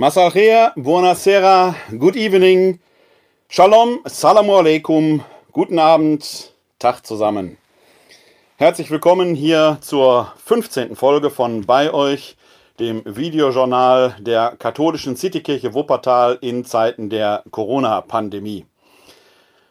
Masachea, 0.00 0.72
buonasera, 0.76 1.74
good 1.98 2.16
evening, 2.16 2.80
shalom, 3.50 4.00
salamu 4.06 4.56
alaikum, 4.56 5.22
guten 5.52 5.78
Abend, 5.78 6.54
Tag 6.78 7.04
zusammen. 7.04 7.58
Herzlich 8.56 8.90
willkommen 8.90 9.34
hier 9.34 9.76
zur 9.82 10.32
15. 10.42 10.96
Folge 10.96 11.28
von 11.28 11.66
Bei 11.66 11.92
euch, 11.92 12.38
dem 12.78 13.02
Videojournal 13.04 14.16
der 14.20 14.56
katholischen 14.58 15.16
Citykirche 15.16 15.74
Wuppertal 15.74 16.38
in 16.40 16.64
Zeiten 16.64 17.10
der 17.10 17.44
Corona-Pandemie. 17.50 18.64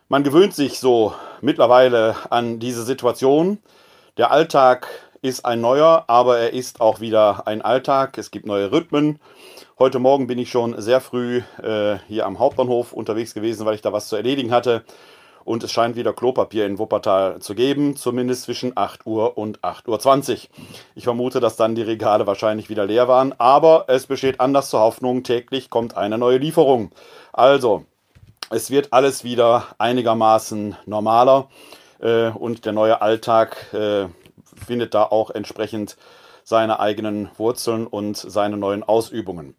Man 0.09 0.23
gewöhnt 0.23 0.53
sich 0.53 0.77
so 0.77 1.15
mittlerweile 1.41 2.15
an 2.29 2.59
diese 2.59 2.83
Situation. 2.83 3.57
Der 4.19 4.29
Alltag 4.29 4.87
ist 5.21 5.45
ein 5.45 5.61
neuer, 5.61 6.05
aber 6.07 6.39
er 6.39 6.53
ist 6.53 6.81
auch 6.81 6.99
wieder 6.99 7.47
ein 7.47 7.61
Alltag. 7.61 8.17
Es 8.17 8.31
gibt 8.31 8.45
neue 8.45 8.71
Rhythmen. 8.71 9.19
Heute 9.77 9.99
Morgen 9.99 10.27
bin 10.27 10.39
ich 10.39 10.49
schon 10.49 10.79
sehr 10.81 11.01
früh 11.01 11.41
äh, 11.61 11.97
hier 12.07 12.25
am 12.25 12.39
Hauptbahnhof 12.39 12.93
unterwegs 12.93 13.33
gewesen, 13.33 13.65
weil 13.65 13.75
ich 13.75 13.81
da 13.81 13.91
was 13.91 14.07
zu 14.07 14.15
erledigen 14.15 14.51
hatte. 14.51 14.83
Und 15.43 15.63
es 15.63 15.71
scheint 15.71 15.95
wieder 15.95 16.13
Klopapier 16.13 16.65
in 16.65 16.77
Wuppertal 16.77 17.39
zu 17.39 17.55
geben, 17.55 17.95
zumindest 17.95 18.43
zwischen 18.43 18.73
8 18.75 19.05
Uhr 19.05 19.37
und 19.37 19.59
8.20 19.61 20.31
Uhr. 20.31 20.39
Ich 20.95 21.05
vermute, 21.05 21.39
dass 21.39 21.55
dann 21.55 21.75
die 21.75 21.81
Regale 21.81 22.27
wahrscheinlich 22.27 22.69
wieder 22.69 22.85
leer 22.85 23.07
waren, 23.07 23.33
aber 23.37 23.85
es 23.87 24.05
besteht 24.05 24.39
anders 24.39 24.69
zur 24.69 24.81
Hoffnung, 24.81 25.23
täglich 25.23 25.69
kommt 25.69 25.97
eine 25.97 26.17
neue 26.17 26.37
Lieferung. 26.37 26.91
Also, 27.33 27.85
es 28.51 28.69
wird 28.69 28.93
alles 28.93 29.23
wieder 29.23 29.63
einigermaßen 29.77 30.75
normaler 30.85 31.47
äh, 31.99 32.29
und 32.29 32.65
der 32.65 32.73
neue 32.73 33.01
Alltag 33.01 33.73
äh, 33.73 34.07
findet 34.59 34.93
da 34.93 35.03
auch 35.03 35.29
entsprechend 35.31 35.97
seine 36.43 36.79
eigenen 36.79 37.29
Wurzeln 37.37 37.87
und 37.87 38.17
seine 38.17 38.57
neuen 38.57 38.83
Ausübungen. 38.83 39.55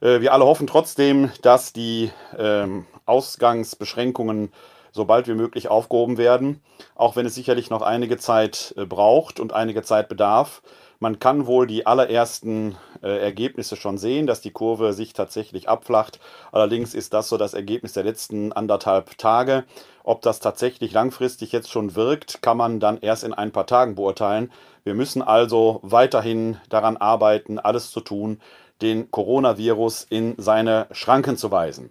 Äh, 0.00 0.20
wir 0.20 0.32
alle 0.32 0.44
hoffen 0.44 0.66
trotzdem, 0.66 1.30
dass 1.42 1.72
die 1.72 2.10
ähm, 2.38 2.86
Ausgangsbeschränkungen 3.06 4.52
so 4.92 5.04
bald 5.04 5.28
wie 5.28 5.34
möglich 5.34 5.68
aufgehoben 5.68 6.18
werden, 6.18 6.62
auch 6.94 7.16
wenn 7.16 7.26
es 7.26 7.34
sicherlich 7.34 7.70
noch 7.70 7.82
einige 7.82 8.16
Zeit 8.16 8.74
äh, 8.76 8.86
braucht 8.86 9.38
und 9.40 9.52
einige 9.52 9.82
Zeit 9.82 10.08
bedarf. 10.08 10.62
Man 10.98 11.18
kann 11.18 11.46
wohl 11.46 11.66
die 11.66 11.86
allerersten 11.86 12.76
äh, 13.02 13.18
Ergebnisse 13.18 13.76
schon 13.76 13.98
sehen, 13.98 14.26
dass 14.26 14.40
die 14.40 14.50
Kurve 14.50 14.92
sich 14.92 15.12
tatsächlich 15.12 15.68
abflacht. 15.68 16.18
Allerdings 16.52 16.94
ist 16.94 17.12
das 17.12 17.28
so 17.28 17.36
das 17.36 17.54
Ergebnis 17.54 17.92
der 17.92 18.04
letzten 18.04 18.52
anderthalb 18.52 19.18
Tage. 19.18 19.64
Ob 20.04 20.22
das 20.22 20.40
tatsächlich 20.40 20.92
langfristig 20.92 21.52
jetzt 21.52 21.70
schon 21.70 21.96
wirkt, 21.96 22.40
kann 22.40 22.56
man 22.56 22.80
dann 22.80 22.98
erst 22.98 23.24
in 23.24 23.34
ein 23.34 23.52
paar 23.52 23.66
Tagen 23.66 23.94
beurteilen. 23.94 24.52
Wir 24.84 24.94
müssen 24.94 25.20
also 25.20 25.80
weiterhin 25.82 26.58
daran 26.68 26.96
arbeiten, 26.96 27.58
alles 27.58 27.90
zu 27.90 28.00
tun, 28.00 28.40
den 28.82 29.10
Coronavirus 29.10 30.06
in 30.08 30.34
seine 30.38 30.86
Schranken 30.92 31.36
zu 31.36 31.50
weisen. 31.50 31.90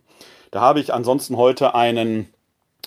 Da 0.52 0.62
habe 0.62 0.80
ich 0.80 0.94
ansonsten 0.94 1.38
heute 1.38 1.76
einen 1.76 2.34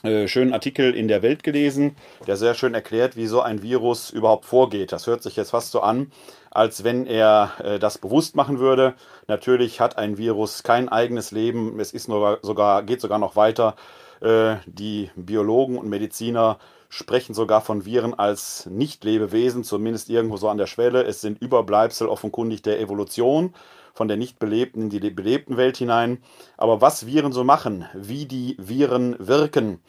äh, 0.02 0.28
schönen 0.28 0.52
Artikel 0.52 0.94
in 0.94 1.08
der 1.08 1.22
Welt 1.22 1.42
gelesen, 1.42 1.96
der 2.26 2.36
sehr 2.36 2.54
schön 2.54 2.74
erklärt, 2.74 3.16
wie 3.16 3.26
so 3.26 3.40
ein 3.40 3.62
Virus 3.62 4.10
überhaupt 4.10 4.44
vorgeht. 4.44 4.92
Das 4.92 5.06
hört 5.06 5.22
sich 5.22 5.36
jetzt 5.36 5.50
fast 5.50 5.72
so 5.72 5.80
an, 5.80 6.12
als 6.50 6.84
wenn 6.84 7.06
er 7.06 7.52
äh, 7.62 7.78
das 7.78 7.98
bewusst 7.98 8.36
machen 8.36 8.58
würde. 8.58 8.94
Natürlich 9.26 9.80
hat 9.80 9.98
ein 9.98 10.16
Virus 10.16 10.62
kein 10.62 10.88
eigenes 10.88 11.32
Leben. 11.32 11.80
Es 11.80 11.92
ist 11.92 12.08
nur, 12.08 12.38
sogar, 12.42 12.82
geht 12.84 13.00
sogar 13.00 13.18
noch 13.18 13.34
weiter. 13.34 13.74
Äh, 14.20 14.56
die 14.66 15.10
Biologen 15.16 15.78
und 15.78 15.88
Mediziner 15.88 16.58
sprechen 16.88 17.34
sogar 17.34 17.60
von 17.60 17.84
Viren 17.84 18.14
als 18.14 18.66
Nicht-Lebewesen, 18.66 19.64
zumindest 19.64 20.08
irgendwo 20.08 20.36
so 20.36 20.48
an 20.48 20.58
der 20.58 20.66
Schwelle. 20.66 21.02
Es 21.02 21.20
sind 21.20 21.40
Überbleibsel 21.40 22.08
offenkundig 22.08 22.62
der 22.62 22.80
Evolution 22.80 23.52
von 23.94 24.08
der 24.08 24.16
nicht 24.16 24.38
belebten 24.38 24.82
in 24.82 24.90
die 24.90 25.10
belebten 25.10 25.56
Welt 25.56 25.76
hinein. 25.76 26.18
Aber 26.56 26.80
was 26.80 27.06
Viren 27.06 27.32
so 27.32 27.44
machen, 27.44 27.86
wie 27.94 28.26
die 28.26 28.56
Viren 28.58 29.16
wirken, 29.18 29.80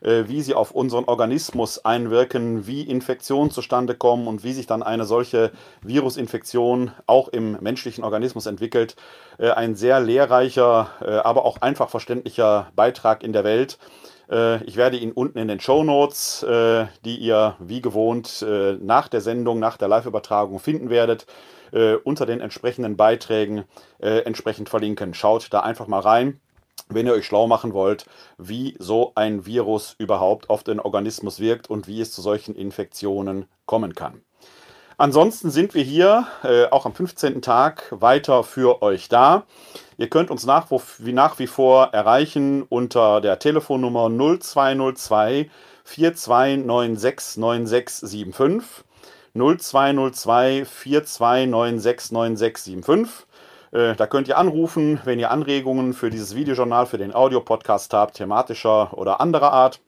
äh, 0.00 0.24
wie 0.28 0.42
sie 0.42 0.54
auf 0.54 0.70
unseren 0.70 1.04
Organismus 1.04 1.84
einwirken, 1.84 2.66
wie 2.66 2.82
Infektionen 2.82 3.50
zustande 3.50 3.94
kommen 3.94 4.26
und 4.26 4.44
wie 4.44 4.52
sich 4.52 4.66
dann 4.66 4.82
eine 4.82 5.04
solche 5.04 5.52
Virusinfektion 5.82 6.92
auch 7.06 7.28
im 7.28 7.56
menschlichen 7.60 8.04
Organismus 8.04 8.46
entwickelt. 8.46 8.96
Äh, 9.38 9.50
ein 9.50 9.74
sehr 9.74 10.00
lehrreicher, 10.00 10.90
äh, 11.00 11.10
aber 11.16 11.44
auch 11.44 11.60
einfach 11.62 11.88
verständlicher 11.88 12.70
Beitrag 12.76 13.22
in 13.22 13.32
der 13.32 13.44
Welt. 13.44 13.78
Ich 14.28 14.74
werde 14.74 14.96
ihn 14.96 15.12
unten 15.12 15.38
in 15.38 15.46
den 15.46 15.60
Show 15.60 15.84
Notes, 15.84 16.44
die 17.04 17.16
ihr 17.16 17.54
wie 17.60 17.80
gewohnt 17.80 18.44
nach 18.80 19.06
der 19.06 19.20
Sendung, 19.20 19.60
nach 19.60 19.76
der 19.76 19.86
Live-Übertragung 19.86 20.58
finden 20.58 20.90
werdet, 20.90 21.26
äh, 21.72 21.94
unter 21.94 22.26
den 22.26 22.40
entsprechenden 22.40 22.96
Beiträgen 22.96 23.64
äh, 23.98 24.20
entsprechend 24.20 24.68
verlinken. 24.68 25.14
Schaut 25.14 25.52
da 25.52 25.60
einfach 25.60 25.86
mal 25.86 26.00
rein, 26.00 26.40
wenn 26.88 27.06
ihr 27.06 27.12
euch 27.12 27.26
schlau 27.26 27.46
machen 27.46 27.72
wollt, 27.72 28.06
wie 28.38 28.76
so 28.78 29.12
ein 29.14 29.46
Virus 29.46 29.94
überhaupt 29.98 30.50
auf 30.50 30.62
den 30.62 30.80
Organismus 30.80 31.40
wirkt 31.40 31.68
und 31.68 31.88
wie 31.88 32.00
es 32.00 32.12
zu 32.12 32.22
solchen 32.22 32.54
Infektionen 32.54 33.46
kommen 33.64 33.94
kann. 33.94 34.22
Ansonsten 34.98 35.50
sind 35.50 35.74
wir 35.74 35.82
hier 35.82 36.26
äh, 36.42 36.66
auch 36.70 36.86
am 36.86 36.94
15. 36.94 37.42
Tag 37.42 37.88
weiter 37.90 38.42
für 38.44 38.80
euch 38.80 39.10
da. 39.10 39.44
Ihr 39.98 40.08
könnt 40.08 40.30
uns 40.30 40.46
nach 40.46 40.70
wie, 40.70 41.12
nach 41.12 41.38
wie 41.38 41.46
vor 41.46 41.88
erreichen 41.92 42.62
unter 42.62 43.20
der 43.20 43.38
Telefonnummer 43.38 44.08
0202 44.08 45.50
4296 45.84 47.36
9675. 47.36 48.85
0202 49.36 50.64
42969675. 50.64 53.08
Äh, 53.72 53.94
da 53.94 54.06
könnt 54.06 54.28
ihr 54.28 54.38
anrufen, 54.38 55.00
wenn 55.04 55.18
ihr 55.18 55.30
Anregungen 55.30 55.92
für 55.92 56.08
dieses 56.10 56.34
Videojournal, 56.34 56.86
für 56.86 56.98
den 56.98 57.14
Audiopodcast 57.14 57.92
habt, 57.92 58.16
thematischer 58.16 58.96
oder 58.96 59.20
anderer 59.20 59.52
Art. 59.52 59.80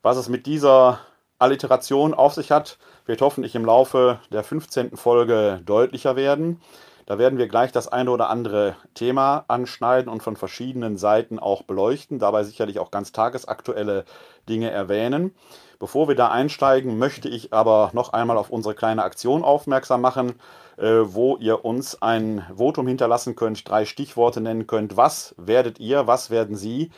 Was 0.08 0.16
es 0.16 0.30
mit 0.30 0.46
dieser 0.46 1.00
Alliteration 1.38 2.14
auf 2.14 2.32
sich 2.32 2.50
hat, 2.50 2.78
wird 3.04 3.20
hoffentlich 3.20 3.54
im 3.54 3.66
Laufe 3.66 4.20
der 4.32 4.42
15. 4.42 4.96
Folge 4.96 5.60
deutlicher 5.66 6.16
werden. 6.16 6.62
Da 7.04 7.18
werden 7.18 7.38
wir 7.38 7.46
gleich 7.46 7.72
das 7.72 7.88
eine 7.88 8.10
oder 8.10 8.30
andere 8.30 8.74
Thema 8.94 9.44
anschneiden 9.48 10.10
und 10.10 10.22
von 10.22 10.36
verschiedenen 10.36 10.96
Seiten 10.96 11.38
auch 11.38 11.60
beleuchten, 11.60 12.18
dabei 12.18 12.42
sicherlich 12.42 12.78
auch 12.78 12.90
ganz 12.90 13.12
tagesaktuelle 13.12 14.06
Dinge 14.48 14.70
erwähnen. 14.70 15.34
Bevor 15.78 16.08
wir 16.08 16.14
da 16.14 16.28
einsteigen, 16.28 16.96
möchte 16.96 17.28
ich 17.28 17.52
aber 17.52 17.90
noch 17.92 18.14
einmal 18.14 18.38
auf 18.38 18.48
unsere 18.48 18.74
kleine 18.74 19.04
Aktion 19.04 19.44
aufmerksam 19.44 20.00
machen, 20.00 20.36
äh, 20.78 21.00
wo 21.02 21.36
ihr 21.36 21.66
uns 21.66 22.00
ein 22.00 22.46
Votum 22.56 22.86
hinterlassen 22.86 23.36
könnt, 23.36 23.68
drei 23.68 23.84
Stichworte 23.84 24.40
nennen 24.40 24.66
könnt. 24.66 24.96
Was 24.96 25.34
werdet 25.36 25.78
ihr, 25.78 26.06
was 26.06 26.30
werden 26.30 26.56
Sie 26.56 26.92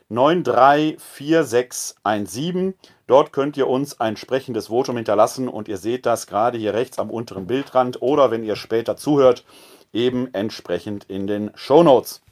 934617. 0.10 2.74
Dort 3.08 3.32
könnt 3.32 3.56
ihr 3.56 3.70
uns 3.70 4.02
ein 4.02 4.18
sprechendes 4.18 4.68
Votum 4.68 4.98
hinterlassen 4.98 5.48
und 5.48 5.70
ihr 5.70 5.78
seht 5.78 6.06
das 6.06 6.28
gerade 6.28 6.58
hier 6.58 6.74
rechts 6.74 7.00
am 7.00 7.10
unteren 7.10 7.48
Bildrand 7.48 8.02
oder 8.02 8.30
wenn 8.30 8.44
ihr 8.44 8.58
später 8.58 8.98
zuhört, 8.98 9.46
eben 9.94 10.34
entsprechend 10.34 11.06
in 11.06 11.28
den 11.28 11.52
Show 11.56 11.84
Notes. 11.84 12.23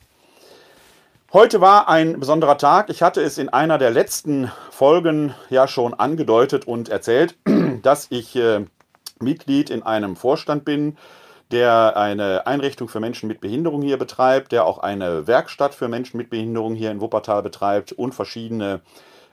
Heute 1.33 1.61
war 1.61 1.87
ein 1.87 2.19
besonderer 2.19 2.57
Tag. 2.57 2.89
Ich 2.89 3.01
hatte 3.01 3.21
es 3.21 3.37
in 3.37 3.47
einer 3.47 3.77
der 3.77 3.89
letzten 3.89 4.51
Folgen 4.69 5.33
ja 5.49 5.65
schon 5.65 5.93
angedeutet 5.93 6.67
und 6.67 6.89
erzählt, 6.89 7.37
dass 7.83 8.07
ich 8.09 8.35
äh, 8.35 8.65
Mitglied 9.21 9.69
in 9.69 9.81
einem 9.81 10.17
Vorstand 10.17 10.65
bin, 10.65 10.97
der 11.49 11.95
eine 11.95 12.47
Einrichtung 12.47 12.89
für 12.89 12.99
Menschen 12.99 13.29
mit 13.29 13.39
Behinderung 13.39 13.81
hier 13.81 13.95
betreibt, 13.95 14.51
der 14.51 14.65
auch 14.65 14.79
eine 14.79 15.25
Werkstatt 15.25 15.73
für 15.73 15.87
Menschen 15.87 16.17
mit 16.17 16.29
Behinderung 16.29 16.75
hier 16.75 16.91
in 16.91 16.99
Wuppertal 16.99 17.41
betreibt 17.43 17.93
und 17.93 18.13
verschiedene 18.13 18.81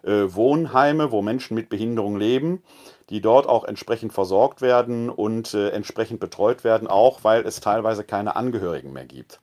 äh, 0.05 0.27
Wohnheime, 0.29 1.11
wo 1.11 1.21
Menschen 1.21 1.57
mit 1.57 1.69
Behinderung 1.69 2.17
leben, 2.17 2.63
die 3.11 3.21
dort 3.21 3.49
auch 3.49 3.65
entsprechend 3.65 4.13
versorgt 4.13 4.63
werden 4.63 5.11
und 5.11 5.53
äh, 5.53 5.71
entsprechend 5.71 6.21
betreut 6.21 6.63
werden, 6.63 6.87
auch 6.87 7.25
weil 7.25 7.45
es 7.45 7.59
teilweise 7.59 8.05
keine 8.05 8.37
Angehörigen 8.37 8.93
mehr 8.93 9.07
gibt. 9.07 9.41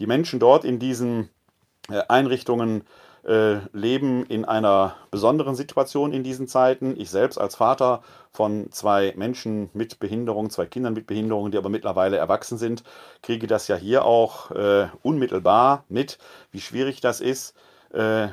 Die 0.00 0.08
Menschen 0.08 0.40
dort 0.40 0.64
in 0.64 0.80
diesen 0.80 1.30
Einrichtungen 1.88 2.84
äh, 3.24 3.60
leben 3.72 4.26
in 4.26 4.44
einer 4.44 4.96
besonderen 5.10 5.54
Situation 5.54 6.12
in 6.12 6.22
diesen 6.22 6.46
Zeiten. 6.46 6.94
Ich 6.98 7.10
selbst 7.10 7.38
als 7.38 7.56
Vater 7.56 8.02
von 8.30 8.70
zwei 8.70 9.14
Menschen 9.16 9.70
mit 9.72 9.98
Behinderung, 9.98 10.50
zwei 10.50 10.66
Kindern 10.66 10.94
mit 10.94 11.06
Behinderung, 11.06 11.50
die 11.50 11.58
aber 11.58 11.70
mittlerweile 11.70 12.16
erwachsen 12.16 12.58
sind, 12.58 12.84
kriege 13.22 13.46
das 13.46 13.68
ja 13.68 13.76
hier 13.76 14.04
auch 14.04 14.50
äh, 14.50 14.88
unmittelbar 15.02 15.84
mit, 15.88 16.18
wie 16.50 16.60
schwierig 16.60 17.00
das 17.00 17.20
ist, 17.20 17.54
äh, 17.92 18.28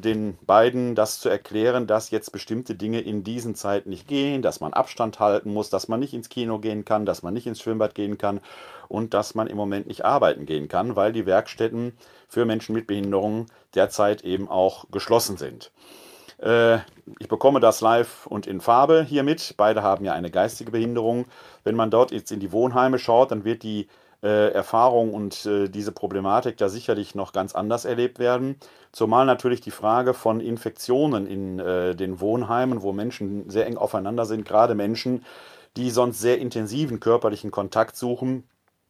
den 0.00 0.38
beiden 0.46 0.94
das 0.94 1.20
zu 1.20 1.28
erklären, 1.28 1.86
dass 1.86 2.10
jetzt 2.10 2.32
bestimmte 2.32 2.74
Dinge 2.74 3.00
in 3.00 3.24
diesen 3.24 3.54
Zeiten 3.54 3.90
nicht 3.90 4.08
gehen, 4.08 4.42
dass 4.42 4.60
man 4.60 4.72
Abstand 4.72 5.20
halten 5.20 5.52
muss, 5.52 5.70
dass 5.70 5.88
man 5.88 6.00
nicht 6.00 6.14
ins 6.14 6.28
Kino 6.28 6.58
gehen 6.58 6.84
kann, 6.84 7.06
dass 7.06 7.22
man 7.22 7.34
nicht 7.34 7.46
ins 7.46 7.60
Schwimmbad 7.60 7.94
gehen 7.94 8.18
kann 8.18 8.40
und 8.88 9.14
dass 9.14 9.34
man 9.34 9.46
im 9.46 9.56
Moment 9.56 9.86
nicht 9.86 10.04
arbeiten 10.04 10.46
gehen 10.46 10.68
kann, 10.68 10.96
weil 10.96 11.12
die 11.12 11.26
Werkstätten 11.26 11.92
für 12.28 12.44
Menschen 12.44 12.74
mit 12.74 12.86
Behinderungen 12.86 13.46
derzeit 13.74 14.22
eben 14.22 14.48
auch 14.48 14.86
geschlossen 14.90 15.36
sind. 15.36 15.70
Äh, 16.40 16.76
ich 17.18 17.28
bekomme 17.28 17.60
das 17.60 17.80
live 17.80 18.26
und 18.26 18.46
in 18.46 18.60
Farbe 18.60 19.02
hier 19.02 19.22
mit. 19.22 19.54
Beide 19.56 19.82
haben 19.82 20.04
ja 20.04 20.12
eine 20.12 20.30
geistige 20.30 20.70
Behinderung. 20.70 21.26
Wenn 21.64 21.74
man 21.74 21.90
dort 21.90 22.12
jetzt 22.12 22.30
in 22.30 22.40
die 22.40 22.52
Wohnheime 22.52 22.98
schaut, 22.98 23.30
dann 23.30 23.44
wird 23.44 23.62
die 23.62 23.88
äh, 24.22 24.50
Erfahrung 24.50 25.14
und 25.14 25.46
äh, 25.46 25.68
diese 25.68 25.92
Problematik 25.92 26.56
da 26.56 26.68
sicherlich 26.68 27.14
noch 27.14 27.32
ganz 27.32 27.54
anders 27.54 27.84
erlebt 27.84 28.18
werden. 28.18 28.56
Zumal 28.90 29.26
natürlich 29.26 29.60
die 29.60 29.70
Frage 29.70 30.12
von 30.12 30.40
Infektionen 30.40 31.28
in 31.28 31.60
äh, 31.60 31.94
den 31.94 32.20
Wohnheimen, 32.20 32.82
wo 32.82 32.92
Menschen 32.92 33.48
sehr 33.48 33.66
eng 33.66 33.76
aufeinander 33.76 34.26
sind, 34.26 34.44
gerade 34.44 34.74
Menschen, 34.74 35.24
die 35.76 35.90
sonst 35.90 36.20
sehr 36.20 36.38
intensiven 36.38 36.98
körperlichen 36.98 37.52
Kontakt 37.52 37.96
suchen, 37.96 38.42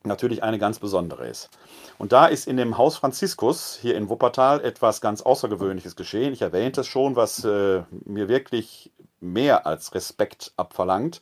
natürlich 0.02 0.42
eine 0.42 0.58
ganz 0.58 0.78
besondere 0.78 1.28
ist. 1.28 1.50
Und 1.99 2.12
da 2.12 2.25
ist 2.25 2.49
in 2.49 2.56
dem 2.56 2.78
Haus 2.78 2.97
Franziskus 2.97 3.78
hier 3.82 3.97
in 3.97 4.08
Wuppertal 4.08 4.64
etwas 4.64 5.02
ganz 5.02 5.20
Außergewöhnliches 5.20 5.94
geschehen. 5.94 6.32
Ich 6.32 6.40
erwähnte 6.40 6.80
es 6.80 6.87
schon, 6.87 7.16
was 7.16 7.42
mir 7.42 8.28
wirklich 8.28 8.92
mehr 9.20 9.66
als 9.66 9.94
Respekt 9.94 10.52
abverlangt. 10.56 11.20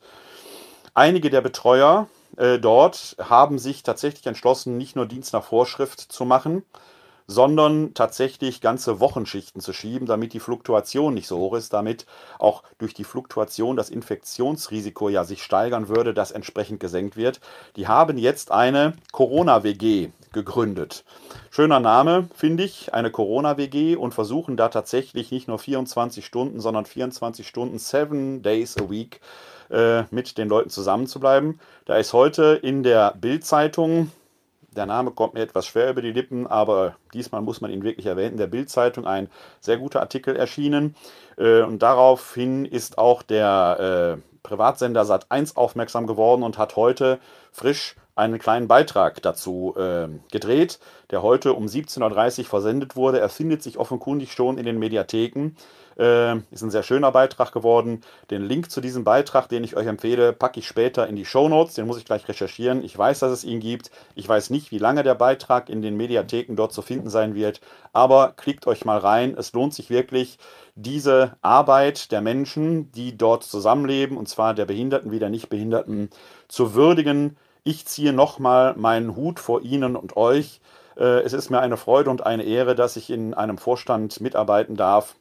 Einige 0.93 1.29
der 1.29 1.41
Betreuer 1.41 2.07
äh, 2.35 2.59
dort 2.59 3.15
haben 3.19 3.59
sich 3.59 3.83
tatsächlich 3.83 4.25
entschlossen, 4.27 4.77
nicht 4.77 4.95
nur 4.95 5.05
Dienst 5.05 5.33
nach 5.33 5.43
Vorschrift 5.43 5.99
zu 5.99 6.25
machen, 6.25 6.63
sondern 7.27 7.93
tatsächlich 7.93 8.61
ganze 8.61 9.01
Wochenschichten 9.01 9.61
zu 9.61 9.73
schieben, 9.73 10.07
damit 10.07 10.33
die 10.33 10.39
Fluktuation 10.39 11.13
nicht 11.13 11.27
so 11.27 11.37
hoch 11.37 11.55
ist, 11.55 11.73
damit 11.73 12.05
auch 12.39 12.63
durch 12.77 12.93
die 12.93 13.03
Fluktuation 13.03 13.75
das 13.75 13.89
Infektionsrisiko 13.89 15.09
ja 15.09 15.25
sich 15.25 15.43
steigern 15.43 15.89
würde, 15.89 16.13
das 16.13 16.31
entsprechend 16.31 16.79
gesenkt 16.79 17.17
wird. 17.17 17.41
Die 17.75 17.87
haben 17.87 18.17
jetzt 18.17 18.51
eine 18.51 18.93
Corona-WG 19.11 20.09
gegründet. 20.31 21.03
Schöner 21.51 21.81
Name, 21.81 22.29
finde 22.33 22.63
ich, 22.63 22.93
eine 22.93 23.11
Corona-WG 23.11 23.97
und 23.97 24.13
versuchen 24.13 24.55
da 24.55 24.69
tatsächlich 24.69 25.31
nicht 25.31 25.47
nur 25.49 25.59
24 25.59 26.25
Stunden, 26.25 26.61
sondern 26.61 26.85
24 26.85 27.45
Stunden, 27.45 27.77
seven 27.77 28.41
days 28.41 28.77
a 28.77 28.89
week 28.89 29.19
äh, 29.69 30.03
mit 30.11 30.37
den 30.37 30.49
Leuten 30.49 30.69
zusammenzubleiben. 30.69 31.59
Da 31.85 31.97
ist 31.97 32.13
heute 32.13 32.59
in 32.61 32.83
der 32.83 33.13
Bild-Zeitung 33.19 34.11
der 34.77 34.85
Name 34.85 35.11
kommt 35.11 35.33
mir 35.33 35.41
etwas 35.41 35.65
schwer 35.65 35.89
über 35.89 36.01
die 36.01 36.11
Lippen, 36.11 36.47
aber 36.47 36.95
diesmal 37.13 37.41
muss 37.41 37.61
man 37.61 37.71
ihn 37.71 37.83
wirklich 37.83 38.05
erwähnen. 38.05 38.37
Der 38.37 38.47
Bild-Zeitung 38.47 39.05
ein 39.05 39.27
sehr 39.59 39.77
guter 39.77 40.01
Artikel 40.01 40.35
erschienen. 40.35 40.95
Äh, 41.37 41.63
und 41.63 41.81
daraufhin 41.81 42.63
ist 42.63 42.97
auch 42.97 43.23
der 43.23 44.19
äh, 44.19 44.36
Privatsender 44.47 45.03
Sat1 45.03 45.55
aufmerksam 45.55 46.07
geworden 46.07 46.41
und 46.41 46.57
hat 46.57 46.75
heute 46.75 47.19
frisch 47.51 47.95
einen 48.15 48.39
kleinen 48.39 48.67
Beitrag 48.67 49.21
dazu 49.21 49.75
äh, 49.77 50.07
gedreht, 50.31 50.79
der 51.11 51.21
heute 51.21 51.53
um 51.53 51.67
17.30 51.67 52.39
Uhr 52.39 52.45
versendet 52.45 52.95
wurde. 52.95 53.19
Er 53.19 53.29
findet 53.29 53.61
sich 53.61 53.77
offenkundig 53.77 54.33
schon 54.33 54.57
in 54.57 54.65
den 54.65 54.79
Mediatheken. 54.79 55.51
Äh, 55.99 56.37
ist 56.51 56.63
ein 56.63 56.71
sehr 56.71 56.83
schöner 56.83 57.11
Beitrag 57.11 57.51
geworden. 57.51 58.01
Den 58.31 58.43
Link 58.43 58.71
zu 58.71 58.81
diesem 58.81 59.03
Beitrag, 59.03 59.49
den 59.49 59.63
ich 59.63 59.75
euch 59.75 59.85
empfehle, 59.85 60.33
packe 60.33 60.59
ich 60.59 60.67
später 60.67 61.07
in 61.07 61.15
die 61.15 61.25
Show 61.25 61.47
Notes. 61.47 61.75
Den 61.75 61.85
muss 61.85 61.97
ich 61.97 62.05
gleich 62.05 62.27
recherchieren. 62.27 62.83
Ich 62.83 62.97
weiß, 62.97 63.19
dass 63.19 63.31
es 63.31 63.43
ihn 63.43 63.59
gibt. 63.59 63.91
Ich 64.15 64.27
weiß 64.27 64.49
nicht, 64.49 64.71
wie 64.71 64.79
lange 64.79 65.03
der 65.03 65.15
Beitrag 65.15 65.69
in 65.69 65.81
den 65.81 65.95
Mediatheken 65.95 66.55
dort 66.55 66.73
zu 66.73 66.81
finden 66.81 67.09
sein 67.09 67.35
wird. 67.35 67.61
Aber 67.93 68.33
klickt 68.35 68.65
euch 68.65 68.83
mal 68.83 68.97
rein. 68.97 69.35
Es 69.37 69.53
lohnt 69.53 69.75
sich 69.75 69.89
wirklich, 69.91 70.39
diese 70.77 71.35
Arbeit 71.41 72.11
der 72.11 72.21
Menschen, 72.21 72.91
die 72.91 73.17
dort 73.17 73.43
zusammenleben, 73.43 74.15
und 74.15 74.29
zwar 74.29 74.53
der 74.53 74.65
Behinderten 74.65 75.11
wie 75.11 75.19
der 75.19 75.29
Nichtbehinderten, 75.29 76.11
zu 76.47 76.75
würdigen. 76.75 77.35
Ich 77.63 77.87
ziehe 77.87 78.13
nochmal 78.13 78.75
meinen 78.77 79.15
Hut 79.15 79.39
vor 79.39 79.61
Ihnen 79.61 79.95
und 79.95 80.15
euch. 80.15 80.61
Äh, 80.95 81.21
es 81.21 81.33
ist 81.33 81.49
mir 81.49 81.59
eine 81.59 81.77
Freude 81.77 82.11
und 82.11 82.25
eine 82.25 82.43
Ehre, 82.43 82.75
dass 82.75 82.95
ich 82.95 83.09
in 83.09 83.33
einem 83.33 83.57
Vorstand 83.57 84.21
mitarbeiten 84.21 84.75
darf, 84.75 85.15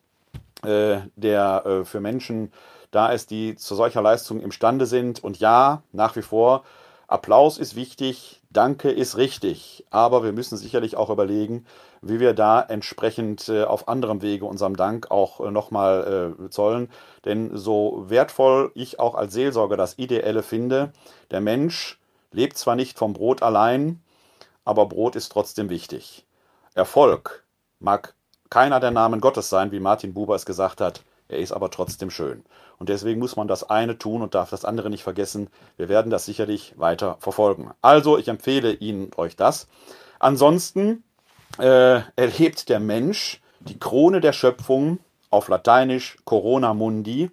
äh, 0.62 0.98
der 1.16 1.64
äh, 1.64 1.84
für 1.86 2.00
Menschen 2.00 2.52
da 2.90 3.08
ist, 3.08 3.30
die 3.30 3.56
zu 3.56 3.74
solcher 3.74 4.02
Leistung 4.02 4.40
imstande 4.40 4.84
sind. 4.84 5.24
Und 5.24 5.38
ja, 5.38 5.82
nach 5.92 6.16
wie 6.16 6.22
vor, 6.22 6.64
Applaus 7.08 7.56
ist 7.56 7.76
wichtig, 7.76 8.42
Danke 8.50 8.90
ist 8.90 9.16
richtig, 9.16 9.86
aber 9.90 10.22
wir 10.22 10.32
müssen 10.32 10.56
sicherlich 10.56 10.96
auch 10.96 11.10
überlegen, 11.10 11.66
wie 12.08 12.20
wir 12.20 12.34
da 12.34 12.60
entsprechend 12.60 13.48
äh, 13.48 13.64
auf 13.64 13.88
anderem 13.88 14.22
Wege 14.22 14.44
unserem 14.44 14.76
Dank 14.76 15.10
auch 15.10 15.40
äh, 15.40 15.50
nochmal 15.50 16.36
äh, 16.40 16.50
zollen. 16.50 16.90
Denn 17.24 17.56
so 17.56 18.04
wertvoll 18.08 18.72
ich 18.74 18.98
auch 18.98 19.14
als 19.14 19.32
Seelsorger 19.32 19.76
das 19.76 19.98
Ideelle 19.98 20.42
finde, 20.42 20.92
der 21.30 21.40
Mensch 21.40 21.98
lebt 22.32 22.58
zwar 22.58 22.76
nicht 22.76 22.98
vom 22.98 23.12
Brot 23.12 23.42
allein, 23.42 24.02
aber 24.64 24.86
Brot 24.86 25.16
ist 25.16 25.30
trotzdem 25.30 25.70
wichtig. 25.70 26.26
Erfolg 26.74 27.44
mag 27.78 28.14
keiner 28.50 28.80
der 28.80 28.90
Namen 28.90 29.20
Gottes 29.20 29.48
sein, 29.48 29.72
wie 29.72 29.80
Martin 29.80 30.14
Buber 30.14 30.34
es 30.34 30.46
gesagt 30.46 30.80
hat. 30.80 31.02
Er 31.28 31.38
ist 31.38 31.52
aber 31.52 31.70
trotzdem 31.70 32.10
schön. 32.10 32.44
Und 32.78 32.88
deswegen 32.88 33.18
muss 33.18 33.36
man 33.36 33.48
das 33.48 33.68
eine 33.68 33.98
tun 33.98 34.22
und 34.22 34.34
darf 34.34 34.50
das 34.50 34.64
andere 34.64 34.90
nicht 34.90 35.02
vergessen. 35.02 35.48
Wir 35.76 35.88
werden 35.88 36.10
das 36.10 36.26
sicherlich 36.26 36.74
weiter 36.78 37.16
verfolgen. 37.20 37.70
Also, 37.82 38.18
ich 38.18 38.28
empfehle 38.28 38.72
Ihnen 38.72 39.10
euch 39.16 39.34
das. 39.34 39.66
Ansonsten 40.18 41.02
äh, 41.58 42.00
erlebt 42.16 42.68
der 42.68 42.80
Mensch 42.80 43.40
die 43.60 43.78
Krone 43.78 44.20
der 44.20 44.32
Schöpfung 44.32 44.98
auf 45.30 45.48
Lateinisch 45.48 46.16
Corona 46.24 46.74
Mundi 46.74 47.30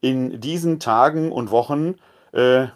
in 0.00 0.40
diesen 0.40 0.80
Tagen 0.80 1.32
und 1.32 1.50
Wochen 1.50 1.96
äh, 2.32 2.66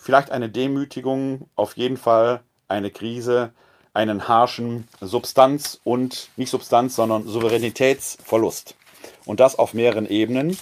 vielleicht 0.00 0.30
eine 0.30 0.48
Demütigung, 0.48 1.48
auf 1.56 1.76
jeden 1.76 1.96
Fall 1.96 2.40
eine 2.68 2.90
Krise, 2.90 3.52
einen 3.94 4.28
harschen 4.28 4.86
Substanz- 5.00 5.80
und 5.84 6.30
nicht 6.36 6.50
Substanz, 6.50 6.96
sondern 6.96 7.26
Souveränitätsverlust. 7.26 8.74
Und 9.24 9.40
das 9.40 9.58
auf 9.58 9.74
mehreren 9.74 10.06
Ebenen. 10.06 10.56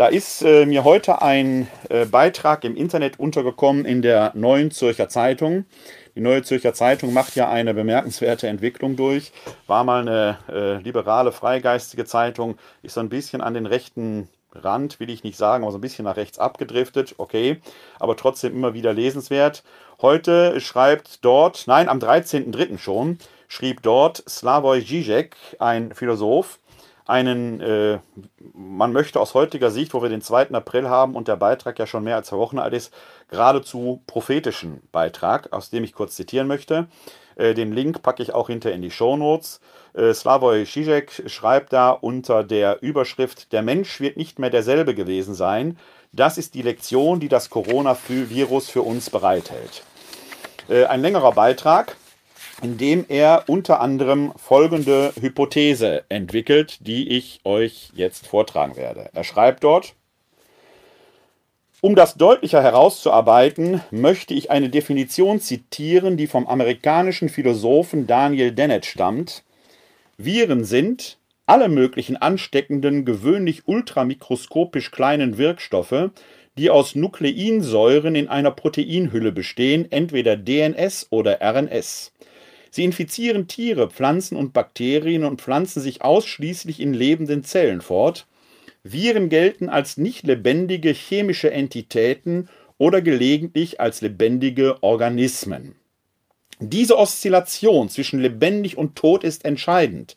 Da 0.00 0.06
ist 0.06 0.40
äh, 0.40 0.64
mir 0.64 0.84
heute 0.84 1.20
ein 1.20 1.68
äh, 1.90 2.06
Beitrag 2.06 2.64
im 2.64 2.74
Internet 2.74 3.18
untergekommen 3.20 3.84
in 3.84 4.00
der 4.00 4.32
Neuen 4.34 4.70
Zürcher 4.70 5.10
Zeitung. 5.10 5.66
Die 6.16 6.22
Neue 6.22 6.42
Zürcher 6.42 6.72
Zeitung 6.72 7.12
macht 7.12 7.36
ja 7.36 7.50
eine 7.50 7.74
bemerkenswerte 7.74 8.48
Entwicklung 8.48 8.96
durch. 8.96 9.30
War 9.66 9.84
mal 9.84 10.00
eine 10.00 10.38
äh, 10.48 10.82
liberale, 10.82 11.32
freigeistige 11.32 12.06
Zeitung, 12.06 12.56
ist 12.82 12.94
so 12.94 13.00
ein 13.00 13.10
bisschen 13.10 13.42
an 13.42 13.52
den 13.52 13.66
rechten 13.66 14.30
Rand, 14.54 15.00
will 15.00 15.10
ich 15.10 15.22
nicht 15.22 15.36
sagen, 15.36 15.64
aber 15.64 15.72
so 15.72 15.76
ein 15.76 15.82
bisschen 15.82 16.06
nach 16.06 16.16
rechts 16.16 16.38
abgedriftet, 16.38 17.16
okay, 17.18 17.60
aber 17.98 18.16
trotzdem 18.16 18.54
immer 18.54 18.72
wieder 18.72 18.94
lesenswert. 18.94 19.62
Heute 20.00 20.62
schreibt 20.62 21.22
dort, 21.26 21.64
nein, 21.66 21.90
am 21.90 21.98
13.03. 21.98 22.78
schon, 22.78 23.18
schrieb 23.48 23.82
dort 23.82 24.24
Slavoj 24.26 24.78
Žižek, 24.78 25.34
ein 25.58 25.92
Philosoph, 25.92 26.58
einen, 27.10 27.60
äh, 27.60 27.98
man 28.54 28.92
möchte 28.92 29.20
aus 29.20 29.34
heutiger 29.34 29.70
Sicht, 29.70 29.92
wo 29.92 30.02
wir 30.02 30.08
den 30.08 30.22
2. 30.22 30.52
April 30.52 30.88
haben 30.88 31.14
und 31.14 31.28
der 31.28 31.36
Beitrag 31.36 31.78
ja 31.78 31.86
schon 31.86 32.04
mehr 32.04 32.16
als 32.16 32.28
zwei 32.28 32.38
Wochen 32.38 32.58
alt 32.58 32.72
ist, 32.72 32.94
geradezu 33.28 34.02
prophetischen 34.06 34.80
Beitrag, 34.92 35.52
aus 35.52 35.70
dem 35.70 35.84
ich 35.84 35.92
kurz 35.92 36.16
zitieren 36.16 36.46
möchte. 36.46 36.88
Äh, 37.36 37.54
den 37.54 37.72
Link 37.72 38.02
packe 38.02 38.22
ich 38.22 38.32
auch 38.32 38.48
hinter 38.48 38.72
in 38.72 38.82
die 38.82 38.90
Show 38.90 39.16
Notes. 39.16 39.60
Äh, 39.94 40.14
Slavoj 40.14 40.64
Žižek 40.64 41.28
schreibt 41.28 41.72
da 41.72 41.90
unter 41.90 42.44
der 42.44 42.82
Überschrift: 42.82 43.52
Der 43.52 43.62
Mensch 43.62 44.00
wird 44.00 44.16
nicht 44.16 44.38
mehr 44.38 44.50
derselbe 44.50 44.94
gewesen 44.94 45.34
sein. 45.34 45.78
Das 46.12 46.38
ist 46.38 46.54
die 46.54 46.62
Lektion, 46.62 47.20
die 47.20 47.28
das 47.28 47.50
Coronavirus 47.50 48.68
für 48.68 48.82
uns 48.82 49.10
bereithält. 49.10 49.82
Äh, 50.68 50.84
ein 50.86 51.00
längerer 51.00 51.32
Beitrag, 51.32 51.96
in 52.62 52.78
dem 52.78 53.04
er 53.08 53.44
unter 53.46 53.80
anderem 53.80 54.32
folgende 54.36 55.12
Hypothese 55.20 56.04
entwickelt, 56.08 56.78
die 56.86 57.08
ich 57.08 57.40
euch 57.44 57.90
jetzt 57.94 58.26
vortragen 58.26 58.76
werde. 58.76 59.10
Er 59.12 59.24
schreibt 59.24 59.64
dort, 59.64 59.94
um 61.82 61.94
das 61.94 62.16
deutlicher 62.16 62.62
herauszuarbeiten, 62.62 63.80
möchte 63.90 64.34
ich 64.34 64.50
eine 64.50 64.68
Definition 64.68 65.40
zitieren, 65.40 66.18
die 66.18 66.26
vom 66.26 66.46
amerikanischen 66.46 67.30
Philosophen 67.30 68.06
Daniel 68.06 68.52
Dennett 68.52 68.84
stammt. 68.84 69.44
Viren 70.18 70.64
sind 70.64 71.16
alle 71.46 71.70
möglichen 71.70 72.18
ansteckenden, 72.18 73.06
gewöhnlich 73.06 73.66
ultramikroskopisch 73.66 74.90
kleinen 74.90 75.38
Wirkstoffe, 75.38 76.10
die 76.58 76.68
aus 76.68 76.94
Nukleinsäuren 76.94 78.14
in 78.14 78.28
einer 78.28 78.50
Proteinhülle 78.50 79.32
bestehen, 79.32 79.90
entweder 79.90 80.36
DNS 80.36 81.06
oder 81.08 81.40
RNS. 81.40 82.12
Sie 82.70 82.84
infizieren 82.84 83.48
Tiere, 83.48 83.90
Pflanzen 83.90 84.36
und 84.36 84.52
Bakterien 84.52 85.24
und 85.24 85.40
pflanzen 85.40 85.80
sich 85.80 86.02
ausschließlich 86.02 86.80
in 86.80 86.94
lebenden 86.94 87.44
Zellen 87.44 87.80
fort. 87.80 88.26
Viren 88.82 89.28
gelten 89.28 89.68
als 89.68 89.96
nicht 89.96 90.26
lebendige 90.26 90.90
chemische 90.90 91.50
Entitäten 91.50 92.48
oder 92.78 93.02
gelegentlich 93.02 93.80
als 93.80 94.00
lebendige 94.00 94.82
Organismen. 94.82 95.74
Diese 96.60 96.96
Oszillation 96.96 97.88
zwischen 97.88 98.20
lebendig 98.20 98.78
und 98.78 98.96
tot 98.96 99.24
ist 99.24 99.44
entscheidend. 99.44 100.16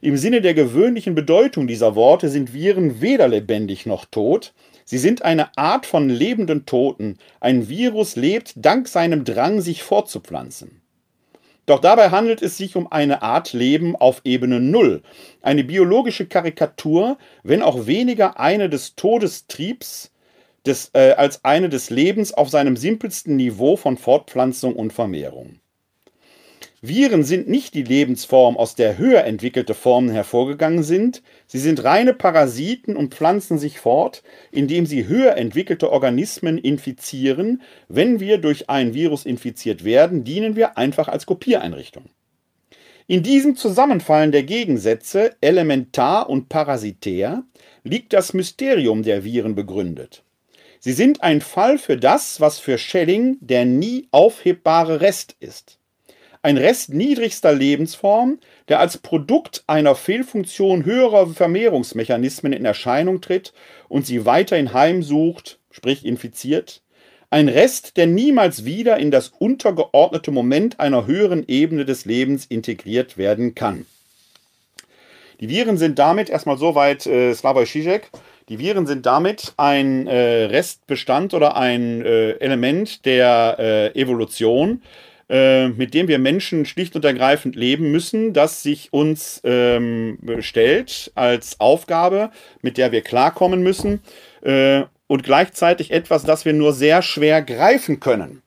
Im 0.00 0.16
Sinne 0.16 0.40
der 0.40 0.54
gewöhnlichen 0.54 1.14
Bedeutung 1.14 1.68
dieser 1.68 1.94
Worte 1.94 2.28
sind 2.28 2.52
Viren 2.52 3.00
weder 3.00 3.28
lebendig 3.28 3.86
noch 3.86 4.04
tot. 4.04 4.52
Sie 4.84 4.98
sind 4.98 5.22
eine 5.22 5.56
Art 5.56 5.86
von 5.86 6.08
lebenden 6.08 6.66
Toten. 6.66 7.18
Ein 7.38 7.68
Virus 7.68 8.16
lebt 8.16 8.54
dank 8.56 8.88
seinem 8.88 9.24
Drang, 9.24 9.60
sich 9.60 9.84
fortzupflanzen. 9.84 10.81
Doch 11.66 11.80
dabei 11.80 12.10
handelt 12.10 12.42
es 12.42 12.56
sich 12.56 12.76
um 12.76 12.90
eine 12.90 13.22
Art 13.22 13.52
Leben 13.52 13.96
auf 13.96 14.20
Ebene 14.24 14.60
Null, 14.60 15.02
eine 15.42 15.64
biologische 15.64 16.26
Karikatur, 16.26 17.18
wenn 17.44 17.62
auch 17.62 17.86
weniger 17.86 18.38
eine 18.40 18.68
des 18.68 18.96
Todestriebs 18.96 20.12
des, 20.66 20.90
äh, 20.94 21.12
als 21.12 21.44
eine 21.44 21.68
des 21.68 21.90
Lebens 21.90 22.34
auf 22.34 22.48
seinem 22.50 22.76
simpelsten 22.76 23.36
Niveau 23.36 23.76
von 23.76 23.96
Fortpflanzung 23.96 24.76
und 24.76 24.92
Vermehrung. 24.92 25.61
Viren 26.84 27.22
sind 27.22 27.48
nicht 27.48 27.74
die 27.74 27.84
Lebensform, 27.84 28.56
aus 28.56 28.74
der 28.74 28.98
höher 28.98 29.22
entwickelte 29.22 29.72
Formen 29.72 30.10
hervorgegangen 30.10 30.82
sind, 30.82 31.22
sie 31.46 31.60
sind 31.60 31.84
reine 31.84 32.12
Parasiten 32.12 32.96
und 32.96 33.14
pflanzen 33.14 33.56
sich 33.56 33.78
fort, 33.78 34.24
indem 34.50 34.84
sie 34.84 35.06
höher 35.06 35.36
entwickelte 35.36 35.92
Organismen 35.92 36.58
infizieren. 36.58 37.62
Wenn 37.86 38.18
wir 38.18 38.38
durch 38.38 38.68
ein 38.68 38.94
Virus 38.94 39.24
infiziert 39.24 39.84
werden, 39.84 40.24
dienen 40.24 40.56
wir 40.56 40.76
einfach 40.76 41.06
als 41.06 41.24
Kopiereinrichtung. 41.24 42.06
In 43.06 43.22
diesem 43.22 43.54
Zusammenfallen 43.54 44.32
der 44.32 44.42
Gegensätze 44.42 45.36
elementar 45.40 46.28
und 46.28 46.48
parasitär 46.48 47.44
liegt 47.84 48.12
das 48.12 48.34
Mysterium 48.34 49.04
der 49.04 49.22
Viren 49.22 49.54
begründet. 49.54 50.24
Sie 50.80 50.92
sind 50.92 51.22
ein 51.22 51.42
Fall 51.42 51.78
für 51.78 51.96
das, 51.96 52.40
was 52.40 52.58
für 52.58 52.76
Schelling 52.76 53.36
der 53.40 53.66
nie 53.66 54.08
aufhebbare 54.10 55.00
Rest 55.00 55.36
ist 55.38 55.78
ein 56.42 56.56
Rest 56.56 56.92
niedrigster 56.92 57.52
Lebensform, 57.52 58.38
der 58.68 58.80
als 58.80 58.98
Produkt 58.98 59.62
einer 59.68 59.94
Fehlfunktion 59.94 60.84
höherer 60.84 61.28
Vermehrungsmechanismen 61.28 62.52
in 62.52 62.64
Erscheinung 62.64 63.20
tritt 63.20 63.52
und 63.88 64.06
sie 64.06 64.26
weiterhin 64.26 64.72
heimsucht, 64.72 65.58
sprich 65.70 66.04
infiziert, 66.04 66.82
ein 67.30 67.48
Rest, 67.48 67.96
der 67.96 68.06
niemals 68.06 68.66
wieder 68.66 68.98
in 68.98 69.10
das 69.10 69.28
untergeordnete 69.38 70.30
Moment 70.30 70.80
einer 70.80 71.06
höheren 71.06 71.44
Ebene 71.48 71.86
des 71.86 72.04
Lebens 72.04 72.44
integriert 72.44 73.16
werden 73.16 73.54
kann. 73.54 73.86
Die 75.40 75.48
Viren 75.48 75.78
sind 75.78 75.98
damit 75.98 76.28
erstmal 76.28 76.58
soweit 76.58 77.06
äh, 77.06 77.32
Slavoj 77.32 77.64
Žižek. 77.64 78.02
Die 78.48 78.58
Viren 78.58 78.86
sind 78.86 79.06
damit 79.06 79.54
ein 79.56 80.06
äh, 80.06 80.44
Restbestand 80.44 81.32
oder 81.32 81.56
ein 81.56 82.04
äh, 82.04 82.32
Element 82.32 83.06
der 83.06 83.56
äh, 83.58 83.98
Evolution, 83.98 84.82
äh, 85.32 85.68
mit 85.68 85.94
dem 85.94 86.08
wir 86.08 86.18
Menschen 86.18 86.66
schlicht 86.66 86.94
und 86.94 87.06
ergreifend 87.06 87.56
leben 87.56 87.90
müssen, 87.90 88.34
das 88.34 88.62
sich 88.62 88.92
uns 88.92 89.40
ähm, 89.44 90.18
stellt 90.40 91.10
als 91.14 91.58
Aufgabe, 91.58 92.30
mit 92.60 92.76
der 92.76 92.92
wir 92.92 93.00
klarkommen 93.00 93.62
müssen. 93.62 94.02
Äh, 94.42 94.82
und 95.06 95.22
gleichzeitig 95.22 95.90
etwas, 95.90 96.24
das 96.24 96.44
wir 96.44 96.52
nur 96.52 96.74
sehr 96.74 97.00
schwer 97.00 97.40
greifen 97.40 97.98
können. 97.98 98.42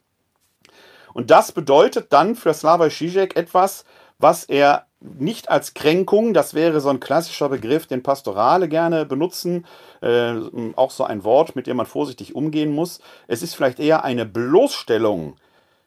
Und 1.14 1.32
das 1.32 1.52
bedeutet 1.52 2.14
dann 2.14 2.36
für 2.36 2.54
Slavoj 2.54 2.90
Žižek 2.90 3.36
etwas, 3.36 3.84
was 4.20 4.44
er 4.44 4.86
nicht 5.00 5.50
als 5.50 5.74
Kränkung, 5.74 6.36
das 6.36 6.54
wäre 6.54 6.82
so 6.82 6.90
ein 6.90 7.00
klassischer 7.00 7.50
Begriff, 7.50 7.88
den 7.88 8.04
Pastorale 8.04 8.70
gerne 8.70 9.06
benutzen, 9.06 9.66
äh, 10.02 10.34
auch 10.76 10.92
so 10.92 11.04
ein 11.04 11.24
Wort, 11.24 11.56
mit 11.56 11.66
dem 11.66 11.78
man 11.78 11.88
vorsichtig 11.88 12.36
umgehen 12.36 12.72
muss. 12.72 13.00
Es 13.28 13.42
ist 13.42 13.56
vielleicht 13.56 13.80
eher 13.80 14.04
eine 14.04 14.28
Bloßstellung 14.28 15.38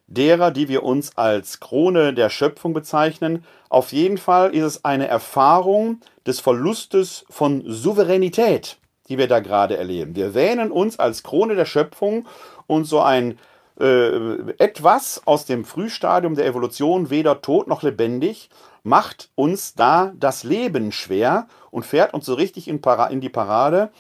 derer, 0.09 0.51
die 0.51 0.69
wir 0.69 0.83
uns 0.83 1.17
als 1.17 1.61
Krone 1.61 2.13
der 2.13 2.31
Schöpfung 2.31 2.73
bezeichnen. 2.73 3.45
Auf 3.69 3.93
jeden 3.93 4.19
Fall 4.19 4.55
ist 4.55 4.65
es 4.65 4.85
eine 4.85 5.07
Erfahrung 5.07 6.01
des 6.27 6.41
Verlustes 6.41 7.25
von 7.31 7.63
Souveränität, 7.67 8.79
die 9.09 9.19
wir 9.19 9.29
da 9.29 9.41
gerade 9.41 9.77
erleben. 9.77 10.17
Wir 10.17 10.35
wähnen 10.35 10.73
uns 10.73 10.99
als 10.99 11.23
Krone 11.23 11.55
der 11.55 11.67
Schöpfung 11.67 12.27
und 12.67 12.85
so 12.85 13.01
ein 13.01 13.39
äh, 13.79 14.53
etwas 14.59 15.23
aus 15.25 15.45
dem 15.45 15.65
Frühstadium 15.65 16.35
der 16.35 16.47
Evolution, 16.47 17.11
weder 17.11 17.43
tot 17.43 17.69
noch 17.69 17.83
lebendig, 17.83 18.49
macht 18.83 19.31
uns 19.35 19.75
da 19.75 20.13
das 20.19 20.43
Leben 20.43 20.91
schwer 20.91 21.47
und 21.71 21.85
fährt 21.85 22.15
uns 22.15 22.27
so 22.27 22.35
richtig 22.35 22.67
in, 22.67 22.81
in 23.11 23.21
die 23.21 23.29
Parade 23.29 23.91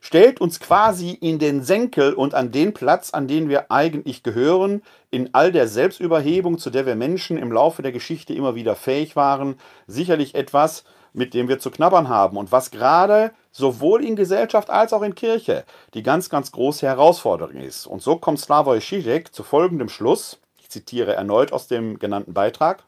stellt 0.00 0.40
uns 0.40 0.60
quasi 0.60 1.10
in 1.10 1.38
den 1.38 1.62
Senkel 1.62 2.14
und 2.14 2.34
an 2.34 2.50
den 2.50 2.72
Platz, 2.74 3.10
an 3.10 3.28
den 3.28 3.48
wir 3.48 3.70
eigentlich 3.70 4.22
gehören, 4.22 4.82
in 5.10 5.30
all 5.32 5.52
der 5.52 5.68
Selbstüberhebung, 5.68 6.58
zu 6.58 6.70
der 6.70 6.86
wir 6.86 6.94
Menschen 6.94 7.38
im 7.38 7.52
Laufe 7.52 7.82
der 7.82 7.92
Geschichte 7.92 8.34
immer 8.34 8.54
wieder 8.54 8.76
fähig 8.76 9.16
waren, 9.16 9.56
sicherlich 9.86 10.34
etwas, 10.34 10.84
mit 11.12 11.34
dem 11.34 11.48
wir 11.48 11.58
zu 11.58 11.70
knabbern 11.70 12.08
haben 12.08 12.36
und 12.36 12.52
was 12.52 12.70
gerade 12.70 13.32
sowohl 13.50 14.04
in 14.04 14.16
Gesellschaft 14.16 14.70
als 14.70 14.92
auch 14.92 15.02
in 15.02 15.14
Kirche 15.14 15.64
die 15.94 16.02
ganz, 16.02 16.30
ganz 16.30 16.52
große 16.52 16.86
Herausforderung 16.86 17.56
ist. 17.56 17.86
Und 17.86 18.02
so 18.02 18.16
kommt 18.16 18.40
Slavoj 18.40 18.78
Žižek 18.78 19.32
zu 19.32 19.42
folgendem 19.42 19.88
Schluss, 19.88 20.38
ich 20.58 20.68
zitiere 20.68 21.14
erneut 21.14 21.52
aus 21.52 21.66
dem 21.66 21.98
genannten 21.98 22.34
Beitrag. 22.34 22.84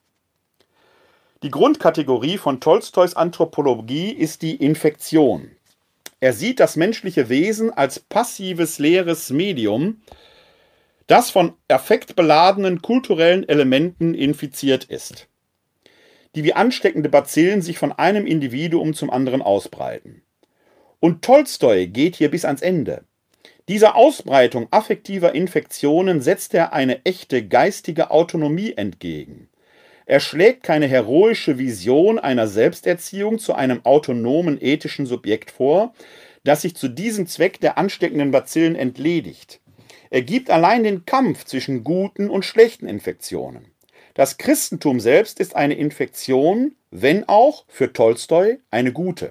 Die 1.43 1.51
Grundkategorie 1.51 2.37
von 2.37 2.61
Tolstois 2.61 3.15
Anthropologie 3.15 4.11
ist 4.11 4.43
die 4.43 4.57
Infektion. 4.57 5.51
Er 6.21 6.33
sieht 6.35 6.61
das 6.61 6.77
menschliche 6.77 7.29
Wesen 7.29 7.71
als 7.73 7.99
passives, 7.99 8.79
leeres 8.79 9.31
Medium, 9.31 10.03
das 11.07 11.31
von 11.31 11.55
affektbeladenen 11.69 12.83
kulturellen 12.83 13.49
Elementen 13.49 14.15
infiziert 14.15 14.85
ist, 14.85 15.29
die 16.37 16.45
wie 16.45 16.53
ansteckende 16.53 17.09
Bazillen 17.09 17.63
sich 17.63 17.79
von 17.79 17.91
einem 17.91 18.27
Individuum 18.27 18.95
zum 18.95 19.11
anderen 19.11 19.43
ausbreiten. 19.43 20.23
Und 21.01 21.23
Tolstoi 21.23 21.87
geht 21.87 22.17
hier 22.17 22.31
bis 22.31 22.45
ans 22.45 22.63
Ende. 22.63 23.05
Dieser 23.69 23.97
Ausbreitung 23.97 24.69
affektiver 24.71 25.35
Infektionen 25.35 26.21
setzt 26.21 26.55
er 26.55 26.73
eine 26.73 27.05
echte 27.05 27.47
geistige 27.47 28.11
Autonomie 28.11 28.75
entgegen. 28.77 29.50
Er 30.11 30.19
schlägt 30.19 30.65
keine 30.65 30.89
heroische 30.89 31.57
Vision 31.57 32.19
einer 32.19 32.49
Selbsterziehung 32.49 33.39
zu 33.39 33.55
einem 33.55 33.85
autonomen 33.85 34.61
ethischen 34.61 35.07
Subjekt 35.07 35.53
vor, 35.53 35.95
das 36.43 36.63
sich 36.63 36.75
zu 36.75 36.89
diesem 36.89 37.29
Zweck 37.29 37.61
der 37.61 37.79
ansteckenden 37.79 38.33
Bazillen 38.33 38.75
entledigt. 38.75 39.61
Er 40.11 40.23
gibt 40.23 40.51
allein 40.51 40.83
den 40.83 41.05
Kampf 41.05 41.45
zwischen 41.45 41.85
guten 41.85 42.29
und 42.29 42.45
schlechten 42.45 42.89
Infektionen. 42.89 43.67
Das 44.15 44.37
Christentum 44.37 44.99
selbst 44.99 45.39
ist 45.39 45.55
eine 45.55 45.75
Infektion, 45.75 46.75
wenn 46.91 47.29
auch 47.29 47.65
für 47.69 47.93
Tolstoi 47.93 48.59
eine 48.73 48.93
gute. 48.93 49.31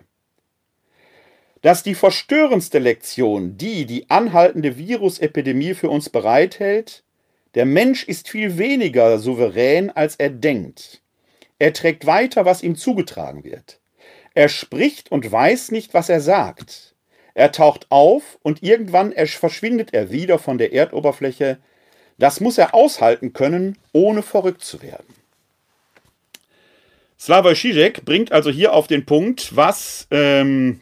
Dass 1.61 1.83
die 1.83 1.93
verstörendste 1.93 2.79
Lektion, 2.79 3.57
die 3.57 3.85
die 3.85 4.09
anhaltende 4.09 4.77
Virusepidemie 4.77 5.73
für 5.73 5.89
uns 5.89 6.09
bereithält, 6.09 7.03
der 7.55 7.65
Mensch 7.65 8.03
ist 8.03 8.29
viel 8.29 8.57
weniger 8.57 9.17
souverän, 9.17 9.89
als 9.89 10.15
er 10.15 10.29
denkt. 10.29 11.01
Er 11.57 11.73
trägt 11.73 12.05
weiter, 12.05 12.45
was 12.45 12.61
ihm 12.63 12.75
zugetragen 12.75 13.43
wird. 13.43 13.79
Er 14.35 14.49
spricht 14.49 15.11
und 15.11 15.29
weiß 15.29 15.71
nicht, 15.71 15.93
was 15.93 16.09
er 16.09 16.21
sagt. 16.21 16.95
Er 17.33 17.51
taucht 17.51 17.87
auf 17.89 18.37
und 18.43 18.63
irgendwann 18.63 19.13
verschwindet 19.25 19.93
er 19.93 20.11
wieder 20.11 20.39
von 20.39 20.57
der 20.57 20.73
Erdoberfläche. 20.73 21.57
Das 22.17 22.39
muss 22.39 22.57
er 22.57 22.73
aushalten 22.73 23.33
können, 23.33 23.77
ohne 23.93 24.21
verrückt 24.21 24.63
zu 24.63 24.81
werden. 24.81 25.15
Slavoj 27.19 27.53
Žižek 27.53 28.05
bringt 28.05 28.31
also 28.31 28.49
hier 28.49 28.73
auf 28.73 28.87
den 28.87 29.05
Punkt, 29.05 29.55
was 29.55 30.07
ähm, 30.11 30.81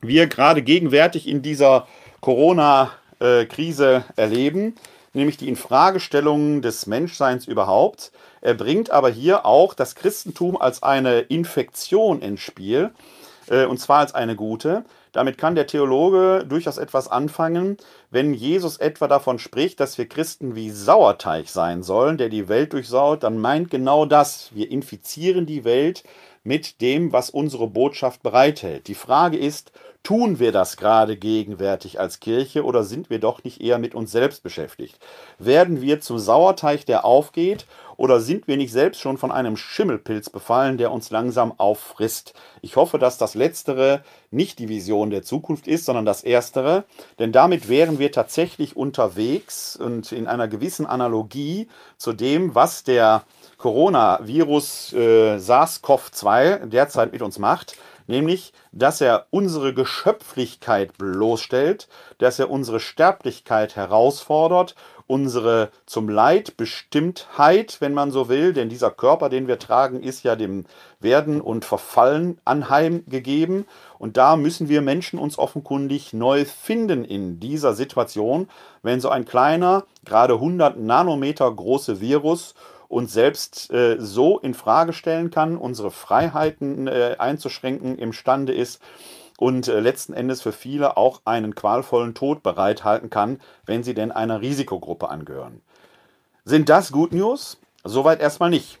wir 0.00 0.26
gerade 0.26 0.62
gegenwärtig 0.62 1.26
in 1.26 1.42
dieser 1.42 1.88
Corona-Krise 2.20 4.04
äh, 4.16 4.20
erleben 4.20 4.74
nämlich 5.14 5.36
die 5.36 5.48
Infragestellung 5.48 6.62
des 6.62 6.86
Menschseins 6.86 7.46
überhaupt. 7.46 8.12
Er 8.40 8.54
bringt 8.54 8.90
aber 8.90 9.10
hier 9.10 9.46
auch 9.46 9.74
das 9.74 9.94
Christentum 9.94 10.60
als 10.60 10.82
eine 10.82 11.20
Infektion 11.20 12.22
ins 12.22 12.40
Spiel, 12.40 12.90
äh, 13.48 13.64
und 13.64 13.78
zwar 13.78 13.98
als 13.98 14.14
eine 14.14 14.36
gute. 14.36 14.84
Damit 15.12 15.36
kann 15.36 15.54
der 15.54 15.66
Theologe 15.66 16.44
durchaus 16.48 16.78
etwas 16.78 17.06
anfangen, 17.06 17.76
wenn 18.10 18.32
Jesus 18.32 18.78
etwa 18.78 19.08
davon 19.08 19.38
spricht, 19.38 19.78
dass 19.78 19.98
wir 19.98 20.08
Christen 20.08 20.54
wie 20.54 20.70
Sauerteig 20.70 21.48
sein 21.48 21.82
sollen, 21.82 22.16
der 22.16 22.30
die 22.30 22.48
Welt 22.48 22.72
durchsaut, 22.72 23.22
dann 23.22 23.38
meint 23.38 23.70
genau 23.70 24.06
das. 24.06 24.50
Wir 24.54 24.70
infizieren 24.70 25.44
die 25.44 25.64
Welt 25.64 26.02
mit 26.44 26.80
dem, 26.80 27.12
was 27.12 27.28
unsere 27.28 27.68
Botschaft 27.68 28.22
bereithält. 28.22 28.88
Die 28.88 28.94
Frage 28.94 29.36
ist, 29.36 29.70
Tun 30.02 30.40
wir 30.40 30.50
das 30.50 30.76
gerade 30.76 31.16
gegenwärtig 31.16 32.00
als 32.00 32.18
Kirche 32.18 32.64
oder 32.64 32.82
sind 32.82 33.08
wir 33.08 33.20
doch 33.20 33.44
nicht 33.44 33.60
eher 33.60 33.78
mit 33.78 33.94
uns 33.94 34.10
selbst 34.10 34.42
beschäftigt? 34.42 34.98
Werden 35.38 35.80
wir 35.80 36.00
zum 36.00 36.18
Sauerteig, 36.18 36.86
der 36.86 37.04
aufgeht, 37.04 37.66
oder 37.96 38.18
sind 38.18 38.48
wir 38.48 38.56
nicht 38.56 38.72
selbst 38.72 39.00
schon 39.00 39.16
von 39.16 39.30
einem 39.30 39.56
Schimmelpilz 39.56 40.28
befallen, 40.30 40.76
der 40.76 40.90
uns 40.90 41.10
langsam 41.10 41.54
auffrisst? 41.56 42.34
Ich 42.60 42.74
hoffe, 42.74 42.98
dass 42.98 43.16
das 43.16 43.36
Letztere 43.36 44.02
nicht 44.32 44.58
die 44.58 44.68
Vision 44.68 45.10
der 45.10 45.22
Zukunft 45.22 45.68
ist, 45.68 45.84
sondern 45.84 46.04
das 46.04 46.24
Erstere, 46.24 46.82
denn 47.20 47.30
damit 47.30 47.68
wären 47.68 48.00
wir 48.00 48.10
tatsächlich 48.10 48.76
unterwegs 48.76 49.76
und 49.76 50.10
in 50.10 50.26
einer 50.26 50.48
gewissen 50.48 50.84
Analogie 50.84 51.68
zu 51.96 52.12
dem, 52.12 52.56
was 52.56 52.82
der 52.82 53.22
Coronavirus 53.58 54.94
äh, 54.94 55.36
SARS-CoV-2 55.38 56.66
derzeit 56.66 57.12
mit 57.12 57.22
uns 57.22 57.38
macht 57.38 57.76
nämlich, 58.06 58.52
dass 58.72 59.00
er 59.00 59.26
unsere 59.30 59.74
Geschöpflichkeit 59.74 60.96
bloßstellt, 60.98 61.88
dass 62.18 62.38
er 62.38 62.50
unsere 62.50 62.80
Sterblichkeit 62.80 63.76
herausfordert, 63.76 64.74
unsere 65.06 65.70
zum 65.84 66.08
Leid 66.08 66.56
Bestimmtheit, 66.56 67.76
wenn 67.80 67.92
man 67.92 68.10
so 68.10 68.28
will, 68.28 68.52
denn 68.52 68.68
dieser 68.68 68.90
Körper, 68.90 69.28
den 69.28 69.46
wir 69.46 69.58
tragen, 69.58 70.02
ist 70.02 70.22
ja 70.22 70.36
dem 70.36 70.64
Werden 71.00 71.40
und 71.40 71.64
Verfallen 71.64 72.40
anheimgegeben. 72.44 73.66
Und 73.98 74.16
da 74.16 74.36
müssen 74.36 74.68
wir 74.68 74.80
Menschen 74.80 75.18
uns 75.18 75.38
offenkundig 75.38 76.12
neu 76.12 76.44
finden 76.44 77.04
in 77.04 77.40
dieser 77.40 77.74
Situation, 77.74 78.48
wenn 78.82 79.00
so 79.00 79.10
ein 79.10 79.24
kleiner, 79.24 79.84
gerade 80.04 80.34
100 80.34 80.78
Nanometer 80.78 81.52
große 81.52 82.00
Virus 82.00 82.54
uns 82.92 83.12
selbst 83.12 83.72
äh, 83.72 83.96
so 83.98 84.38
in 84.38 84.54
Frage 84.54 84.92
stellen 84.92 85.30
kann, 85.30 85.56
unsere 85.56 85.90
Freiheiten 85.90 86.86
äh, 86.86 87.16
einzuschränken 87.18 87.98
imstande 87.98 88.52
ist 88.52 88.82
und 89.38 89.66
äh, 89.66 89.80
letzten 89.80 90.12
Endes 90.12 90.42
für 90.42 90.52
viele 90.52 90.96
auch 90.96 91.22
einen 91.24 91.54
qualvollen 91.54 92.14
Tod 92.14 92.42
bereithalten 92.42 93.08
kann, 93.08 93.40
wenn 93.64 93.82
sie 93.82 93.94
denn 93.94 94.12
einer 94.12 94.42
Risikogruppe 94.42 95.08
angehören. 95.08 95.62
Sind 96.44 96.68
das 96.68 96.92
Good 96.92 97.12
News? 97.12 97.58
Soweit 97.82 98.20
erstmal 98.20 98.50
nicht. 98.50 98.78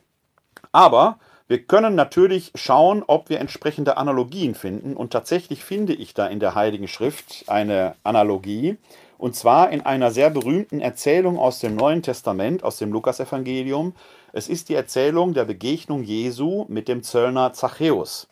Aber 0.72 1.18
wir 1.48 1.62
können 1.64 1.94
natürlich 1.94 2.52
schauen, 2.54 3.02
ob 3.06 3.28
wir 3.28 3.40
entsprechende 3.40 3.96
Analogien 3.96 4.54
finden. 4.54 4.94
Und 4.94 5.12
tatsächlich 5.12 5.64
finde 5.64 5.94
ich 5.94 6.14
da 6.14 6.26
in 6.26 6.38
der 6.38 6.54
Heiligen 6.54 6.88
Schrift 6.88 7.44
eine 7.46 7.94
Analogie. 8.04 8.76
Und 9.22 9.36
zwar 9.36 9.70
in 9.70 9.82
einer 9.82 10.10
sehr 10.10 10.30
berühmten 10.30 10.80
Erzählung 10.80 11.38
aus 11.38 11.60
dem 11.60 11.76
Neuen 11.76 12.02
Testament, 12.02 12.64
aus 12.64 12.78
dem 12.78 12.90
Lukasevangelium. 12.90 13.94
Es 14.32 14.48
ist 14.48 14.68
die 14.68 14.74
Erzählung 14.74 15.32
der 15.32 15.44
Begegnung 15.44 16.02
Jesu 16.02 16.66
mit 16.68 16.88
dem 16.88 17.04
Zöllner 17.04 17.52
Zachäus. 17.52 18.26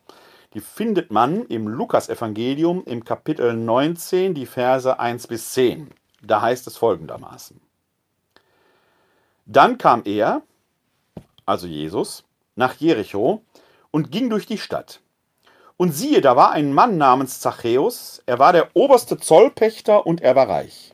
Die 0.53 0.59
findet 0.59 1.12
man 1.12 1.46
im 1.46 1.68
Lukasevangelium 1.68 2.83
im 2.87 3.05
Kapitel 3.05 3.55
19, 3.55 4.35
die 4.35 4.46
Verse 4.46 4.98
1 4.98 5.29
bis 5.29 5.53
10. 5.53 5.90
Da 6.24 6.42
heißt 6.42 6.66
es 6.66 6.76
folgendermaßen. 6.76 7.61
Dann 9.46 9.79
kam 9.79 10.03
er, 10.05 10.42
also 11.46 11.68
Jesus, 11.68 12.24
nach 12.57 12.74
Jericho 12.74 13.44
und 13.92 14.11
ging 14.11 14.29
durch 14.29 14.46
die 14.46 14.59
Stadt. 14.59 15.00
Und 15.80 15.92
siehe, 15.92 16.20
da 16.20 16.36
war 16.36 16.50
ein 16.50 16.74
Mann 16.74 16.98
namens 16.98 17.40
Zachäus, 17.40 18.22
er 18.26 18.38
war 18.38 18.52
der 18.52 18.68
oberste 18.74 19.16
Zollpächter 19.16 20.06
und 20.06 20.20
er 20.20 20.36
war 20.36 20.46
reich. 20.46 20.92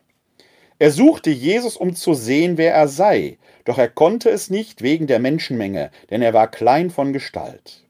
Er 0.79 0.93
suchte 0.93 1.31
Jesus, 1.31 1.77
um 1.77 1.97
zu 1.97 2.15
sehen, 2.15 2.57
wer 2.57 2.73
er 2.73 2.87
sei, 2.87 3.39
doch 3.65 3.79
er 3.79 3.89
konnte 3.89 4.31
es 4.31 4.49
nicht 4.49 4.83
wegen 4.83 5.09
der 5.09 5.19
Menschenmenge, 5.19 5.91
denn 6.11 6.23
er 6.23 6.35
war 6.35 6.49
klein 6.49 6.91
von 6.91 7.13
Gestalt. 7.13 7.85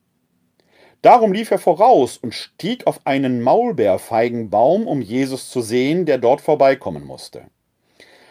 Darum 1.03 1.35
lief 1.35 1.51
er 1.51 1.59
voraus 1.59 2.17
und 2.17 2.33
stieg 2.33 2.87
auf 2.87 3.01
einen 3.05 3.43
Maulbeerfeigenbaum, 3.43 4.87
um 4.87 5.03
Jesus 5.03 5.51
zu 5.51 5.61
sehen, 5.61 6.07
der 6.07 6.17
dort 6.17 6.41
vorbeikommen 6.41 7.05
musste. 7.05 7.43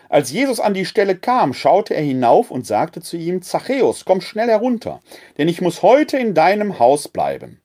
Als 0.09 0.31
Jesus 0.31 0.59
an 0.59 0.73
die 0.73 0.85
Stelle 0.85 1.15
kam, 1.15 1.53
schaute 1.53 1.93
er 1.93 2.01
hinauf 2.01 2.49
und 2.49 2.65
sagte 2.65 2.99
zu 3.01 3.15
ihm, 3.15 3.43
Zachäus, 3.43 4.05
komm 4.05 4.21
schnell 4.21 4.47
herunter, 4.47 5.01
denn 5.37 5.49
ich 5.49 5.61
muss 5.61 5.83
heute 5.83 6.17
in 6.17 6.33
deinem 6.33 6.79
Haus 6.79 7.07
bleiben. 7.07 7.61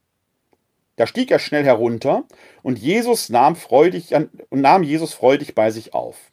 Da 1.01 1.07
stieg 1.07 1.31
er 1.31 1.39
schnell 1.39 1.65
herunter 1.65 2.25
und 2.63 2.79
Jesus 2.79 3.31
nahm, 3.31 3.57
freudig 3.57 4.15
an, 4.15 4.29
und 4.51 4.61
nahm 4.61 4.83
Jesus 4.83 5.15
freudig 5.15 5.55
bei 5.55 5.71
sich 5.71 5.95
auf. 5.95 6.31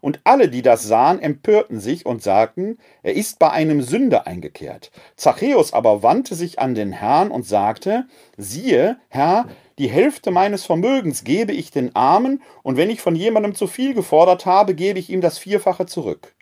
Und 0.00 0.18
alle, 0.24 0.48
die 0.48 0.62
das 0.62 0.82
sahen, 0.82 1.22
empörten 1.22 1.78
sich 1.78 2.04
und 2.04 2.20
sagten, 2.20 2.78
er 3.04 3.14
ist 3.14 3.38
bei 3.38 3.50
einem 3.50 3.82
Sünder 3.82 4.26
eingekehrt. 4.26 4.90
Zachäus 5.14 5.72
aber 5.72 6.02
wandte 6.02 6.34
sich 6.34 6.58
an 6.58 6.74
den 6.74 6.90
Herrn 6.90 7.30
und 7.30 7.46
sagte, 7.46 8.08
siehe, 8.36 8.96
Herr, 9.10 9.46
die 9.78 9.88
Hälfte 9.88 10.32
meines 10.32 10.64
Vermögens 10.64 11.22
gebe 11.22 11.52
ich 11.52 11.70
den 11.70 11.94
Armen, 11.94 12.42
und 12.64 12.76
wenn 12.76 12.90
ich 12.90 13.00
von 13.00 13.14
jemandem 13.14 13.54
zu 13.54 13.68
viel 13.68 13.94
gefordert 13.94 14.44
habe, 14.44 14.74
gebe 14.74 14.98
ich 14.98 15.08
ihm 15.08 15.20
das 15.20 15.38
Vierfache 15.38 15.86
zurück. 15.86 16.34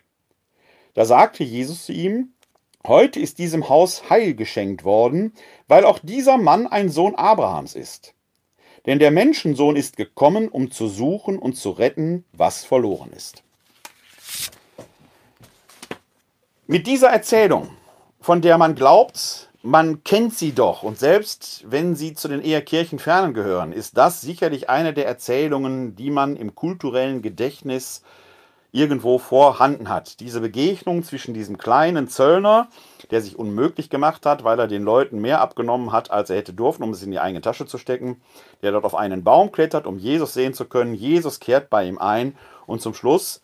Da 0.95 1.05
sagte 1.05 1.43
Jesus 1.43 1.85
zu 1.85 1.93
ihm, 1.93 2.33
Heute 2.85 3.21
ist 3.21 3.37
diesem 3.37 3.69
Haus 3.69 4.09
Heil 4.09 4.33
geschenkt 4.33 4.83
worden, 4.83 5.31
weil 5.73 5.85
auch 5.85 5.97
dieser 5.97 6.37
Mann 6.37 6.67
ein 6.67 6.89
Sohn 6.89 7.15
Abrahams 7.15 7.73
ist. 7.73 8.13
Denn 8.85 8.99
der 8.99 9.09
Menschensohn 9.09 9.75
ist 9.75 9.97
gekommen, 9.97 10.47
um 10.47 10.69
zu 10.69 10.87
suchen 10.87 11.39
und 11.39 11.55
zu 11.55 11.71
retten, 11.71 12.25
was 12.31 12.63
verloren 12.63 13.11
ist. 13.11 13.41
Mit 16.67 16.85
dieser 16.85 17.09
Erzählung, 17.09 17.69
von 18.21 18.43
der 18.43 18.59
man 18.59 18.75
glaubt, 18.75 19.49
man 19.63 20.03
kennt 20.03 20.35
sie 20.35 20.51
doch 20.51 20.83
und 20.83 20.99
selbst 20.99 21.63
wenn 21.65 21.95
sie 21.95 22.13
zu 22.13 22.27
den 22.27 22.43
eher 22.43 22.61
kirchenfernen 22.61 23.33
gehören, 23.33 23.73
ist 23.73 23.97
das 23.97 24.21
sicherlich 24.21 24.69
eine 24.69 24.93
der 24.93 25.07
Erzählungen, 25.07 25.95
die 25.95 26.11
man 26.11 26.35
im 26.35 26.53
kulturellen 26.53 27.23
Gedächtnis 27.23 28.03
irgendwo 28.73 29.19
vorhanden 29.19 29.87
hat. 29.87 30.19
Diese 30.19 30.41
Begegnung 30.41 31.03
zwischen 31.03 31.33
diesem 31.33 31.57
kleinen 31.57 32.09
Zöllner, 32.09 32.67
der 33.11 33.21
sich 33.21 33.37
unmöglich 33.37 33.89
gemacht 33.91 34.25
hat, 34.25 34.43
weil 34.43 34.59
er 34.59 34.67
den 34.67 34.83
Leuten 34.83 35.21
mehr 35.21 35.41
abgenommen 35.41 35.91
hat, 35.91 36.09
als 36.09 36.31
er 36.31 36.37
hätte 36.37 36.53
dürfen, 36.53 36.83
um 36.83 36.89
es 36.89 37.03
in 37.03 37.11
die 37.11 37.19
eigene 37.19 37.41
Tasche 37.41 37.67
zu 37.67 37.77
stecken, 37.77 38.19
der 38.63 38.71
dort 38.71 38.83
auf 38.83 38.95
einen 38.95 39.23
Baum 39.23 39.51
klettert, 39.51 39.85
um 39.85 39.99
Jesus 39.99 40.33
sehen 40.33 40.55
zu 40.55 40.65
können. 40.65 40.95
Jesus 40.95 41.39
kehrt 41.39 41.69
bei 41.69 41.85
ihm 41.85 41.99
ein 41.99 42.35
und 42.65 42.81
zum 42.81 42.95
Schluss 42.95 43.41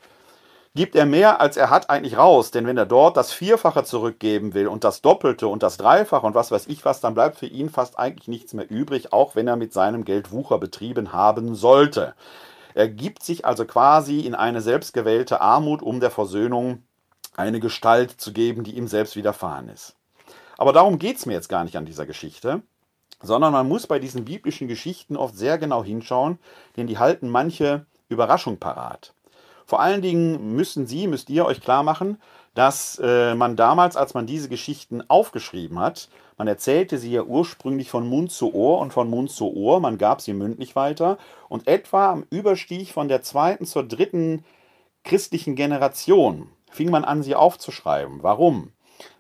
gibt 0.74 0.96
er 0.96 1.06
mehr, 1.06 1.40
als 1.42 1.58
er 1.58 1.70
hat, 1.70 1.92
eigentlich 1.92 2.18
raus. 2.18 2.50
Denn 2.50 2.66
wenn 2.66 2.78
er 2.78 2.88
dort 2.88 3.16
das 3.16 3.32
Vierfache 3.32 3.84
zurückgeben 3.84 4.56
will 4.56 4.68
und 4.68 4.84
das 4.84 5.02
Doppelte 5.02 5.48
und 5.48 5.62
das 5.62 5.78
Dreifache 5.78 6.26
und 6.26 6.34
was 6.34 6.50
weiß 6.50 6.66
ich 6.68 6.86
was, 6.86 7.02
dann 7.02 7.14
bleibt 7.14 7.38
für 7.38 7.48
ihn 7.48 7.70
fast 7.70 8.00
eigentlich 8.00 8.28
nichts 8.28 8.54
mehr 8.54 8.70
übrig, 8.70 9.14
auch 9.14 9.36
wenn 9.36 9.48
er 9.48 9.58
mit 9.58 9.74
seinem 9.74 10.06
Geld 10.06 10.32
Wucher 10.32 10.58
betrieben 10.58 11.14
haben 11.14 11.54
sollte. 11.54 12.16
Er 12.80 12.88
gibt 12.88 13.24
sich 13.24 13.44
also 13.44 13.66
quasi 13.66 14.22
in 14.22 14.36
eine 14.36 14.62
selbstgewählte 14.62 15.42
Armut, 15.42 15.82
um 15.82 16.00
der 16.00 16.12
Versöhnung 16.12 16.84
eine 17.36 17.60
Gestalt 17.60 18.12
zu 18.12 18.32
geben, 18.32 18.64
die 18.64 18.78
ihm 18.78 18.88
selbst 18.88 19.18
widerfahren 19.18 19.68
ist. 19.68 19.98
Aber 20.58 20.72
darum 20.72 20.98
geht 20.98 21.18
es 21.18 21.26
mir 21.26 21.34
jetzt 21.34 21.50
gar 21.50 21.66
nicht 21.66 21.76
an 21.76 21.86
dieser 21.86 22.06
Geschichte, 22.06 22.62
sondern 23.22 23.52
man 23.52 23.68
muss 23.68 23.86
bei 23.86 24.00
diesen 24.00 24.24
biblischen 24.24 24.70
Geschichten 24.70 25.18
oft 25.18 25.36
sehr 25.36 25.58
genau 25.58 25.84
hinschauen, 25.84 26.40
denn 26.78 26.88
die 26.88 26.98
halten 26.98 27.28
manche 27.28 27.86
Überraschung 28.08 28.60
parat. 28.60 29.14
Vor 29.66 29.82
allen 29.82 30.02
Dingen 30.02 30.56
müssen 30.56 30.88
Sie, 30.88 31.08
müsst 31.08 31.30
ihr 31.30 31.46
euch 31.46 31.60
klar 31.60 31.84
machen, 31.84 32.18
dass 32.54 32.98
äh, 33.04 33.36
man 33.36 33.58
damals, 33.58 33.98
als 33.98 34.14
man 34.14 34.26
diese 34.26 34.48
Geschichten 34.48 35.04
aufgeschrieben 35.10 35.80
hat, 35.80 36.08
man 36.40 36.48
erzählte 36.48 36.98
sie 36.98 37.12
ja 37.12 37.24
ursprünglich 37.24 37.92
von 37.92 38.08
Mund 38.08 38.32
zu 38.32 38.56
Ohr 38.56 38.80
und 38.80 38.94
von 38.94 39.10
Mund 39.10 39.30
zu 39.30 39.54
Ohr, 39.54 39.80
man 39.82 39.98
gab 39.98 40.22
sie 40.22 40.34
mündlich 40.34 40.76
weiter 40.76 41.18
und 41.50 41.68
etwa 41.68 42.12
am 42.12 42.26
Überstieg 42.32 42.94
von 42.94 43.10
der 43.10 43.22
zweiten 43.22 43.66
zur 43.66 43.84
dritten 43.84 44.44
christlichen 45.04 45.56
Generation 45.56 46.50
fing 46.72 46.90
man 46.90 47.04
an, 47.04 47.24
sie 47.24 47.36
aufzuschreiben. 47.36 48.24
Warum? 48.24 48.72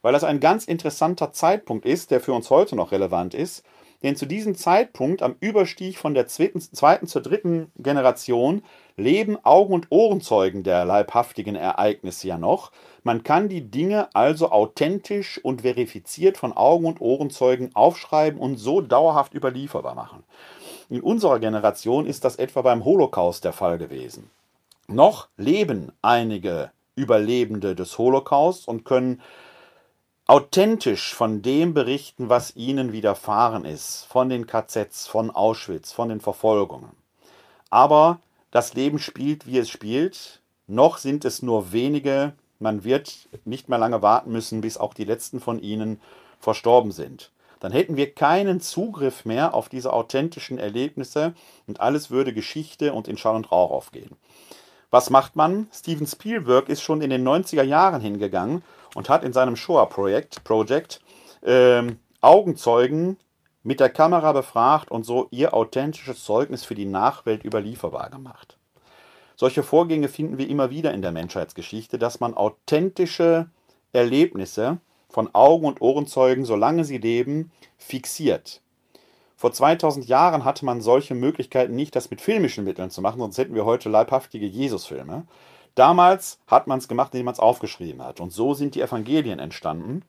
Weil 0.01 0.13
das 0.13 0.23
ein 0.23 0.39
ganz 0.39 0.65
interessanter 0.65 1.33
Zeitpunkt 1.33 1.85
ist, 1.85 2.11
der 2.11 2.21
für 2.21 2.33
uns 2.33 2.49
heute 2.49 2.75
noch 2.75 2.91
relevant 2.91 3.33
ist, 3.33 3.63
denn 4.01 4.15
zu 4.15 4.25
diesem 4.25 4.55
Zeitpunkt, 4.55 5.21
am 5.21 5.35
Überstieg 5.41 5.97
von 5.97 6.13
der 6.13 6.27
zweiten, 6.27 7.07
zur 7.07 7.21
dritten 7.21 7.69
Generation, 7.77 8.63
leben 8.95 9.37
Augen- 9.43 9.73
und 9.73 9.87
Ohrenzeugen 9.89 10.63
der 10.63 10.85
leibhaftigen 10.85 11.55
Ereignisse 11.55 12.29
ja 12.29 12.37
noch. 12.37 12.71
Man 13.03 13.23
kann 13.23 13.49
die 13.49 13.69
Dinge 13.69 14.13
also 14.13 14.51
authentisch 14.51 15.39
und 15.43 15.61
verifiziert 15.61 16.37
von 16.37 16.53
Augen- 16.53 16.85
und 16.85 17.01
Ohrenzeugen 17.01 17.75
aufschreiben 17.75 18.39
und 18.39 18.57
so 18.57 18.81
dauerhaft 18.81 19.33
überlieferbar 19.33 19.95
machen. 19.95 20.23
In 20.89 21.01
unserer 21.01 21.39
Generation 21.39 22.05
ist 22.05 22.25
das 22.25 22.35
etwa 22.35 22.61
beim 22.61 22.83
Holocaust 22.83 23.43
der 23.43 23.53
Fall 23.53 23.77
gewesen. 23.77 24.29
Noch 24.87 25.27
leben 25.37 25.91
einige 26.01 26.71
Überlebende 26.95 27.75
des 27.75 27.97
Holocaust 27.97 28.67
und 28.67 28.85
können 28.85 29.21
authentisch 30.25 31.13
von 31.13 31.41
dem 31.41 31.73
berichten, 31.73 32.29
was 32.29 32.55
ihnen 32.55 32.91
widerfahren 32.91 33.65
ist, 33.65 34.05
von 34.05 34.29
den 34.29 34.47
KZs, 34.47 35.07
von 35.07 35.31
Auschwitz, 35.31 35.91
von 35.91 36.09
den 36.09 36.21
Verfolgungen. 36.21 36.91
Aber 37.69 38.19
das 38.51 38.73
Leben 38.73 38.99
spielt, 38.99 39.47
wie 39.47 39.59
es 39.59 39.69
spielt. 39.69 40.41
Noch 40.67 40.97
sind 40.97 41.25
es 41.25 41.41
nur 41.41 41.71
wenige. 41.71 42.33
Man 42.59 42.83
wird 42.83 43.29
nicht 43.45 43.69
mehr 43.69 43.77
lange 43.77 44.01
warten 44.01 44.31
müssen, 44.31 44.61
bis 44.61 44.77
auch 44.77 44.93
die 44.93 45.05
letzten 45.05 45.39
von 45.39 45.59
ihnen 45.59 46.01
verstorben 46.39 46.91
sind. 46.91 47.31
Dann 47.59 47.71
hätten 47.71 47.97
wir 47.97 48.13
keinen 48.13 48.61
Zugriff 48.61 49.25
mehr 49.25 49.53
auf 49.53 49.69
diese 49.69 49.91
authentischen 49.91 50.57
Erlebnisse 50.57 51.33
und 51.67 51.81
alles 51.81 52.09
würde 52.09 52.33
Geschichte 52.33 52.93
und 52.93 53.07
in 53.07 53.17
Schall 53.17 53.35
und 53.35 53.51
Rauch 53.51 53.71
aufgehen. 53.71 54.15
Was 54.91 55.09
macht 55.09 55.35
man? 55.35 55.67
Steven 55.71 56.07
Spielberg 56.07 56.67
ist 56.69 56.81
schon 56.81 57.01
in 57.01 57.09
den 57.09 57.27
90er 57.27 57.63
Jahren 57.63 58.01
hingegangen 58.01 58.63
und 58.95 59.09
hat 59.09 59.23
in 59.23 59.33
seinem 59.33 59.55
Shoah-Projekt 59.55 60.43
Project, 60.43 61.01
ähm, 61.43 61.99
Augenzeugen 62.21 63.17
mit 63.63 63.79
der 63.79 63.89
Kamera 63.89 64.33
befragt 64.33 64.89
und 64.89 65.05
so 65.05 65.27
ihr 65.31 65.53
authentisches 65.53 66.23
Zeugnis 66.23 66.65
für 66.65 66.75
die 66.75 66.85
Nachwelt 66.85 67.45
überlieferbar 67.45 68.09
gemacht. 68.09 68.58
Solche 69.39 69.63
Vorgänge 69.63 70.09
finden 70.09 70.37
wir 70.37 70.49
immer 70.49 70.69
wieder 70.69 70.93
in 70.93 71.01
der 71.01 71.13
Menschheitsgeschichte, 71.13 71.97
dass 71.97 72.19
man 72.19 72.33
authentische 72.33 73.49
Erlebnisse 73.93 74.79
von 75.07 75.33
Augen- 75.33 75.65
und 75.65 75.79
Ohrenzeugen, 75.79 76.43
solange 76.43 76.83
sie 76.83 76.97
leben, 76.97 77.49
fixiert. 77.77 78.59
Vor 79.37 79.53
2000 79.53 80.09
Jahren 80.09 80.43
hatte 80.43 80.65
man 80.65 80.81
solche 80.81 81.15
Möglichkeiten 81.15 81.73
nicht, 81.73 81.95
das 81.95 82.11
mit 82.11 82.19
filmischen 82.19 82.65
Mitteln 82.65 82.89
zu 82.89 83.01
machen, 83.01 83.19
sonst 83.19 83.37
hätten 83.37 83.55
wir 83.55 83.63
heute 83.63 83.87
leibhaftige 83.87 84.45
Jesusfilme. 84.45 85.25
Damals 85.73 86.39
hat 86.45 86.67
man 86.67 86.79
es 86.79 86.89
gemacht, 86.89 87.13
indem 87.13 87.23
man 87.23 87.33
es 87.33 87.39
aufgeschrieben 87.39 88.03
hat. 88.03 88.19
Und 88.19 88.33
so 88.33 88.53
sind 88.53 88.75
die 88.75 88.81
Evangelien 88.81 89.39
entstanden. 89.39 90.03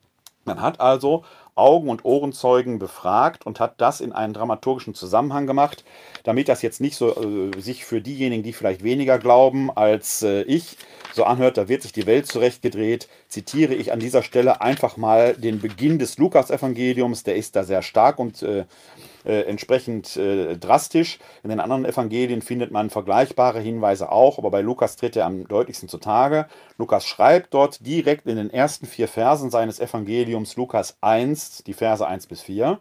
Man 0.45 0.61
hat 0.61 0.81
also 0.81 1.23
Augen- 1.55 1.89
und 1.89 2.05
Ohrenzeugen 2.05 2.79
befragt 2.79 3.47
und 3.47 3.61
hat 3.61 3.75
das 3.81 4.01
in 4.01 4.13
einen 4.13 4.33
dramaturgischen 4.33 4.95
Zusammenhang 4.95 5.47
gemacht, 5.47 5.85
damit 6.25 6.49
das 6.49 6.63
jetzt 6.63 6.81
nicht 6.81 6.97
so 6.97 7.15
äh, 7.17 7.61
sich 7.61 7.85
für 7.85 8.01
diejenigen, 8.01 8.43
die 8.43 8.53
vielleicht 8.53 8.83
weniger 8.83 9.19
glauben 9.19 9.71
als 9.71 10.23
äh, 10.23 10.43
ich, 10.43 10.77
so 11.13 11.25
anhört, 11.25 11.57
da 11.57 11.69
wird 11.69 11.83
sich 11.83 11.93
die 11.93 12.07
Welt 12.07 12.27
zurechtgedreht, 12.27 13.09
zitiere 13.29 13.75
ich 13.75 13.93
an 13.93 14.01
dieser 14.01 14.23
Stelle 14.23 14.61
einfach 14.61 14.97
mal 14.97 15.35
den 15.35 15.61
Beginn 15.61 15.99
des 15.99 16.19
Lukas-Evangeliums, 16.19 17.25
der 17.25 17.37
ist 17.37 17.57
da 17.57 17.65
sehr 17.65 17.83
stark 17.83 18.19
und 18.19 18.43
äh, 18.43 18.65
äh, 19.25 19.43
entsprechend 19.43 20.17
äh, 20.17 20.57
drastisch. 20.57 21.19
In 21.43 21.51
den 21.51 21.61
anderen 21.61 21.85
Evangelien 21.85 22.43
findet 22.43 22.71
man 22.71 22.91
vergleichbare 22.91 23.61
Hinweise 23.61 24.11
auch, 24.11 24.39
aber 24.39 24.51
bei 24.51 24.61
Lukas 24.61 24.97
tritt 24.97 25.17
er 25.17 25.27
am 25.27 25.47
deutlichsten 25.47 25.89
zutage. 25.89 26.47
Lukas 26.79 27.07
schreibt 27.07 27.55
dort 27.55 27.85
direkt 27.87 28.27
in 28.27 28.37
den 28.37 28.51
ersten 28.51 28.87
vier 28.87 29.09
Versen 29.09 29.51
seines 29.51 29.81
Evangeliums 29.81 30.57
Lukas 30.57 30.97
1, 31.01 31.65
die 31.65 31.75
Verse 31.75 32.07
1 32.07 32.27
bis 32.27 32.43
4. 32.43 32.81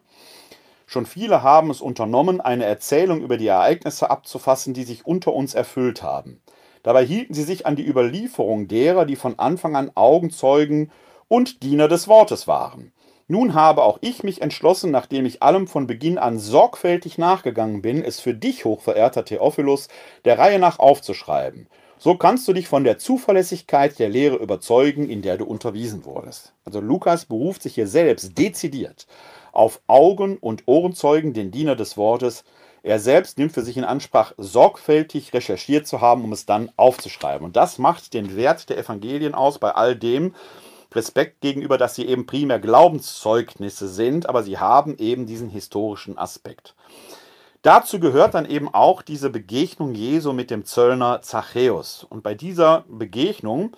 Schon 0.86 1.06
viele 1.06 1.44
haben 1.44 1.70
es 1.70 1.80
unternommen, 1.80 2.40
eine 2.40 2.64
Erzählung 2.64 3.20
über 3.20 3.36
die 3.36 3.46
Ereignisse 3.46 4.10
abzufassen, 4.10 4.74
die 4.74 4.82
sich 4.82 5.06
unter 5.06 5.32
uns 5.32 5.54
erfüllt 5.54 6.02
haben. 6.02 6.40
Dabei 6.82 7.04
hielten 7.04 7.34
sie 7.34 7.42
sich 7.42 7.66
an 7.66 7.76
die 7.76 7.86
Überlieferung 7.86 8.66
derer, 8.66 9.04
die 9.04 9.16
von 9.16 9.38
Anfang 9.38 9.76
an 9.76 9.92
Augenzeugen 9.94 10.90
und 11.28 11.62
Diener 11.62 11.86
des 11.86 12.08
Wortes 12.08 12.48
waren. 12.48 12.92
Nun 13.30 13.54
habe 13.54 13.84
auch 13.84 13.98
ich 14.00 14.24
mich 14.24 14.42
entschlossen, 14.42 14.90
nachdem 14.90 15.24
ich 15.24 15.40
allem 15.40 15.68
von 15.68 15.86
Beginn 15.86 16.18
an 16.18 16.40
sorgfältig 16.40 17.16
nachgegangen 17.16 17.80
bin, 17.80 18.02
es 18.02 18.18
für 18.18 18.34
dich, 18.34 18.64
hochverehrter 18.64 19.24
Theophilus, 19.24 19.86
der 20.24 20.36
Reihe 20.36 20.58
nach 20.58 20.80
aufzuschreiben. 20.80 21.68
So 21.96 22.16
kannst 22.16 22.48
du 22.48 22.52
dich 22.52 22.66
von 22.66 22.82
der 22.82 22.98
Zuverlässigkeit 22.98 24.00
der 24.00 24.08
Lehre 24.08 24.34
überzeugen, 24.34 25.08
in 25.08 25.22
der 25.22 25.36
du 25.36 25.44
unterwiesen 25.44 26.04
wurdest. 26.04 26.54
Also 26.64 26.80
Lukas 26.80 27.24
beruft 27.24 27.62
sich 27.62 27.76
hier 27.76 27.86
selbst 27.86 28.36
dezidiert 28.36 29.06
auf 29.52 29.80
Augen- 29.86 30.38
und 30.38 30.64
Ohrenzeugen, 30.66 31.32
den 31.32 31.52
Diener 31.52 31.76
des 31.76 31.96
Wortes. 31.96 32.42
Er 32.82 32.98
selbst 32.98 33.38
nimmt 33.38 33.52
für 33.52 33.62
sich 33.62 33.76
in 33.76 33.84
Anspruch, 33.84 34.32
sorgfältig 34.38 35.32
recherchiert 35.32 35.86
zu 35.86 36.00
haben, 36.00 36.24
um 36.24 36.32
es 36.32 36.46
dann 36.46 36.72
aufzuschreiben. 36.76 37.44
Und 37.44 37.54
das 37.54 37.78
macht 37.78 38.12
den 38.12 38.34
Wert 38.34 38.70
der 38.70 38.78
Evangelien 38.78 39.36
aus 39.36 39.60
bei 39.60 39.70
all 39.70 39.94
dem, 39.94 40.34
Respekt 40.94 41.40
gegenüber, 41.40 41.78
dass 41.78 41.94
sie 41.94 42.06
eben 42.06 42.26
primär 42.26 42.58
Glaubenszeugnisse 42.58 43.88
sind, 43.88 44.28
aber 44.28 44.42
sie 44.42 44.58
haben 44.58 44.96
eben 44.98 45.26
diesen 45.26 45.48
historischen 45.48 46.18
Aspekt. 46.18 46.74
Dazu 47.62 48.00
gehört 48.00 48.34
dann 48.34 48.46
eben 48.46 48.72
auch 48.72 49.02
diese 49.02 49.28
Begegnung 49.28 49.94
Jesu 49.94 50.32
mit 50.32 50.50
dem 50.50 50.64
Zöllner 50.64 51.20
Zachäus. 51.20 52.04
Und 52.08 52.22
bei 52.22 52.34
dieser 52.34 52.84
Begegnung 52.88 53.72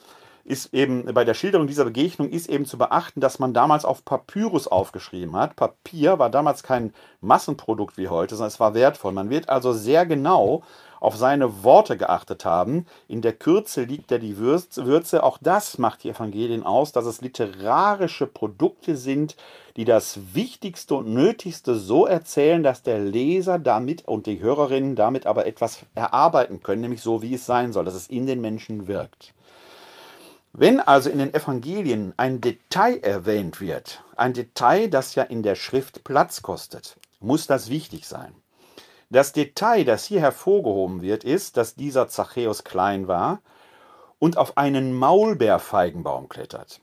ist 0.45 0.73
eben, 0.73 1.05
bei 1.13 1.25
der 1.25 1.35
Schilderung 1.35 1.67
dieser 1.67 1.85
Begegnung 1.85 2.29
ist 2.29 2.49
eben 2.49 2.65
zu 2.65 2.79
beachten, 2.79 3.21
dass 3.21 3.39
man 3.39 3.55
damals 3.55 3.85
auf 3.85 4.05
Papyrus 4.05 4.69
aufgeschrieben 4.69 5.37
hat. 5.37 5.57
Papier 5.57 6.19
war 6.19 6.31
damals 6.31 6.63
kein 6.63 6.93
Massenprodukt 7.21 7.97
wie 7.97 8.09
heute, 8.09 8.37
sondern 8.37 8.49
es 8.49 8.61
war 8.61 8.75
wertvoll. 8.75 9.13
Man 9.13 9.31
wird 9.31 9.49
also 9.49 9.73
sehr 9.73 10.07
genau 10.07 10.63
auf 11.03 11.17
seine 11.17 11.65
Worte 11.65 11.97
geachtet 11.97 12.45
haben. 12.45 12.87
In 13.09 13.23
der 13.23 13.33
Kürze 13.33 13.83
liegt 13.83 14.13
ja 14.13 14.19
die 14.19 14.39
Würze. 14.39 15.25
Auch 15.25 15.37
das 15.41 15.77
macht 15.77 16.05
die 16.05 16.11
Evangelien 16.11 16.63
aus, 16.63 16.93
dass 16.93 17.07
es 17.07 17.21
literarische 17.21 18.29
Produkte 18.29 18.97
sind, 18.97 19.37
die 19.77 19.85
das 19.85 20.21
Wichtigste 20.33 20.95
und 20.95 21.13
Nötigste 21.13 21.75
so 21.75 22.07
erzählen, 22.07 22.63
dass 22.63 22.85
der 22.85 23.01
Leser 23.01 23.59
damit 23.59 24.07
und 24.07 24.27
die 24.27 24.39
Hörerinnen 24.39 24.95
damit 24.95 25.27
aber 25.27 25.45
etwas 25.47 25.81
erarbeiten 25.97 26.63
können, 26.63 26.83
nämlich 26.83 27.03
so, 27.03 27.21
wie 27.21 27.35
es 27.35 27.47
sein 27.47 27.73
soll, 27.73 27.85
dass 27.85 27.95
es 27.95 28.07
in 28.07 28.27
den 28.27 28.41
Menschen 28.41 28.87
wirkt. 28.87 29.35
Wenn 30.53 30.79
also 30.79 31.11
in 31.11 31.19
den 31.19 31.35
Evangelien 31.35 32.15
ein 32.17 32.41
Detail 32.41 32.99
erwähnt 32.99 33.61
wird, 33.61 34.05
ein 34.17 34.35
Detail, 34.35 34.89
das 34.89 35.17
ja 35.17 35.25
in 35.25 35.43
der 35.43 35.57
Schrift 35.57 36.05
Platz 36.05 36.43
kostet, 36.43 36.97
muss 37.19 37.49
das 37.49 37.71
wichtig 37.71 38.07
sein. 38.07 38.35
Das 39.13 39.35
Detail, 39.35 39.85
das 39.85 40.07
hier 40.07 40.23
hervorgehoben 40.23 41.03
wird, 41.03 41.23
ist, 41.23 41.59
dass 41.59 41.75
dieser 41.75 42.09
Zachäus 42.09 42.65
klein 42.65 43.09
war 43.09 43.43
und 44.19 44.39
auf 44.39 44.57
einen 44.57 44.95
Maulbeerfeigenbaum 44.95 46.31
klettert. 46.31 46.81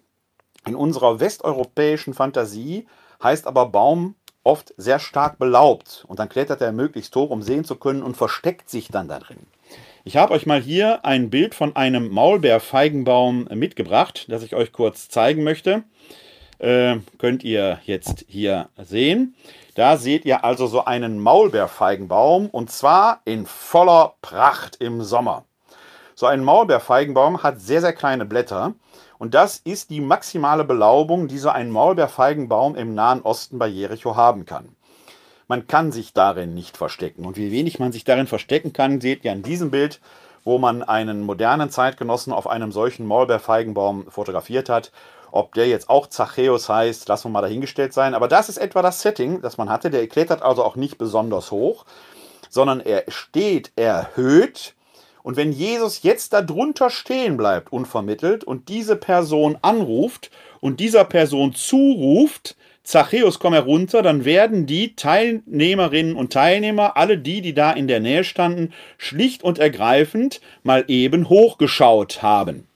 In 0.68 0.76
unserer 0.76 1.20
westeuropäischen 1.20 2.13
Fantasie 2.13 2.86
heißt 3.24 3.48
aber 3.48 3.65
Baum 3.65 4.13
oft 4.44 4.76
sehr 4.78 5.00
stark 5.00 5.39
belaubt 5.39 6.06
und 6.08 6.20
dann 6.20 6.30
klettert 6.30 6.62
er 6.62 6.72
möglichst 6.72 7.15
hoch, 7.15 7.32
um 7.32 7.42
sehen 7.42 7.65
zu 7.65 7.76
können 7.78 8.04
und 8.04 8.15
versteckt 8.15 8.70
sich 8.70 8.89
dann 8.89 9.08
da 9.08 9.18
drin. 9.18 9.48
Ich 10.04 10.15
habe 10.15 10.34
euch 10.34 10.46
mal 10.46 10.62
hier 10.62 11.04
ein 11.04 11.32
Bild 11.32 11.56
von 11.56 11.76
einem 11.76 12.10
Maulbeerfeigenbaum 12.10 13.46
mitgebracht, 13.56 14.28
das 14.30 14.44
ich 14.44 14.54
euch 14.54 14.72
kurz 14.72 15.10
zeigen 15.10 15.44
möchte. 15.44 15.84
Äh, 16.60 16.98
könnt 17.17 17.43
ihr 17.43 17.80
jetzt 17.86 18.26
hier 18.28 18.69
sehen. 18.78 19.36
Da 19.76 19.95
seht 19.95 20.26
ihr 20.26 20.43
also 20.43 20.67
so 20.67 20.84
einen 20.84 21.19
Maulbeerfeigenbaum 21.19 22.50
und 22.50 22.69
zwar 22.69 23.22
in 23.24 23.45
voller 23.45 24.15
Pracht 24.22 24.76
im 24.82 25.02
Sommer. 25.02 25.45
So 26.15 26.26
ein 26.26 26.43
Maulbeerfeigenbaum 26.43 27.43
hat 27.43 27.62
sehr, 27.62 27.80
sehr 27.80 27.93
kleine 27.93 28.26
Blätter 28.26 28.74
und 29.19 29.34
das 29.36 29.58
ist 29.58 29.89
die 29.89 30.02
maximale 30.02 30.65
Belaubung, 30.65 31.30
die 31.30 31.38
so 31.38 31.50
ein 31.50 31.72
Maulbeerfeigenbaum 31.72 32.76
im 32.76 32.93
Nahen 32.93 33.22
Osten 33.22 33.58
bei 33.58 33.67
Jericho 33.67 34.17
haben 34.17 34.45
kann. 34.45 34.76
Man 35.48 35.65
kann 35.65 35.93
sich 35.93 36.13
darin 36.13 36.54
nicht 36.54 36.78
verstecken. 36.78 37.26
Und 37.26 37.38
wie 37.38 37.52
wenig 37.52 37.80
man 37.80 37.91
sich 37.91 38.04
darin 38.04 38.28
verstecken 38.28 38.72
kann, 38.72 39.02
seht 39.02 39.24
ihr 39.26 39.32
an 39.32 39.43
diesem 39.43 39.72
Bild, 39.72 40.00
wo 40.43 40.58
man 40.58 40.84
einen 40.84 41.22
modernen 41.24 41.69
Zeitgenossen 41.69 42.34
auf 42.34 42.48
einem 42.48 42.72
solchen 42.72 43.06
Maulbeerfeigenbaum 43.06 44.12
fotografiert 44.12 44.69
hat. 44.69 44.91
Ob 45.32 45.54
der 45.54 45.68
jetzt 45.68 45.89
auch 45.89 46.08
Zachäus 46.08 46.70
heißt, 46.70 47.08
lassen 47.08 47.26
wir 47.26 47.32
mal 47.32 47.42
dahingestellt 47.42 47.94
sein. 47.94 48.13
Aber 48.13 48.28
das 48.28 48.50
ist 48.50 48.58
etwa 48.58 48.82
das 48.82 49.02
Setting, 49.02 49.42
das 49.42 49.58
man 49.58 49.70
hatte. 49.70 49.89
Der 49.89 50.08
klettert 50.08 50.42
also 50.42 50.63
auch 50.63 50.76
nicht 50.76 50.98
besonders 50.98 51.52
hoch, 51.52 51.86
sondern 52.50 52.80
er 52.80 53.04
steht 53.08 53.72
erhöht. 53.76 54.76
Und 55.22 55.36
wenn 55.36 55.52
Jesus 55.52 56.04
jetzt 56.04 56.34
darunter 56.34 56.89
stehen 56.89 57.38
bleibt, 57.38 57.72
unvermittelt, 57.72 58.44
und 58.44 58.70
diese 58.70 58.96
Person 58.96 59.58
anruft 59.62 60.32
und 60.60 60.80
dieser 60.80 61.04
Person 61.04 61.54
zuruft, 61.54 62.56
Zachäus, 62.84 63.38
komm 63.38 63.54
herunter, 63.54 64.02
dann 64.02 64.26
werden 64.26 64.65
die 64.65 64.96
Teilnehmerinnen 64.96 66.15
und 66.15 66.34
Teilnehmer, 66.34 66.98
alle 66.98 67.20
die, 67.20 67.42
die 67.42 67.54
da 67.54 67.72
in 67.72 67.88
der 67.88 68.00
Nähe 68.00 68.24
standen, 68.24 68.74
schlicht 68.98 69.44
und 69.44 69.60
ergreifend 69.60 70.42
mal 70.63 70.86
eben 70.88 71.30
hochgeschaut 71.30 72.24
haben. 72.24 72.68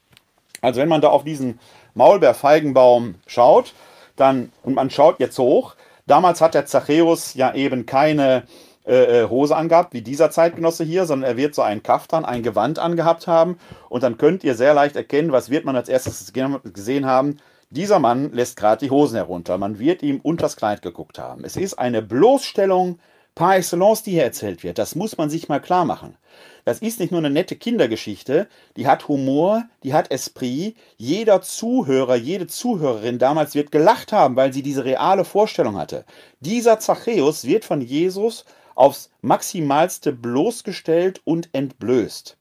Also 0.61 0.79
wenn 0.79 0.89
man 0.89 1.01
da 1.01 1.07
auf 1.07 1.23
diesen 1.23 1.59
Maulbeerfeigenbaum 1.93 3.15
schaut, 3.27 3.73
dann, 4.15 4.51
und 4.63 4.75
man 4.75 4.89
schaut 4.89 5.19
jetzt 5.19 5.37
hoch, 5.39 5.75
damals 6.05 6.41
hat 6.41 6.53
der 6.53 6.65
Zachäus 6.65 7.33
ja 7.33 7.53
eben 7.53 7.85
keine 7.85 8.43
äh, 8.85 9.21
äh, 9.21 9.29
Hose 9.29 9.55
angehabt, 9.55 9.93
wie 9.93 10.01
dieser 10.01 10.29
Zeitgenosse 10.29 10.83
hier, 10.83 11.05
sondern 11.05 11.31
er 11.31 11.37
wird 11.37 11.55
so 11.55 11.61
einen 11.61 11.83
Kaftan, 11.83 12.25
ein 12.25 12.43
Gewand 12.43 12.79
angehabt 12.79 13.27
haben. 13.27 13.57
Und 13.87 14.03
dann 14.03 14.17
könnt 14.17 14.43
ihr 14.43 14.55
sehr 14.55 14.73
leicht 14.73 14.97
erkennen, 14.97 15.31
was 15.31 15.49
wird 15.49 15.63
man 15.63 15.77
als 15.77 15.87
erstes 15.87 16.33
gesehen 16.33 17.05
haben. 17.05 17.37
Dieser 17.69 17.99
Mann 17.99 18.33
lässt 18.33 18.57
gerade 18.57 18.85
die 18.85 18.91
Hosen 18.91 19.15
herunter. 19.15 19.57
Man 19.57 19.79
wird 19.79 20.03
ihm 20.03 20.19
unters 20.21 20.57
Kleid 20.57 20.81
geguckt 20.81 21.17
haben. 21.17 21.45
Es 21.45 21.55
ist 21.55 21.75
eine 21.75 22.01
Bloßstellung 22.01 22.99
par 23.35 23.55
excellence, 23.55 24.03
die 24.03 24.11
hier 24.11 24.23
erzählt 24.23 24.63
wird. 24.63 24.77
Das 24.77 24.95
muss 24.95 25.17
man 25.17 25.29
sich 25.29 25.49
mal 25.49 25.59
klar 25.59 25.85
machen. 25.85 26.17
Das 26.65 26.79
ist 26.79 26.99
nicht 26.99 27.11
nur 27.11 27.19
eine 27.19 27.29
nette 27.29 27.55
Kindergeschichte, 27.55 28.47
die 28.77 28.87
hat 28.87 29.07
Humor, 29.07 29.65
die 29.83 29.93
hat 29.93 30.11
Esprit. 30.11 30.77
Jeder 30.97 31.41
Zuhörer, 31.41 32.15
jede 32.15 32.47
Zuhörerin 32.47 33.19
damals 33.19 33.53
wird 33.53 33.71
gelacht 33.71 34.13
haben, 34.13 34.35
weil 34.35 34.53
sie 34.53 34.61
diese 34.61 34.85
reale 34.85 35.25
Vorstellung 35.25 35.77
hatte. 35.77 36.05
Dieser 36.39 36.79
Zachäus 36.79 37.45
wird 37.45 37.65
von 37.65 37.81
Jesus 37.81 38.45
aufs 38.75 39.11
Maximalste 39.21 40.13
bloßgestellt 40.13 41.21
und 41.25 41.49
entblößt. 41.53 42.37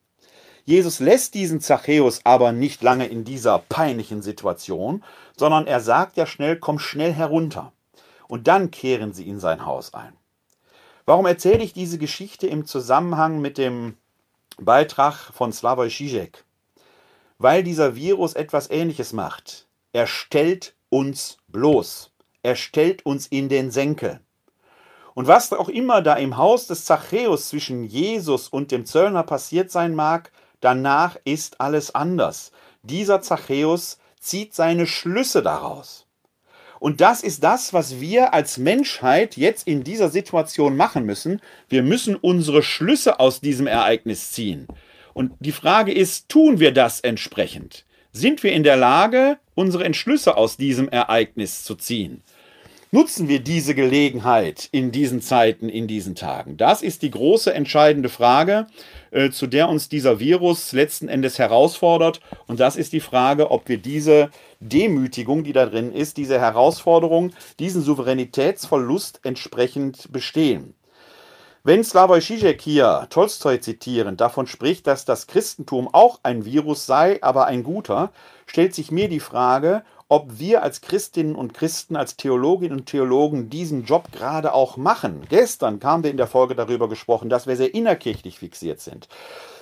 Jesus 0.65 1.01
lässt 1.01 1.35
diesen 1.35 1.61
Zachäus 1.61 2.21
aber 2.25 2.53
nicht 2.53 2.83
lange 2.83 3.07
in 3.07 3.25
dieser 3.25 3.59
peinlichen 3.59 4.23
Situation, 4.23 5.03
sondern 5.37 5.67
er 5.67 5.81
sagt 5.81 6.17
ja 6.17 6.27
schnell, 6.27 6.57
komm 6.57 6.79
schnell 6.79 7.13
herunter. 7.13 7.73
Und 8.29 8.47
dann 8.47 8.71
kehren 8.71 9.13
sie 9.13 9.29
in 9.29 9.41
sein 9.41 9.67
Haus 9.67 9.93
ein. 9.93 10.17
Warum 11.05 11.27
erzähle 11.27 11.63
ich 11.65 11.73
diese 11.73 11.99
Geschichte 11.99 12.47
im 12.47 12.67
Zusammenhang 12.67 13.41
mit 13.41 13.59
dem 13.59 13.97
Beitrag 14.59 15.15
von 15.33 15.53
Slavoj 15.53 15.91
Žižek? 15.91 16.45
Weil 17.39 17.63
dieser 17.63 17.97
Virus 17.97 18.35
etwas 18.35 18.71
Ähnliches 18.71 19.13
macht. 19.13 19.67
Er 19.93 20.07
stellt 20.07 20.75
uns 20.91 21.39
bloß. 21.49 22.13
Er 22.43 22.57
stellt 22.57 23.05
uns 23.05 23.27
in 23.27 23.49
den 23.49 23.71
Senkel. 23.71 24.21
Und 25.15 25.27
was 25.27 25.53
auch 25.53 25.69
immer 25.69 26.03
da 26.03 26.15
im 26.15 26.37
Haus 26.37 26.67
des 26.67 26.85
Zachäus 26.85 27.49
zwischen 27.49 27.85
Jesus 27.85 28.49
und 28.49 28.71
dem 28.71 28.87
Zöllner 28.87 29.25
passiert 29.25 29.71
sein 29.71 29.95
mag, 29.95 30.33
Danach 30.63 31.17
ist 31.25 31.61
alles 31.61 31.93
anders. 31.93 32.53
Dieser 32.83 33.21
Zachäus 33.21 33.99
zieht 34.21 34.55
seine 34.55 34.87
Schlüsse 34.87 35.43
daraus. 35.43 36.07
Und 36.83 37.01
das 37.01 37.23
ist 37.23 37.45
das, 37.45 37.73
was 37.73 38.01
wir 38.01 38.35
als 38.35 38.59
Menschheit 38.59 39.37
jetzt 39.37 39.69
in 39.69 39.85
dieser 39.85 40.09
Situation 40.09 40.77
machen 40.77 41.07
müssen. 41.07 41.41
Wir 41.69 41.85
müssen 41.85 42.17
unsere 42.17 42.65
Schlüsse 42.65 43.21
aus 43.21 43.41
diesem 43.41 43.69
Ereignis 43.69 44.33
ziehen. 44.33 44.67
Und 45.15 45.31
die 45.39 45.53
Frage 45.53 45.93
ist, 45.93 46.29
tun 46.29 46.59
wir 46.59 46.73
das 46.73 46.99
entsprechend? 46.99 47.85
Sind 48.11 48.43
wir 48.43 48.51
in 48.51 48.65
der 48.65 48.77
Lage, 48.77 49.39
unsere 49.55 49.85
Entschlüsse 49.85 50.37
aus 50.37 50.57
diesem 50.57 50.89
Ereignis 50.89 51.63
zu 51.63 51.77
ziehen? 51.77 52.25
Nutzen 52.95 53.27
wir 53.27 53.41
diese 53.41 53.75
Gelegenheit 53.75 54.69
in 54.71 54.93
diesen 54.93 55.23
Zeiten, 55.23 55.71
in 55.71 55.89
diesen 55.89 56.15
Tagen? 56.15 56.59
Das 56.59 56.83
ist 56.83 57.01
die 57.01 57.11
große 57.11 57.51
entscheidende 57.55 58.11
Frage, 58.11 58.67
äh, 59.13 59.31
zu 59.31 59.47
der 59.47 59.71
uns 59.71 59.89
dieser 59.89 60.21
Virus 60.21 60.73
letzten 60.73 61.09
Endes 61.09 61.39
herausfordert. 61.39 62.21
Und 62.47 62.61
das 62.61 62.77
ist 62.77 62.93
die 62.93 63.01
Frage, 63.01 63.51
ob 63.51 63.67
wir 63.71 63.79
diese 63.79 64.29
Demütigung, 64.61 65.43
die 65.43 65.55
da 65.55 65.65
drin 65.65 65.91
ist, 65.91 66.19
diese 66.19 66.39
Herausforderung, 66.39 67.33
diesen 67.59 67.81
Souveränitätsverlust 67.81 69.21
entsprechend 69.23 70.13
bestehen. 70.13 70.75
Wenn 71.65 71.85
Slavoj 71.85 72.19
Žižek 72.19 72.61
hier 72.61 73.07
Tolstoi 73.09 73.59
zitierend 73.61 74.21
davon 74.21 74.47
spricht, 74.47 74.87
dass 74.87 75.07
das 75.07 75.29
Christentum 75.29 75.89
auch 75.95 76.21
ein 76.25 76.45
Virus 76.45 76.85
sei, 76.85 77.23
aber 77.23 77.47
ein 77.47 77.63
guter, 77.63 78.13
stellt 78.47 78.75
sich 78.75 78.91
mir 78.91 79.09
die 79.09 79.21
Frage, 79.21 79.83
ob 80.13 80.39
wir 80.39 80.63
als 80.63 80.83
Christinnen 80.83 81.35
und 81.35 81.55
Christen, 81.55 81.97
als 81.97 82.19
Theologinnen 82.19 82.81
und 82.81 82.85
Theologen 82.85 83.49
diesen 83.49 83.87
Job 83.87 84.13
gerade 84.13 84.53
auch 84.53 84.77
machen. 84.77 85.23
Gestern 85.31 85.81
haben 85.83 86.03
wir 86.03 86.11
in 86.11 86.19
der 86.19 86.27
Folge 86.27 86.55
darüber 86.55 86.87
gesprochen, 86.87 87.31
dass 87.31 87.47
wir 87.47 87.57
sehr 87.57 87.73
innerkirchlich 87.73 88.39
fixiert 88.39 88.79
sind. 88.79 89.09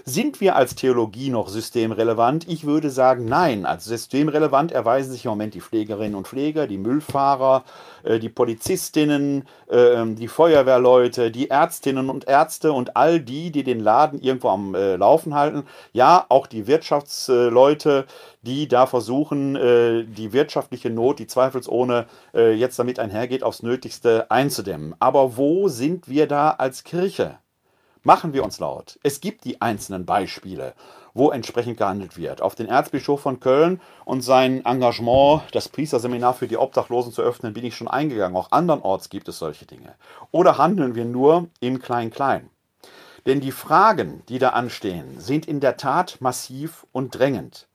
Sind 0.04 0.40
wir 0.40 0.56
als 0.56 0.74
Theologie 0.74 1.30
noch 1.30 1.48
systemrelevant? 1.48 2.48
Ich 2.48 2.64
würde 2.64 2.90
sagen, 2.90 3.26
nein. 3.26 3.66
Als 3.66 3.84
systemrelevant 3.84 4.72
erweisen 4.72 5.12
sich 5.12 5.24
im 5.24 5.30
Moment 5.30 5.54
die 5.54 5.60
Pflegerinnen 5.60 6.14
und 6.14 6.26
Pfleger, 6.26 6.66
die 6.66 6.78
Müllfahrer, 6.78 7.64
äh, 8.02 8.18
die 8.18 8.28
Polizistinnen, 8.28 9.46
ähm, 9.70 10.16
die 10.16 10.28
Feuerwehrleute, 10.28 11.30
die 11.30 11.50
Ärztinnen 11.50 12.08
und 12.08 12.26
Ärzte 12.28 12.72
und 12.72 12.96
all 12.96 13.20
die, 13.20 13.50
die 13.50 13.62
den 13.62 13.80
Laden 13.80 14.20
irgendwo 14.20 14.48
am 14.48 14.74
äh, 14.74 14.96
Laufen 14.96 15.34
halten. 15.34 15.64
Ja, 15.92 16.24
auch 16.28 16.46
die 16.46 16.66
Wirtschaftsleute, 16.66 18.06
die 18.42 18.68
da 18.68 18.86
versuchen, 18.86 19.56
äh, 19.56 20.04
die 20.04 20.32
wirtschaftliche 20.32 20.90
Not, 20.90 21.18
die 21.18 21.26
zweifelsohne 21.26 22.06
jetzt 22.32 22.78
damit 22.78 22.98
einhergeht, 22.98 23.42
aufs 23.42 23.62
Nötigste 23.62 24.30
einzudämmen. 24.30 24.94
Aber 25.00 25.36
wo 25.36 25.68
sind 25.68 26.08
wir 26.08 26.26
da 26.26 26.50
als 26.50 26.84
Kirche? 26.84 27.38
Machen 28.02 28.32
wir 28.32 28.44
uns 28.44 28.58
laut. 28.58 28.98
Es 29.02 29.20
gibt 29.20 29.44
die 29.44 29.60
einzelnen 29.60 30.06
Beispiele, 30.06 30.72
wo 31.12 31.30
entsprechend 31.30 31.76
gehandelt 31.76 32.16
wird. 32.16 32.40
Auf 32.40 32.54
den 32.54 32.66
Erzbischof 32.66 33.20
von 33.20 33.40
Köln 33.40 33.78
und 34.06 34.22
sein 34.22 34.64
Engagement, 34.64 35.42
das 35.52 35.68
Priesterseminar 35.68 36.32
für 36.32 36.48
die 36.48 36.56
Obdachlosen 36.56 37.12
zu 37.12 37.20
öffnen, 37.20 37.52
bin 37.52 37.66
ich 37.66 37.76
schon 37.76 37.88
eingegangen. 37.88 38.38
Auch 38.38 38.52
andernorts 38.52 39.10
gibt 39.10 39.28
es 39.28 39.38
solche 39.38 39.66
Dinge. 39.66 39.94
Oder 40.30 40.56
handeln 40.56 40.94
wir 40.94 41.04
nur 41.04 41.48
im 41.60 41.82
Klein-Klein? 41.82 42.48
Denn 43.26 43.40
die 43.40 43.52
Fragen, 43.52 44.22
die 44.30 44.38
da 44.38 44.50
anstehen, 44.50 45.20
sind 45.20 45.44
in 45.44 45.60
der 45.60 45.76
Tat 45.76 46.16
massiv 46.20 46.86
und 46.92 47.10
drängend. 47.10 47.68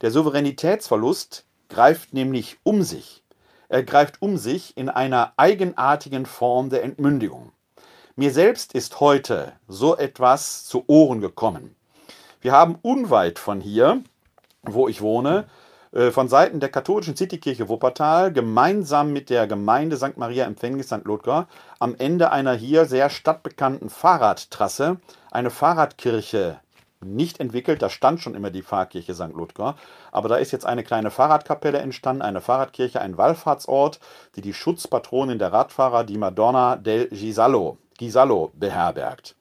Der 0.00 0.10
Souveränitätsverlust 0.10 1.44
greift 1.68 2.12
nämlich 2.12 2.58
um 2.64 2.82
sich. 2.82 3.22
Er 3.68 3.84
greift 3.84 4.20
um 4.20 4.36
sich 4.36 4.76
in 4.76 4.88
einer 4.88 5.32
eigenartigen 5.36 6.26
Form 6.26 6.70
der 6.70 6.82
Entmündigung. 6.82 7.52
Mir 8.16 8.30
selbst 8.30 8.74
ist 8.74 9.00
heute 9.00 9.54
so 9.66 9.96
etwas 9.96 10.66
zu 10.66 10.84
Ohren 10.86 11.20
gekommen. 11.20 11.74
Wir 12.40 12.52
haben 12.52 12.78
unweit 12.80 13.40
von 13.40 13.60
hier, 13.60 14.04
wo 14.62 14.86
ich 14.86 15.02
wohne, 15.02 15.46
äh, 15.90 16.12
von 16.12 16.28
Seiten 16.28 16.60
der 16.60 16.68
katholischen 16.68 17.16
Citykirche 17.16 17.68
Wuppertal 17.68 18.32
gemeinsam 18.32 19.12
mit 19.12 19.30
der 19.30 19.48
Gemeinde 19.48 19.96
St. 19.96 20.16
Maria 20.16 20.44
Empfängnis 20.44 20.86
St. 20.86 21.02
Ludger 21.02 21.48
am 21.80 21.96
Ende 21.98 22.30
einer 22.30 22.54
hier 22.54 22.84
sehr 22.84 23.10
stadtbekannten 23.10 23.90
Fahrradtrasse 23.90 24.98
eine 25.32 25.50
Fahrradkirche 25.50 26.60
nicht 27.04 27.40
entwickelt. 27.40 27.82
Da 27.82 27.90
stand 27.90 28.20
schon 28.20 28.36
immer 28.36 28.52
die 28.52 28.62
Pfarrkirche 28.62 29.14
St. 29.14 29.32
Ludger. 29.34 29.74
Aber 30.12 30.28
da 30.28 30.36
ist 30.36 30.52
jetzt 30.52 30.66
eine 30.66 30.84
kleine 30.84 31.10
Fahrradkapelle 31.10 31.78
entstanden, 31.78 32.22
eine 32.22 32.40
Fahrradkirche, 32.40 33.00
ein 33.00 33.18
Wallfahrtsort, 33.18 33.98
die 34.36 34.40
die 34.40 34.54
Schutzpatronin 34.54 35.40
der 35.40 35.52
Radfahrer, 35.52 36.04
die 36.04 36.16
Madonna 36.16 36.76
del 36.76 37.08
Gisallo, 37.08 37.78
Gisallo 37.98 38.52
beherbergt. 38.54 39.36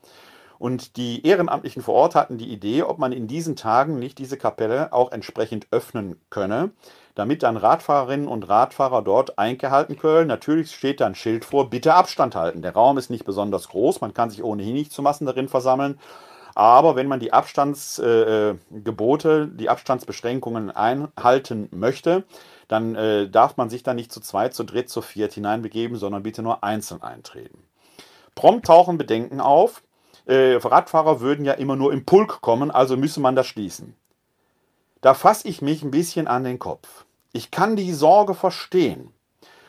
Und 0.60 0.96
die 0.96 1.28
Ehrenamtlichen 1.28 1.82
vor 1.82 1.96
Ort 1.96 2.16
hatten 2.16 2.38
die 2.38 2.50
Idee, 2.50 2.84
ob 2.84 2.98
man 2.98 3.12
in 3.12 3.28
diesen 3.28 3.58
Tagen 3.58 4.00
nicht 4.00 4.18
diese 4.18 4.38
Kapelle 4.38 4.94
auch 4.94 5.12
entsprechend 5.12 5.68
öffnen 5.72 6.22
könne, 6.30 6.72
damit 7.16 7.44
dann 7.44 7.58
Radfahrerinnen 7.58 8.30
und 8.30 8.48
Radfahrer 8.48 9.02
dort 9.02 9.38
Einkehr 9.38 9.72
halten 9.72 9.98
können. 9.98 10.28
Natürlich 10.28 10.74
steht 10.74 11.02
da 11.02 11.06
ein 11.06 11.16
Schild 11.16 11.44
vor, 11.44 11.70
bitte 11.70 11.96
Abstand 11.96 12.36
halten. 12.36 12.62
Der 12.62 12.74
Raum 12.74 12.98
ist 12.98 13.10
nicht 13.10 13.26
besonders 13.26 13.68
groß, 13.68 14.00
man 14.00 14.14
kann 14.14 14.30
sich 14.30 14.42
ohnehin 14.42 14.76
nicht 14.76 14.94
zu 14.94 15.02
Massen 15.02 15.26
darin 15.26 15.50
versammeln. 15.50 16.00
Aber 16.56 16.96
wenn 16.96 17.08
man 17.08 17.20
die 17.20 17.34
Abstandsgebote, 17.34 19.50
äh, 19.52 19.58
die 19.58 19.70
Abstandsbeschränkungen 19.70 20.72
einhalten 20.72 21.68
möchte, 21.72 22.24
dann 22.68 22.94
äh, 22.96 23.30
darf 23.30 23.58
man 23.58 23.70
sich 23.70 23.84
da 23.84 23.94
nicht 23.94 24.14
zu 24.14 24.22
zweit, 24.22 24.54
zu 24.54 24.64
dritt, 24.64 24.90
zu 24.90 25.02
viert 25.02 25.34
hineinbegeben, 25.34 25.98
sondern 25.98 26.24
bitte 26.24 26.42
nur 26.42 26.64
einzeln 26.64 27.02
eintreten. 27.02 27.60
Prompt 28.36 28.66
tauchen 28.66 28.98
Bedenken 28.98 29.40
auf. 29.40 29.84
Äh, 30.26 30.56
Radfahrer 30.56 31.20
würden 31.20 31.46
ja 31.46 31.54
immer 31.54 31.76
nur 31.76 31.92
im 31.92 32.06
Pulk 32.06 32.42
kommen, 32.42 32.72
also 32.72 32.98
müsse 32.98 33.20
man 33.20 33.36
das 33.36 33.48
schließen. 33.48 33.96
Da 35.02 35.14
fasse 35.14 35.48
ich 35.48 35.62
mich 35.62 35.84
ein 35.84 35.92
bisschen 35.92 36.28
an 36.28 36.44
den 36.44 36.60
Kopf. 36.60 37.06
Ich 37.34 37.52
kann 37.52 37.76
die 37.76 37.94
Sorge 37.94 38.34
verstehen. 38.34 39.12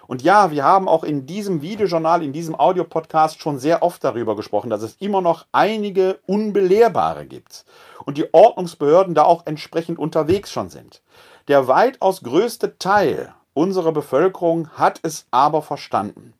Und 0.06 0.22
ja, 0.22 0.50
wir 0.50 0.64
haben 0.64 0.86
auch 0.86 1.02
in 1.02 1.26
diesem 1.26 1.62
Videojournal, 1.62 2.22
in 2.22 2.32
diesem 2.32 2.54
Audiopodcast 2.54 3.40
schon 3.40 3.58
sehr 3.58 3.82
oft 3.82 4.04
darüber 4.04 4.36
gesprochen, 4.36 4.70
dass 4.70 4.82
es 4.82 4.96
immer 5.00 5.22
noch 5.22 5.46
einige 5.50 6.20
Unbelehrbare 6.26 7.26
gibt 7.26 7.64
und 8.04 8.18
die 8.18 8.32
Ordnungsbehörden 8.32 9.14
da 9.14 9.24
auch 9.24 9.46
entsprechend 9.46 9.98
unterwegs 9.98 10.52
schon 10.52 10.68
sind. 10.68 11.02
Der 11.48 11.68
weitaus 11.68 12.22
größte 12.22 12.78
Teil 12.78 13.34
unserer 13.54 13.92
Bevölkerung 13.92 14.68
hat 14.70 15.00
es 15.02 15.26
aber 15.30 15.62
verstanden. 15.62 16.34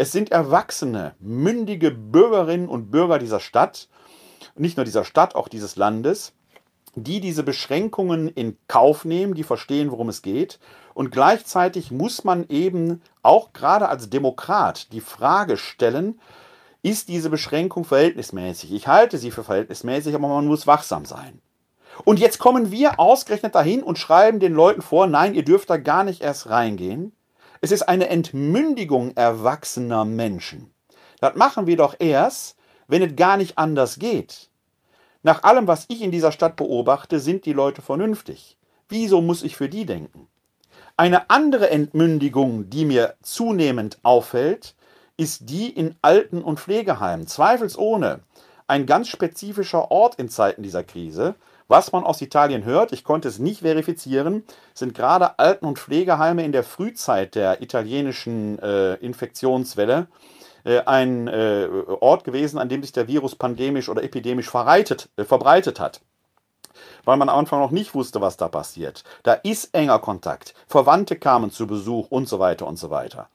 Es 0.00 0.12
sind 0.12 0.30
erwachsene, 0.30 1.16
mündige 1.18 1.90
Bürgerinnen 1.90 2.68
und 2.68 2.92
Bürger 2.92 3.18
dieser 3.18 3.40
Stadt, 3.40 3.88
nicht 4.54 4.76
nur 4.76 4.84
dieser 4.84 5.04
Stadt, 5.04 5.34
auch 5.34 5.48
dieses 5.48 5.74
Landes, 5.74 6.34
die 6.94 7.20
diese 7.20 7.42
Beschränkungen 7.42 8.28
in 8.28 8.56
Kauf 8.68 9.04
nehmen, 9.04 9.34
die 9.34 9.42
verstehen, 9.42 9.90
worum 9.90 10.08
es 10.08 10.22
geht. 10.22 10.60
Und 10.94 11.10
gleichzeitig 11.10 11.90
muss 11.90 12.22
man 12.22 12.46
eben 12.48 13.02
auch 13.22 13.52
gerade 13.52 13.88
als 13.88 14.08
Demokrat 14.08 14.92
die 14.92 15.00
Frage 15.00 15.56
stellen, 15.56 16.20
ist 16.82 17.08
diese 17.08 17.28
Beschränkung 17.28 17.84
verhältnismäßig? 17.84 18.72
Ich 18.72 18.86
halte 18.86 19.18
sie 19.18 19.32
für 19.32 19.42
verhältnismäßig, 19.42 20.14
aber 20.14 20.28
man 20.28 20.46
muss 20.46 20.68
wachsam 20.68 21.06
sein. 21.06 21.40
Und 22.04 22.20
jetzt 22.20 22.38
kommen 22.38 22.70
wir 22.70 23.00
ausgerechnet 23.00 23.56
dahin 23.56 23.82
und 23.82 23.98
schreiben 23.98 24.38
den 24.38 24.54
Leuten 24.54 24.80
vor, 24.80 25.08
nein, 25.08 25.34
ihr 25.34 25.44
dürft 25.44 25.68
da 25.70 25.76
gar 25.76 26.04
nicht 26.04 26.22
erst 26.22 26.48
reingehen. 26.48 27.12
Es 27.60 27.72
ist 27.72 27.82
eine 27.82 28.08
Entmündigung 28.08 29.16
erwachsener 29.16 30.04
Menschen. 30.04 30.70
Das 31.20 31.34
machen 31.34 31.66
wir 31.66 31.76
doch 31.76 31.96
erst, 31.98 32.56
wenn 32.86 33.02
es 33.02 33.16
gar 33.16 33.36
nicht 33.36 33.58
anders 33.58 33.98
geht. 33.98 34.48
Nach 35.22 35.42
allem, 35.42 35.66
was 35.66 35.86
ich 35.88 36.02
in 36.02 36.12
dieser 36.12 36.30
Stadt 36.30 36.56
beobachte, 36.56 37.18
sind 37.18 37.44
die 37.44 37.52
Leute 37.52 37.82
vernünftig. 37.82 38.56
Wieso 38.88 39.20
muss 39.20 39.42
ich 39.42 39.56
für 39.56 39.68
die 39.68 39.84
denken? 39.84 40.28
Eine 40.96 41.30
andere 41.30 41.70
Entmündigung, 41.70 42.70
die 42.70 42.84
mir 42.84 43.14
zunehmend 43.22 43.98
auffällt, 44.02 44.74
ist 45.16 45.50
die 45.50 45.68
in 45.68 45.96
Alten- 46.00 46.42
und 46.42 46.60
Pflegeheimen. 46.60 47.26
Zweifelsohne 47.26 48.20
ein 48.68 48.86
ganz 48.86 49.08
spezifischer 49.08 49.90
Ort 49.90 50.16
in 50.16 50.28
Zeiten 50.28 50.62
dieser 50.62 50.84
Krise, 50.84 51.34
was 51.68 51.92
man 51.92 52.04
aus 52.04 52.20
Italien 52.22 52.64
hört, 52.64 52.92
ich 52.92 53.04
konnte 53.04 53.28
es 53.28 53.38
nicht 53.38 53.60
verifizieren, 53.60 54.42
sind 54.74 54.94
gerade 54.94 55.38
Alten- 55.38 55.66
und 55.66 55.78
Pflegeheime 55.78 56.44
in 56.44 56.52
der 56.52 56.64
Frühzeit 56.64 57.34
der 57.34 57.62
italienischen 57.62 58.58
äh, 58.58 58.94
Infektionswelle 58.94 60.08
äh, 60.64 60.80
ein 60.80 61.28
äh, 61.28 61.68
Ort 62.00 62.24
gewesen, 62.24 62.58
an 62.58 62.68
dem 62.68 62.82
sich 62.82 62.92
der 62.92 63.06
Virus 63.06 63.36
pandemisch 63.36 63.88
oder 63.88 64.02
epidemisch 64.02 64.48
äh, 64.54 65.24
verbreitet 65.24 65.78
hat 65.78 66.00
weil 67.04 67.16
man 67.16 67.28
am 67.28 67.38
Anfang 67.38 67.60
noch 67.60 67.70
nicht 67.70 67.94
wusste, 67.94 68.20
was 68.20 68.36
da 68.36 68.48
passiert. 68.48 69.02
Da 69.22 69.32
ist 69.32 69.74
enger 69.74 69.98
Kontakt. 69.98 70.54
Verwandte 70.66 71.16
kamen 71.16 71.50
zu 71.50 71.66
Besuch 71.66 72.10
und 72.10 72.28
so 72.28 72.38
weiter 72.38 72.66
und 72.66 72.78
so 72.78 72.90
weiter. 72.90 73.28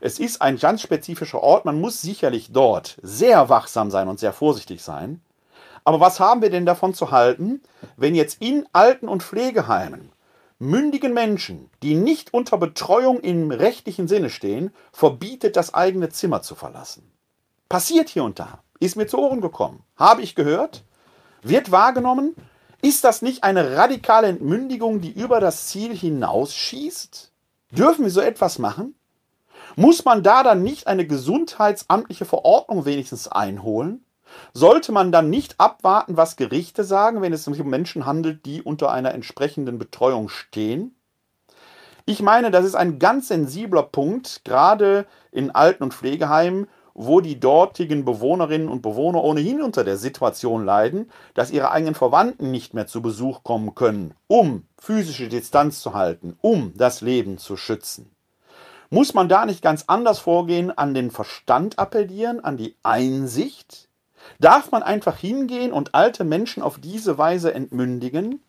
Es 0.00 0.18
ist 0.18 0.42
ein 0.42 0.58
ganz 0.58 0.82
spezifischer 0.82 1.42
Ort. 1.42 1.64
Man 1.64 1.80
muss 1.80 2.02
sicherlich 2.02 2.52
dort 2.52 2.98
sehr 3.02 3.48
wachsam 3.48 3.90
sein 3.90 4.08
und 4.08 4.18
sehr 4.18 4.32
vorsichtig 4.32 4.82
sein. 4.82 5.22
Aber 5.90 5.98
was 5.98 6.20
haben 6.20 6.40
wir 6.40 6.50
denn 6.50 6.66
davon 6.66 6.94
zu 6.94 7.10
halten, 7.10 7.62
wenn 7.96 8.14
jetzt 8.14 8.40
in 8.40 8.64
Alten- 8.72 9.08
und 9.08 9.24
Pflegeheimen 9.24 10.12
mündigen 10.60 11.12
Menschen, 11.12 11.68
die 11.82 11.96
nicht 11.96 12.32
unter 12.32 12.58
Betreuung 12.58 13.18
im 13.18 13.50
rechtlichen 13.50 14.06
Sinne 14.06 14.30
stehen, 14.30 14.72
verbietet, 14.92 15.56
das 15.56 15.74
eigene 15.74 16.08
Zimmer 16.08 16.42
zu 16.42 16.54
verlassen? 16.54 17.10
Passiert 17.68 18.08
hier 18.08 18.22
und 18.22 18.38
da. 18.38 18.60
Ist 18.78 18.94
mir 18.94 19.08
zu 19.08 19.18
Ohren 19.18 19.40
gekommen. 19.40 19.82
Habe 19.96 20.22
ich 20.22 20.36
gehört. 20.36 20.84
Wird 21.42 21.72
wahrgenommen. 21.72 22.36
Ist 22.82 23.02
das 23.02 23.20
nicht 23.20 23.42
eine 23.42 23.76
radikale 23.76 24.28
Entmündigung, 24.28 25.00
die 25.00 25.10
über 25.10 25.40
das 25.40 25.66
Ziel 25.66 25.92
hinausschießt? 25.92 27.32
Dürfen 27.72 28.04
wir 28.04 28.12
so 28.12 28.20
etwas 28.20 28.60
machen? 28.60 28.94
Muss 29.74 30.04
man 30.04 30.22
da 30.22 30.44
dann 30.44 30.62
nicht 30.62 30.86
eine 30.86 31.04
gesundheitsamtliche 31.04 32.26
Verordnung 32.26 32.84
wenigstens 32.84 33.26
einholen? 33.26 34.04
Sollte 34.52 34.92
man 34.92 35.12
dann 35.12 35.30
nicht 35.30 35.58
abwarten, 35.58 36.16
was 36.16 36.36
Gerichte 36.36 36.84
sagen, 36.84 37.22
wenn 37.22 37.32
es 37.32 37.46
um 37.46 37.54
Menschen 37.68 38.06
handelt, 38.06 38.44
die 38.46 38.62
unter 38.62 38.90
einer 38.90 39.14
entsprechenden 39.14 39.78
Betreuung 39.78 40.28
stehen? 40.28 40.94
Ich 42.06 42.22
meine, 42.22 42.50
das 42.50 42.64
ist 42.64 42.74
ein 42.74 42.98
ganz 42.98 43.28
sensibler 43.28 43.82
Punkt, 43.82 44.42
gerade 44.44 45.06
in 45.30 45.50
Alten- 45.50 45.84
und 45.84 45.94
Pflegeheimen, 45.94 46.66
wo 46.94 47.20
die 47.20 47.38
dortigen 47.38 48.04
Bewohnerinnen 48.04 48.68
und 48.68 48.82
Bewohner 48.82 49.22
ohnehin 49.22 49.62
unter 49.62 49.84
der 49.84 49.96
Situation 49.96 50.64
leiden, 50.64 51.10
dass 51.34 51.50
ihre 51.50 51.70
eigenen 51.70 51.94
Verwandten 51.94 52.50
nicht 52.50 52.74
mehr 52.74 52.86
zu 52.86 53.00
Besuch 53.00 53.42
kommen 53.42 53.74
können, 53.74 54.14
um 54.26 54.66
physische 54.78 55.28
Distanz 55.28 55.80
zu 55.80 55.94
halten, 55.94 56.36
um 56.40 56.72
das 56.76 57.00
Leben 57.00 57.38
zu 57.38 57.56
schützen. 57.56 58.10
Muss 58.90 59.14
man 59.14 59.28
da 59.28 59.46
nicht 59.46 59.62
ganz 59.62 59.84
anders 59.86 60.18
vorgehen, 60.18 60.76
an 60.76 60.94
den 60.94 61.12
Verstand 61.12 61.78
appellieren, 61.78 62.42
an 62.42 62.56
die 62.56 62.76
Einsicht? 62.82 63.89
Darf 64.38 64.70
man 64.70 64.82
einfach 64.82 65.16
hingehen 65.16 65.72
und 65.72 65.94
alte 65.94 66.24
Menschen 66.24 66.62
auf 66.62 66.78
diese 66.78 67.18
Weise 67.18 67.52
entmündigen? 67.52 68.42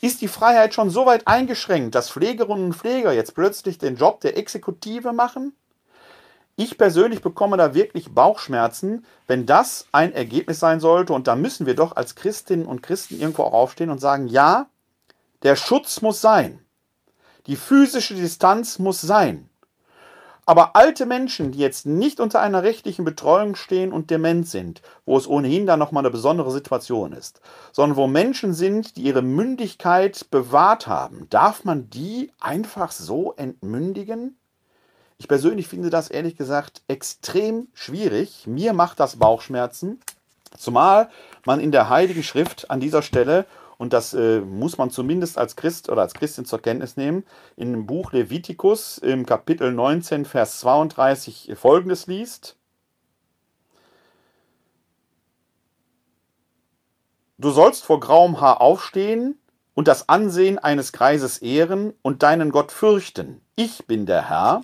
Ist 0.00 0.20
die 0.20 0.28
Freiheit 0.28 0.74
schon 0.74 0.90
so 0.90 1.06
weit 1.06 1.26
eingeschränkt, 1.26 1.94
dass 1.94 2.10
Pflegerinnen 2.10 2.66
und 2.66 2.74
Pfleger 2.74 3.12
jetzt 3.12 3.34
plötzlich 3.34 3.78
den 3.78 3.96
Job 3.96 4.20
der 4.20 4.36
Exekutive 4.36 5.12
machen? 5.12 5.54
Ich 6.60 6.76
persönlich 6.76 7.22
bekomme 7.22 7.56
da 7.56 7.74
wirklich 7.74 8.12
Bauchschmerzen, 8.14 9.06
wenn 9.28 9.46
das 9.46 9.86
ein 9.92 10.12
Ergebnis 10.12 10.58
sein 10.58 10.80
sollte. 10.80 11.12
Und 11.12 11.28
da 11.28 11.36
müssen 11.36 11.66
wir 11.66 11.74
doch 11.74 11.94
als 11.94 12.16
Christinnen 12.16 12.66
und 12.66 12.82
Christen 12.82 13.20
irgendwo 13.20 13.44
auch 13.44 13.52
aufstehen 13.52 13.90
und 13.90 14.00
sagen, 14.00 14.26
ja, 14.26 14.66
der 15.42 15.54
Schutz 15.54 16.02
muss 16.02 16.20
sein. 16.20 16.64
Die 17.46 17.54
physische 17.54 18.14
Distanz 18.14 18.80
muss 18.80 19.00
sein. 19.00 19.47
Aber 20.48 20.76
alte 20.76 21.04
Menschen, 21.04 21.52
die 21.52 21.58
jetzt 21.58 21.84
nicht 21.84 22.20
unter 22.20 22.40
einer 22.40 22.62
rechtlichen 22.62 23.04
Betreuung 23.04 23.54
stehen 23.54 23.92
und 23.92 24.10
dement 24.10 24.48
sind, 24.48 24.80
wo 25.04 25.18
es 25.18 25.28
ohnehin 25.28 25.66
dann 25.66 25.78
nochmal 25.78 26.00
eine 26.00 26.10
besondere 26.10 26.50
Situation 26.50 27.12
ist, 27.12 27.42
sondern 27.70 27.98
wo 27.98 28.06
Menschen 28.06 28.54
sind, 28.54 28.96
die 28.96 29.02
ihre 29.02 29.20
Mündigkeit 29.20 30.30
bewahrt 30.30 30.86
haben, 30.86 31.26
darf 31.28 31.64
man 31.64 31.90
die 31.90 32.32
einfach 32.40 32.92
so 32.92 33.34
entmündigen? 33.36 34.38
Ich 35.18 35.28
persönlich 35.28 35.68
finde 35.68 35.90
das 35.90 36.08
ehrlich 36.08 36.38
gesagt 36.38 36.80
extrem 36.88 37.68
schwierig. 37.74 38.46
Mir 38.46 38.72
macht 38.72 39.00
das 39.00 39.16
Bauchschmerzen. 39.16 40.00
Zumal 40.56 41.10
man 41.44 41.60
in 41.60 41.72
der 41.72 41.90
Heiligen 41.90 42.22
Schrift 42.22 42.70
an 42.70 42.80
dieser 42.80 43.02
Stelle, 43.02 43.44
und 43.78 43.92
das 43.92 44.12
äh, 44.12 44.40
muss 44.40 44.76
man 44.76 44.90
zumindest 44.90 45.38
als 45.38 45.56
Christ 45.56 45.88
oder 45.88 46.02
als 46.02 46.12
Christin 46.12 46.44
zur 46.44 46.60
Kenntnis 46.60 46.96
nehmen, 46.96 47.24
in 47.56 47.72
dem 47.72 47.86
Buch 47.86 48.12
Levitikus 48.12 48.98
im 48.98 49.24
Kapitel 49.24 49.72
19, 49.72 50.24
Vers 50.24 50.60
32 50.60 51.52
folgendes 51.54 52.06
liest. 52.08 52.56
Du 57.38 57.50
sollst 57.50 57.84
vor 57.84 58.00
grauem 58.00 58.40
Haar 58.40 58.60
aufstehen 58.60 59.38
und 59.74 59.86
das 59.86 60.08
Ansehen 60.08 60.58
eines 60.58 60.92
Kreises 60.92 61.38
ehren 61.38 61.94
und 62.02 62.24
deinen 62.24 62.50
Gott 62.50 62.72
fürchten. 62.72 63.40
Ich 63.54 63.86
bin 63.86 64.06
der 64.06 64.28
Herr. 64.28 64.62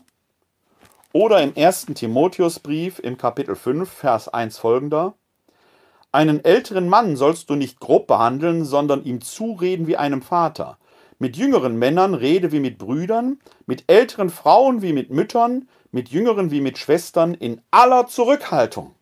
Oder 1.13 1.41
im 1.41 1.55
ersten 1.55 1.95
Timotheusbrief 1.95 2.99
im 2.99 3.17
Kapitel 3.17 3.55
5, 3.55 3.89
Vers 3.89 4.29
1 4.29 4.59
folgender. 4.59 5.15
Einen 6.15 6.45
älteren 6.45 6.89
Mann 6.89 7.17
sollst 7.17 7.51
du 7.51 7.57
nicht 7.57 7.81
grob 7.81 8.07
behandeln, 8.07 8.65
sondern 8.65 9.03
ihm 9.03 9.21
zureden 9.21 9.89
wie 9.89 9.97
einem 9.97 10.23
Vater. 10.23 10.79
Mit 11.19 11.37
jüngeren 11.37 11.77
Männern 11.77 12.15
rede 12.15 12.53
wie 12.53 12.61
mit 12.61 12.79
Brüdern, 12.79 13.41
mit 13.67 13.83
älteren 13.89 14.31
Frauen 14.31 14.81
wie 14.81 14.93
mit 14.93 15.11
Müttern, 15.11 15.69
mit 15.91 16.11
jüngeren 16.11 16.53
wie 16.53 16.61
mit 16.61 16.79
Schwestern, 16.79 17.35
in 17.35 17.61
aller 17.73 18.07
Zurückhaltung. 18.07 18.95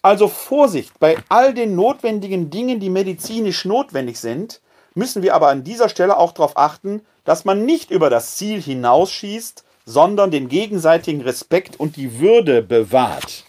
Also 0.00 0.28
Vorsicht 0.28 0.96
bei 1.00 1.16
all 1.28 1.52
den 1.52 1.74
notwendigen 1.74 2.50
Dingen, 2.50 2.78
die 2.78 2.90
medizinisch 2.90 3.64
notwendig 3.64 4.20
sind, 4.20 4.60
müssen 4.94 5.24
wir 5.24 5.34
aber 5.34 5.48
an 5.48 5.64
dieser 5.64 5.88
Stelle 5.88 6.18
auch 6.18 6.30
darauf 6.30 6.56
achten, 6.56 7.00
dass 7.24 7.44
man 7.44 7.64
nicht 7.64 7.90
über 7.90 8.10
das 8.10 8.36
Ziel 8.36 8.62
hinausschießt, 8.62 9.64
sondern 9.84 10.30
den 10.30 10.48
gegenseitigen 10.48 11.22
Respekt 11.22 11.80
und 11.80 11.96
die 11.96 12.20
Würde 12.20 12.62
bewahrt. 12.62 13.46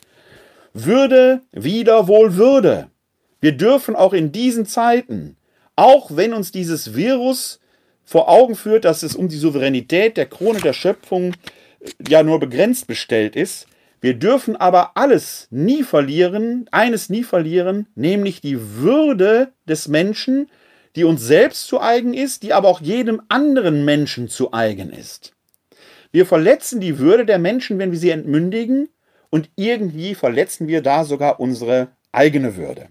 Würde 0.86 1.42
wieder 1.52 2.08
wohl 2.08 2.36
Würde. 2.36 2.90
Wir 3.40 3.54
dürfen 3.54 3.96
auch 3.96 4.14
in 4.14 4.32
diesen 4.32 4.66
Zeiten, 4.66 5.38
auch 5.76 6.16
wenn 6.16 6.34
uns 6.34 6.52
dieses 6.52 6.96
Virus 6.96 7.60
vor 8.04 8.30
Augen 8.30 8.56
führt, 8.56 8.86
dass 8.86 9.04
es 9.04 9.16
um 9.16 9.28
die 9.28 9.38
Souveränität 9.38 10.18
der 10.18 10.26
Krone 10.26 10.60
der 10.60 10.74
Schöpfung 10.74 11.34
äh, 11.80 11.90
ja 12.08 12.24
nur 12.24 12.40
begrenzt 12.40 12.88
bestellt 12.88 13.36
ist, 13.36 13.68
wir 14.00 14.14
dürfen 14.14 14.56
aber 14.56 14.92
alles 14.96 15.48
nie 15.50 15.82
verlieren, 15.82 16.68
eines 16.72 17.10
nie 17.10 17.24
verlieren, 17.24 17.88
nämlich 17.96 18.42
die 18.42 18.78
Würde 18.78 19.52
des 19.68 19.88
Menschen, 19.88 20.50
die 20.96 21.04
uns 21.04 21.22
selbst 21.24 21.68
zu 21.68 21.82
eigen 21.82 22.14
ist, 22.14 22.44
die 22.44 22.54
aber 22.54 22.68
auch 22.68 22.82
jedem 22.82 23.22
anderen 23.28 23.86
Menschen 23.86 24.30
zu 24.30 24.54
eigen 24.54 24.92
ist. 24.92 25.34
Wir 26.12 26.26
verletzen 26.26 26.80
die 26.80 27.00
Würde 27.00 27.26
der 27.26 27.40
Menschen, 27.40 27.80
wenn 27.80 27.92
wir 27.92 28.00
sie 28.00 28.12
entmündigen, 28.12 28.90
und 29.30 29.50
irgendwie 29.56 30.16
verletzen 30.16 30.68
wir 30.68 30.82
da 30.82 31.04
sogar 31.04 31.40
unsere 31.40 31.90
eigene 32.12 32.56
Würde. 32.56 32.90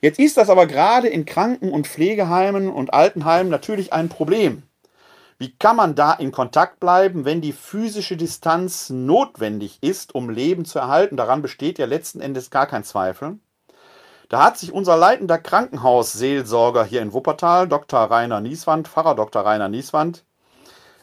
Jetzt 0.00 0.18
ist 0.18 0.36
das 0.36 0.50
aber 0.50 0.66
gerade 0.66 1.08
in 1.08 1.24
Kranken- 1.24 1.70
und 1.70 1.86
Pflegeheimen 1.86 2.68
und 2.68 2.92
Altenheimen 2.92 3.50
natürlich 3.50 3.92
ein 3.92 4.08
Problem. 4.08 4.62
Wie 5.38 5.54
kann 5.58 5.76
man 5.76 5.94
da 5.94 6.12
in 6.12 6.32
Kontakt 6.32 6.80
bleiben, 6.80 7.26
wenn 7.26 7.42
die 7.42 7.52
physische 7.52 8.16
Distanz 8.16 8.88
notwendig 8.88 9.78
ist, 9.82 10.14
um 10.14 10.30
Leben 10.30 10.64
zu 10.64 10.78
erhalten? 10.78 11.16
Daran 11.16 11.42
besteht 11.42 11.78
ja 11.78 11.84
letzten 11.84 12.20
Endes 12.20 12.50
gar 12.50 12.66
kein 12.66 12.84
Zweifel. 12.84 13.38
Da 14.28 14.42
hat 14.42 14.58
sich 14.58 14.72
unser 14.72 14.96
leitender 14.96 15.38
Krankenhausseelsorger 15.38 16.84
hier 16.84 17.02
in 17.02 17.12
Wuppertal, 17.12 17.68
Dr. 17.68 18.00
Rainer 18.00 18.40
Nieswand, 18.40 18.88
Pfarrer 18.88 19.14
Dr. 19.14 19.42
Rainer 19.44 19.68
Nieswand, 19.68 20.24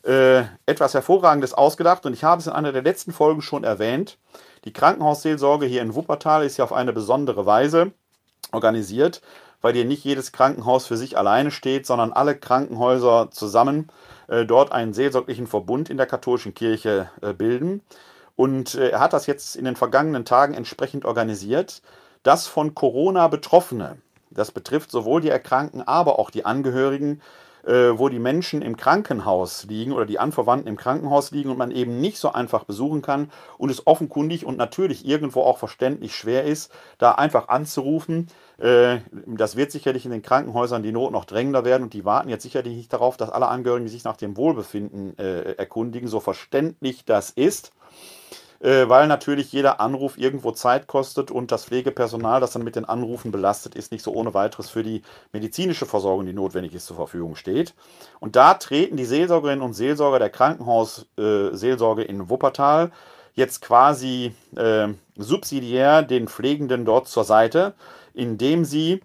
äh, 0.04 0.43
etwas 0.66 0.93
Hervorragendes 0.93 1.54
ausgedacht 1.54 2.06
und 2.06 2.14
ich 2.14 2.24
habe 2.24 2.39
es 2.39 2.47
in 2.47 2.54
einer 2.54 2.72
der 2.72 2.84
letzten 2.84 3.14
Folgen 3.14 3.41
schon 3.41 3.64
erwähnt. 3.64 4.18
Die 4.66 4.74
Krankenhausseelsorge 4.74 5.66
hier 5.66 5.82
in 5.82 5.95
Wuppertal 5.95 6.45
ist 6.45 6.58
ja 6.58 6.64
auf 6.64 6.74
eine 6.74 6.93
besondere 6.93 7.45
Weise 7.45 7.91
organisiert, 8.51 9.22
weil 9.62 9.74
hier 9.74 9.86
nicht 9.86 10.04
jedes 10.04 10.32
Krankenhaus 10.32 10.88
für 10.88 10.97
sich 10.97 11.18
alleine 11.18 11.51
steht, 11.51 11.86
sondern 11.86 12.12
alle 12.14 12.36
Krankenhäuser 12.36 13.30
zusammen 13.32 13.89
äh, 14.28 14.45
dort 14.45 14.72
einen 14.72 14.93
seelsorglichen 14.93 15.47
Verbund 15.47 15.89
in 15.89 15.97
der 15.97 16.06
katholischen 16.06 16.54
Kirche 16.54 17.10
äh, 17.22 17.34
bilden. 17.34 17.82
Und 18.36 18.76
äh, 18.76 18.89
er 18.89 18.99
hat 18.99 19.14
das 19.14 19.26
jetzt 19.26 19.56
in 19.56 19.66
den 19.66 19.76
vergangenen 19.76 20.26
Tagen 20.26 20.54
entsprechend 20.54 21.06
organisiert, 21.06 21.82
dass 22.24 22.47
von 22.47 22.74
Corona 22.74 23.28
Betroffene, 23.28 23.97
das 24.32 24.51
betrifft 24.51 24.91
sowohl 24.91 25.22
die 25.22 25.30
Erkrankten, 25.30 25.82
aber 25.82 26.20
auch 26.20 26.30
die 26.30 26.45
Angehörigen, 26.45 27.22
äh, 27.66 27.97
wo 27.97 28.09
die 28.09 28.20
Menschen 28.20 28.61
im 28.61 28.78
Krankenhaus 28.78 29.66
liegen 29.66 29.93
oder 29.93 30.05
die 30.05 30.20
Anverwandten 30.20 30.68
im 30.68 30.78
Krankenhaus 30.78 31.32
liegen 31.32 31.49
und 31.49 31.57
man 31.57 31.72
eben 31.72 32.01
nicht 32.01 32.18
so 32.18 32.32
einfach 32.32 32.64
besuchen 32.66 33.01
kann 33.01 33.32
und 33.57 33.70
es 33.70 33.88
offenkundig 33.88 34.45
und 34.45 34.57
natürlich 34.57 35.05
irgendwo 35.05 35.41
auch 35.41 35.57
verständlich 35.57 36.16
schwer 36.16 36.43
ist, 36.43 36.72
da 36.97 37.14
einfach 37.14 37.47
anzurufen. 37.47 38.28
Äh, 38.57 38.97
das 39.26 39.55
wird 39.55 39.72
sicherlich 39.72 40.05
in 40.05 40.11
den 40.11 40.22
Krankenhäusern 40.22 40.84
die 40.84 40.91
Not 40.91 41.11
noch 41.11 41.26
drängender 41.26 41.66
werden 41.66 41.84
und 41.84 41.93
die 41.93 42.05
warten 42.05 42.30
jetzt 42.30 42.43
sicherlich 42.43 42.76
nicht 42.76 42.93
darauf, 42.93 43.18
dass 43.18 43.30
alle 43.30 43.47
Angehörigen 43.47 43.88
sich 43.88 44.03
nach 44.03 44.18
dem 44.18 44.38
Wohlbefinden 44.38 45.18
äh, 45.18 45.53
erkundigen, 45.53 46.07
so 46.07 46.20
verständlich 46.20 47.05
das 47.05 47.30
ist 47.30 47.72
äh, 48.64 48.88
weil 48.88 49.07
natürlich 49.07 49.51
jeder 49.51 49.82
Anruf 49.82 50.18
irgendwo 50.18 50.51
Zeit 50.51 50.88
kostet 50.88 51.32
und 51.32 51.51
das 51.51 51.66
Pflegepersonal, 51.66 52.39
das 52.39 52.53
dann 52.53 52.64
mit 52.64 52.78
den 52.78 52.86
Anrufen 52.86 53.32
belastet 53.32 53.76
ist, 53.76 53.91
nicht 53.91 54.03
so 54.03 54.14
ohne 54.14 54.34
weiteres 54.34 54.70
für 54.70 54.84
die 54.84 55.01
medizinische 55.34 55.86
Versorgung, 55.86 56.26
die 56.26 56.34
notwendig 56.34 56.74
ist, 56.74 56.86
zur 56.86 56.95
Verfügung 56.95 57.36
steht. 57.36 57.74
Und 58.22 58.38
da 58.38 58.53
treten 58.53 58.95
die 58.95 59.03
Seelsorgerinnen 59.03 59.61
und 59.61 59.74
Seelsorger 59.74 60.18
der 60.18 60.30
Krankenhausseelsorge 60.30 62.03
äh, 62.03 62.09
in 62.09 62.30
Wuppertal 62.30 62.91
jetzt 63.36 63.61
quasi 63.61 64.34
äh, 64.55 64.88
subsidiär 65.18 66.01
den 66.01 66.30
Pflegenden 66.30 66.86
dort 66.86 67.09
zur 67.09 67.26
Seite, 67.26 67.74
indem 68.14 68.64
sie 68.64 69.01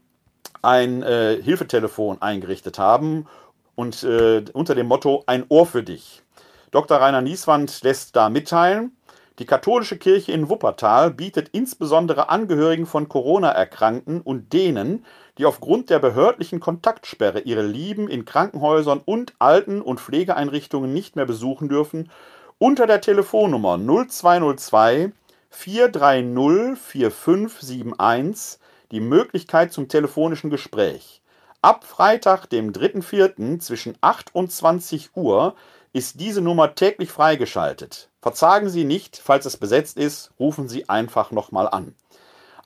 ein 0.63 1.03
äh, 1.03 1.43
Hilfetelefon 1.43 2.23
eingerichtet 2.23 2.79
haben 2.79 3.27
und 3.75 4.05
äh, 4.05 4.45
unter 4.53 4.77
dem 4.77 4.87
Motto 4.87 5.25
Ein 5.27 5.45
Ohr 5.49 5.67
für 5.67 5.83
dich. 5.83 6.23
Dr. 6.71 6.99
Rainer 6.99 7.23
Nieswand 7.23 7.83
lässt 7.83 8.15
da 8.15 8.29
mitteilen, 8.29 8.93
die 9.39 9.47
katholische 9.47 9.97
Kirche 9.97 10.33
in 10.33 10.49
Wuppertal 10.49 11.13
bietet 11.13 11.51
insbesondere 11.53 12.29
Angehörigen 12.29 12.87
von 12.87 13.09
Corona-Erkrankten 13.09 14.21
und 14.21 14.53
denen, 14.53 15.05
die 15.39 15.47
aufgrund 15.47 15.91
der 15.91 16.01
behördlichen 16.01 16.59
Kontaktsperre 16.59 17.41
ihre 17.41 17.63
Lieben 17.63 18.09
in 18.09 18.25
Krankenhäusern 18.25 19.01
und 19.05 19.35
Alten- 19.39 19.81
und 19.81 20.01
Pflegeeinrichtungen 20.01 20.93
nicht 20.93 21.15
mehr 21.15 21.27
besuchen 21.27 21.69
dürfen, 21.69 22.11
unter 22.59 22.89
der 22.89 23.01
Telefonnummer 23.01 23.79
0202 23.79 25.13
430 25.51 26.77
4571 26.77 28.59
die 28.91 29.01
Möglichkeit 29.01 29.73
zum 29.73 29.87
telefonischen 29.87 30.51
Gespräch. 30.51 31.23
Ab 31.63 31.85
Freitag, 31.85 32.47
dem 32.47 32.73
3.4. 32.73 33.61
zwischen 33.61 33.97
8 34.01 34.35
und 34.35 34.51
20 34.51 35.11
Uhr 35.17 35.55
ist 35.93 36.21
diese 36.21 36.41
Nummer 36.41 36.75
täglich 36.75 37.11
freigeschaltet. 37.11 38.11
Verzagen 38.21 38.69
Sie 38.69 38.85
nicht, 38.85 39.17
falls 39.17 39.47
es 39.47 39.57
besetzt 39.57 39.97
ist, 39.97 40.33
rufen 40.39 40.69
Sie 40.69 40.89
einfach 40.89 41.31
nochmal 41.31 41.69
an. 41.69 41.95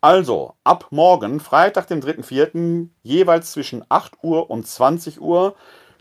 Also, 0.01 0.55
ab 0.65 0.87
morgen, 0.91 1.39
Freitag, 1.39 1.87
dem 1.87 2.01
3.4., 2.01 2.89
jeweils 3.03 3.53
zwischen 3.53 3.85
8 3.89 4.25
Uhr 4.25 4.51
und 4.51 4.67
20 4.67 5.21
Uhr, 5.21 5.55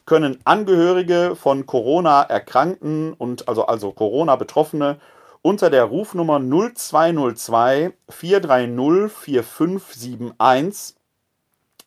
können 0.05 0.39
Angehörige 0.43 1.35
von 1.35 1.65
Corona-Erkrankten 1.65 3.13
und 3.13 3.47
also, 3.47 3.65
also 3.65 3.91
Corona-Betroffene 3.91 4.99
unter 5.43 5.69
der 5.69 5.85
Rufnummer 5.85 6.39
0202 6.39 7.93
430 8.09 9.11
4571 9.11 10.95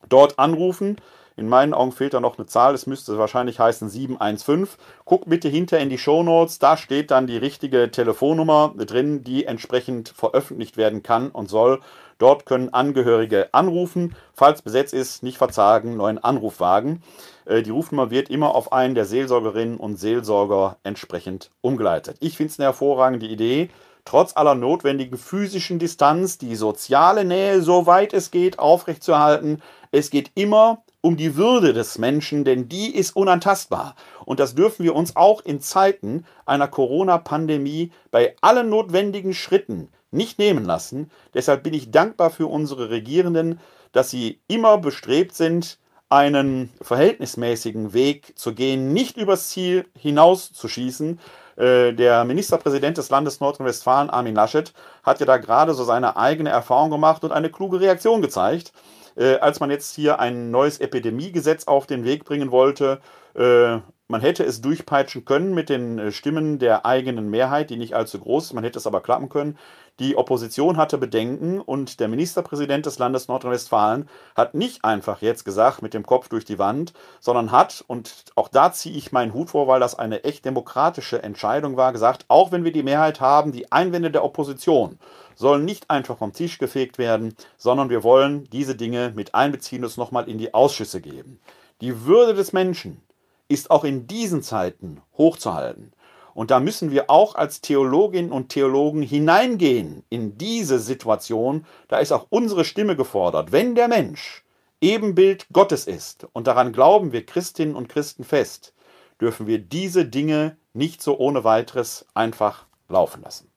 dort 0.08 0.38
anrufen 0.38 0.96
in 1.36 1.48
meinen 1.48 1.74
Augen 1.74 1.92
fehlt 1.92 2.14
da 2.14 2.20
noch 2.20 2.38
eine 2.38 2.46
Zahl. 2.46 2.74
Es 2.74 2.86
müsste 2.86 3.18
wahrscheinlich 3.18 3.58
heißen 3.58 3.88
715. 3.88 4.68
Guck 5.04 5.28
bitte 5.28 5.48
hinter 5.48 5.78
in 5.80 5.90
die 5.90 5.98
Shownotes. 5.98 6.60
Da 6.60 6.76
steht 6.76 7.10
dann 7.10 7.26
die 7.26 7.36
richtige 7.36 7.90
Telefonnummer 7.90 8.72
drin, 8.76 9.24
die 9.24 9.44
entsprechend 9.44 10.10
veröffentlicht 10.10 10.76
werden 10.76 11.02
kann 11.02 11.30
und 11.30 11.50
soll. 11.50 11.80
Dort 12.18 12.46
können 12.46 12.72
Angehörige 12.72 13.48
anrufen. 13.52 14.14
Falls 14.32 14.62
besetzt 14.62 14.94
ist, 14.94 15.24
nicht 15.24 15.38
verzagen, 15.38 15.96
neuen 15.96 16.22
Anruf 16.22 16.60
wagen. 16.60 17.02
Äh, 17.44 17.62
die 17.62 17.70
Rufnummer 17.70 18.10
wird 18.10 18.30
immer 18.30 18.54
auf 18.54 18.72
einen 18.72 18.94
der 18.94 19.04
Seelsorgerinnen 19.04 19.78
und 19.78 19.96
Seelsorger 19.96 20.76
entsprechend 20.84 21.50
umgeleitet. 21.60 22.16
Ich 22.20 22.36
finde 22.36 22.52
es 22.52 22.60
eine 22.60 22.66
hervorragende 22.66 23.26
Idee 23.26 23.70
trotz 24.04 24.36
aller 24.36 24.54
notwendigen 24.54 25.16
physischen 25.16 25.78
Distanz 25.78 26.38
die 26.38 26.56
soziale 26.56 27.24
Nähe, 27.24 27.62
soweit 27.62 28.12
es 28.12 28.30
geht, 28.30 28.58
aufrechtzuerhalten. 28.58 29.62
Es 29.90 30.10
geht 30.10 30.30
immer 30.34 30.83
um 31.04 31.18
die 31.18 31.36
Würde 31.36 31.74
des 31.74 31.98
Menschen, 31.98 32.44
denn 32.44 32.66
die 32.68 32.94
ist 32.96 33.14
unantastbar. 33.14 33.94
Und 34.24 34.40
das 34.40 34.54
dürfen 34.54 34.84
wir 34.84 34.94
uns 34.94 35.16
auch 35.16 35.42
in 35.42 35.60
Zeiten 35.60 36.24
einer 36.46 36.66
Corona-Pandemie 36.66 37.92
bei 38.10 38.34
allen 38.40 38.70
notwendigen 38.70 39.34
Schritten 39.34 39.90
nicht 40.10 40.38
nehmen 40.38 40.64
lassen. 40.64 41.10
Deshalb 41.34 41.62
bin 41.62 41.74
ich 41.74 41.90
dankbar 41.90 42.30
für 42.30 42.46
unsere 42.46 42.88
Regierenden, 42.88 43.60
dass 43.92 44.10
sie 44.10 44.40
immer 44.48 44.78
bestrebt 44.78 45.34
sind, 45.34 45.78
einen 46.08 46.70
verhältnismäßigen 46.80 47.92
Weg 47.92 48.32
zu 48.38 48.54
gehen, 48.54 48.94
nicht 48.94 49.18
übers 49.18 49.50
Ziel 49.50 49.84
hinauszuschießen, 49.98 51.20
Äh, 51.56 51.92
der 51.92 52.24
Ministerpräsident 52.24 52.98
des 52.98 53.10
Landes 53.10 53.38
Nordrhein-Westfalen, 53.40 54.10
Armin 54.10 54.34
Laschet, 54.34 54.72
hat 55.04 55.20
ja 55.20 55.26
da 55.26 55.36
gerade 55.36 55.72
so 55.74 55.84
seine 55.84 56.16
eigene 56.16 56.50
Erfahrung 56.50 56.90
gemacht 56.90 57.22
und 57.22 57.30
eine 57.30 57.48
kluge 57.48 57.78
Reaktion 57.80 58.22
gezeigt. 58.22 58.72
Äh, 59.16 59.36
als 59.36 59.60
man 59.60 59.70
jetzt 59.70 59.94
hier 59.94 60.18
ein 60.18 60.50
neues 60.50 60.80
Epidemiegesetz 60.80 61.64
auf 61.64 61.86
den 61.86 62.04
Weg 62.04 62.24
bringen 62.24 62.50
wollte, 62.50 63.00
äh, 63.34 63.78
man 64.14 64.20
hätte 64.20 64.44
es 64.44 64.60
durchpeitschen 64.60 65.24
können 65.24 65.54
mit 65.54 65.68
den 65.68 65.98
äh, 65.98 66.12
Stimmen 66.12 66.60
der 66.60 66.86
eigenen 66.86 67.30
Mehrheit, 67.30 67.68
die 67.68 67.76
nicht 67.76 67.94
allzu 67.94 68.20
groß 68.20 68.44
ist. 68.44 68.52
Man 68.52 68.62
hätte 68.62 68.78
es 68.78 68.86
aber 68.86 69.00
klappen 69.00 69.28
können. 69.28 69.58
Die 69.98 70.16
Opposition 70.16 70.76
hatte 70.76 70.98
Bedenken 70.98 71.60
und 71.60 71.98
der 71.98 72.06
Ministerpräsident 72.06 72.86
des 72.86 73.00
Landes 73.00 73.26
Nordrhein-Westfalen 73.26 74.08
hat 74.36 74.54
nicht 74.54 74.84
einfach 74.84 75.20
jetzt 75.20 75.44
gesagt 75.44 75.82
mit 75.82 75.94
dem 75.94 76.06
Kopf 76.06 76.28
durch 76.28 76.44
die 76.44 76.60
Wand, 76.60 76.92
sondern 77.18 77.50
hat, 77.50 77.84
und 77.88 78.26
auch 78.36 78.46
da 78.46 78.70
ziehe 78.70 78.96
ich 78.96 79.10
meinen 79.10 79.34
Hut 79.34 79.50
vor, 79.50 79.66
weil 79.66 79.80
das 79.80 79.98
eine 79.98 80.22
echt 80.22 80.44
demokratische 80.44 81.20
Entscheidung 81.20 81.76
war, 81.76 81.92
gesagt, 81.92 82.24
auch 82.28 82.52
wenn 82.52 82.62
wir 82.62 82.70
die 82.70 82.84
Mehrheit 82.84 83.20
haben, 83.20 83.50
die 83.50 83.72
Einwände 83.72 84.12
der 84.12 84.22
Opposition 84.22 85.00
sollen 85.34 85.64
nicht 85.64 85.90
einfach 85.90 86.18
vom 86.18 86.32
Tisch 86.32 86.58
gefegt 86.58 86.98
werden, 86.98 87.34
sondern 87.56 87.90
wir 87.90 88.04
wollen 88.04 88.48
diese 88.52 88.76
Dinge 88.76 89.12
mit 89.16 89.34
einbeziehen 89.34 89.82
und 89.82 89.90
es 89.90 89.96
nochmal 89.96 90.28
in 90.28 90.38
die 90.38 90.54
Ausschüsse 90.54 91.00
geben. 91.00 91.40
Die 91.80 92.04
Würde 92.04 92.34
des 92.34 92.52
Menschen 92.52 93.00
ist 93.48 93.70
auch 93.70 93.84
in 93.84 94.06
diesen 94.06 94.42
Zeiten 94.42 95.00
hochzuhalten. 95.16 95.92
Und 96.34 96.50
da 96.50 96.58
müssen 96.58 96.90
wir 96.90 97.10
auch 97.10 97.36
als 97.36 97.60
Theologinnen 97.60 98.32
und 98.32 98.48
Theologen 98.48 99.02
hineingehen 99.02 100.02
in 100.10 100.36
diese 100.36 100.80
Situation. 100.80 101.64
Da 101.86 101.98
ist 101.98 102.12
auch 102.12 102.26
unsere 102.28 102.64
Stimme 102.64 102.96
gefordert. 102.96 103.52
Wenn 103.52 103.74
der 103.76 103.88
Mensch 103.88 104.44
Ebenbild 104.80 105.46
Gottes 105.52 105.86
ist, 105.86 106.26
und 106.32 106.46
daran 106.46 106.72
glauben 106.72 107.12
wir 107.12 107.24
Christinnen 107.24 107.76
und 107.76 107.88
Christen 107.88 108.24
fest, 108.24 108.74
dürfen 109.20 109.46
wir 109.46 109.58
diese 109.58 110.04
Dinge 110.04 110.56
nicht 110.72 111.02
so 111.02 111.16
ohne 111.18 111.44
weiteres 111.44 112.06
einfach 112.14 112.66
laufen 112.88 113.22
lassen. 113.22 113.50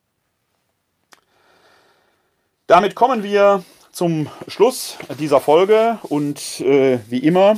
Damit 2.68 2.94
kommen 2.94 3.22
wir 3.22 3.64
zum 3.92 4.28
Schluss 4.46 4.96
dieser 5.18 5.40
Folge 5.40 5.98
und 6.04 6.60
äh, 6.60 7.00
wie 7.08 7.18
immer 7.18 7.56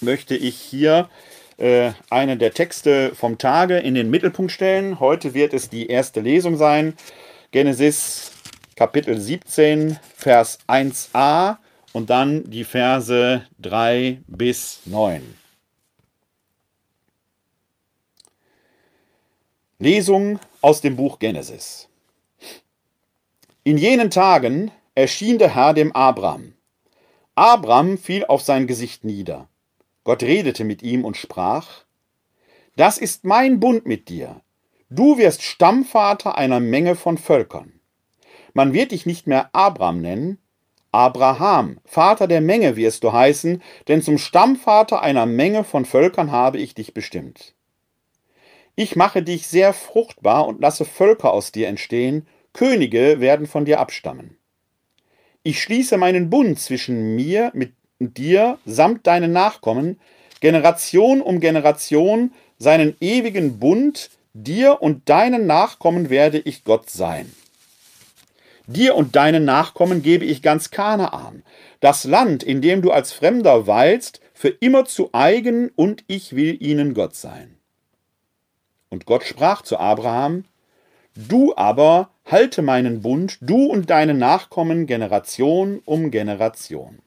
möchte 0.00 0.34
ich 0.34 0.56
hier 0.56 1.08
äh, 1.58 1.92
einen 2.08 2.38
der 2.38 2.52
Texte 2.52 3.14
vom 3.14 3.36
Tage 3.36 3.78
in 3.78 3.94
den 3.94 4.10
Mittelpunkt 4.10 4.52
stellen. 4.52 5.00
Heute 5.00 5.34
wird 5.34 5.52
es 5.52 5.68
die 5.68 5.88
erste 5.88 6.20
Lesung 6.20 6.56
sein. 6.56 6.94
Genesis 7.50 8.32
Kapitel 8.76 9.20
17, 9.20 9.98
Vers 10.16 10.60
1a 10.68 11.58
und 11.92 12.10
dann 12.10 12.48
die 12.48 12.64
Verse 12.64 13.44
3 13.58 14.20
bis 14.26 14.80
9. 14.84 15.22
Lesung 19.80 20.38
aus 20.60 20.80
dem 20.80 20.96
Buch 20.96 21.18
Genesis. 21.18 21.88
In 23.64 23.78
jenen 23.78 24.10
Tagen 24.10 24.70
erschien 24.94 25.38
der 25.38 25.54
Herr 25.54 25.74
dem 25.74 25.92
Abram. 25.92 26.54
Abram 27.34 27.98
fiel 27.98 28.24
auf 28.24 28.42
sein 28.42 28.66
Gesicht 28.66 29.04
nieder. 29.04 29.48
Gott 30.08 30.22
redete 30.22 30.64
mit 30.64 30.82
ihm 30.82 31.04
und 31.04 31.18
sprach, 31.18 31.84
Das 32.76 32.96
ist 32.96 33.26
mein 33.26 33.60
Bund 33.60 33.84
mit 33.84 34.08
dir. 34.08 34.40
Du 34.88 35.18
wirst 35.18 35.42
Stammvater 35.42 36.38
einer 36.38 36.60
Menge 36.60 36.96
von 36.96 37.18
Völkern. 37.18 37.78
Man 38.54 38.72
wird 38.72 38.92
dich 38.92 39.04
nicht 39.04 39.26
mehr 39.26 39.50
Abram 39.54 40.00
nennen, 40.00 40.38
Abraham, 40.92 41.80
Vater 41.84 42.26
der 42.26 42.40
Menge 42.40 42.76
wirst 42.76 43.04
du 43.04 43.12
heißen, 43.12 43.62
denn 43.86 44.00
zum 44.00 44.16
Stammvater 44.16 45.02
einer 45.02 45.26
Menge 45.26 45.62
von 45.62 45.84
Völkern 45.84 46.30
habe 46.30 46.56
ich 46.56 46.74
dich 46.74 46.94
bestimmt. 46.94 47.54
Ich 48.76 48.96
mache 48.96 49.22
dich 49.22 49.46
sehr 49.46 49.74
fruchtbar 49.74 50.46
und 50.46 50.62
lasse 50.62 50.86
Völker 50.86 51.34
aus 51.34 51.52
dir 51.52 51.68
entstehen, 51.68 52.26
Könige 52.54 53.20
werden 53.20 53.46
von 53.46 53.66
dir 53.66 53.78
abstammen. 53.78 54.38
Ich 55.42 55.62
schließe 55.62 55.98
meinen 55.98 56.30
Bund 56.30 56.58
zwischen 56.58 57.14
mir 57.14 57.50
mit 57.54 57.77
dir 57.98 58.58
samt 58.64 59.06
deinen 59.06 59.32
Nachkommen 59.32 59.98
Generation 60.40 61.20
um 61.20 61.40
Generation 61.40 62.32
seinen 62.58 62.96
ewigen 63.00 63.58
Bund, 63.58 64.10
dir 64.34 64.82
und 64.82 65.08
deinen 65.08 65.46
Nachkommen 65.46 66.10
werde 66.10 66.38
ich 66.38 66.64
Gott 66.64 66.90
sein. 66.90 67.32
Dir 68.66 68.96
und 68.96 69.16
deinen 69.16 69.44
Nachkommen 69.44 70.02
gebe 70.02 70.24
ich 70.24 70.42
ganz 70.42 70.70
Kanaan, 70.70 71.42
das 71.80 72.04
Land, 72.04 72.42
in 72.42 72.60
dem 72.60 72.82
du 72.82 72.90
als 72.90 73.12
Fremder 73.12 73.66
weilst, 73.66 74.20
für 74.34 74.48
immer 74.48 74.84
zu 74.84 75.10
eigen, 75.12 75.70
und 75.74 76.04
ich 76.06 76.36
will 76.36 76.62
ihnen 76.62 76.94
Gott 76.94 77.16
sein. 77.16 77.56
Und 78.90 79.06
Gott 79.06 79.24
sprach 79.24 79.62
zu 79.62 79.78
Abraham, 79.78 80.44
Du 81.14 81.56
aber 81.56 82.10
halte 82.26 82.62
meinen 82.62 83.02
Bund, 83.02 83.38
du 83.40 83.66
und 83.66 83.90
deine 83.90 84.14
Nachkommen 84.14 84.86
Generation 84.86 85.80
um 85.84 86.12
Generation. 86.12 86.98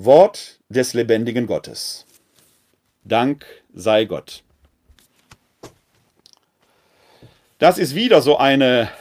Wort 0.00 0.60
des 0.68 0.94
lebendigen 0.94 1.48
Gottes. 1.48 2.06
Dank 3.02 3.44
sei 3.74 4.04
Gott. 4.04 4.44
Das 7.58 7.78
ist 7.78 7.96
wieder 7.96 8.22
so 8.22 8.36
eine 8.36 8.92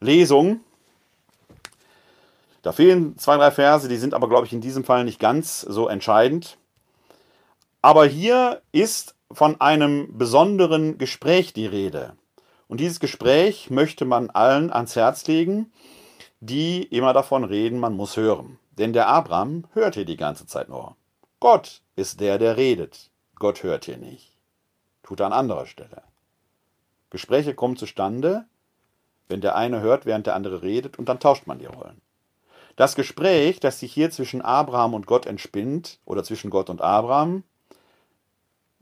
Lesung. 0.00 0.60
Da 2.62 2.72
fehlen 2.72 3.18
zwei, 3.18 3.36
drei 3.36 3.50
Verse, 3.50 3.86
die 3.86 3.98
sind 3.98 4.14
aber, 4.14 4.30
glaube 4.30 4.46
ich, 4.46 4.54
in 4.54 4.62
diesem 4.62 4.84
Fall 4.84 5.04
nicht 5.04 5.20
ganz 5.20 5.60
so 5.60 5.86
entscheidend. 5.86 6.56
Aber 7.82 8.06
hier 8.06 8.62
ist 8.72 9.14
von 9.30 9.60
einem 9.60 10.16
besonderen 10.16 10.96
Gespräch 10.96 11.52
die 11.52 11.66
Rede. 11.66 12.14
Und 12.68 12.80
dieses 12.80 13.00
Gespräch 13.00 13.68
möchte 13.68 14.06
man 14.06 14.30
allen 14.30 14.72
ans 14.72 14.96
Herz 14.96 15.26
legen, 15.26 15.70
die 16.40 16.84
immer 16.84 17.12
davon 17.12 17.44
reden, 17.44 17.78
man 17.78 17.92
muss 17.92 18.16
hören. 18.16 18.58
Denn 18.78 18.92
der 18.92 19.08
Abraham 19.08 19.64
hört 19.72 19.94
hier 19.94 20.04
die 20.04 20.16
ganze 20.16 20.46
Zeit 20.46 20.68
nur. 20.68 20.96
Gott 21.40 21.82
ist 21.96 22.20
der, 22.20 22.38
der 22.38 22.56
redet. 22.56 23.10
Gott 23.36 23.62
hört 23.62 23.84
hier 23.84 23.98
nicht. 23.98 24.36
Tut 25.02 25.20
er 25.20 25.26
an 25.26 25.32
anderer 25.32 25.66
Stelle. 25.66 26.02
Gespräche 27.10 27.54
kommen 27.54 27.76
zustande, 27.76 28.46
wenn 29.28 29.40
der 29.40 29.54
eine 29.54 29.80
hört, 29.80 30.06
während 30.06 30.26
der 30.26 30.34
andere 30.34 30.62
redet, 30.62 30.98
und 30.98 31.08
dann 31.08 31.20
tauscht 31.20 31.46
man 31.46 31.58
die 31.58 31.66
Rollen. 31.66 32.00
Das 32.76 32.96
Gespräch, 32.96 33.60
das 33.60 33.78
sich 33.78 33.92
hier 33.92 34.10
zwischen 34.10 34.42
Abraham 34.42 34.94
und 34.94 35.06
Gott 35.06 35.26
entspinnt, 35.26 36.00
oder 36.04 36.24
zwischen 36.24 36.50
Gott 36.50 36.70
und 36.70 36.80
Abraham, 36.80 37.44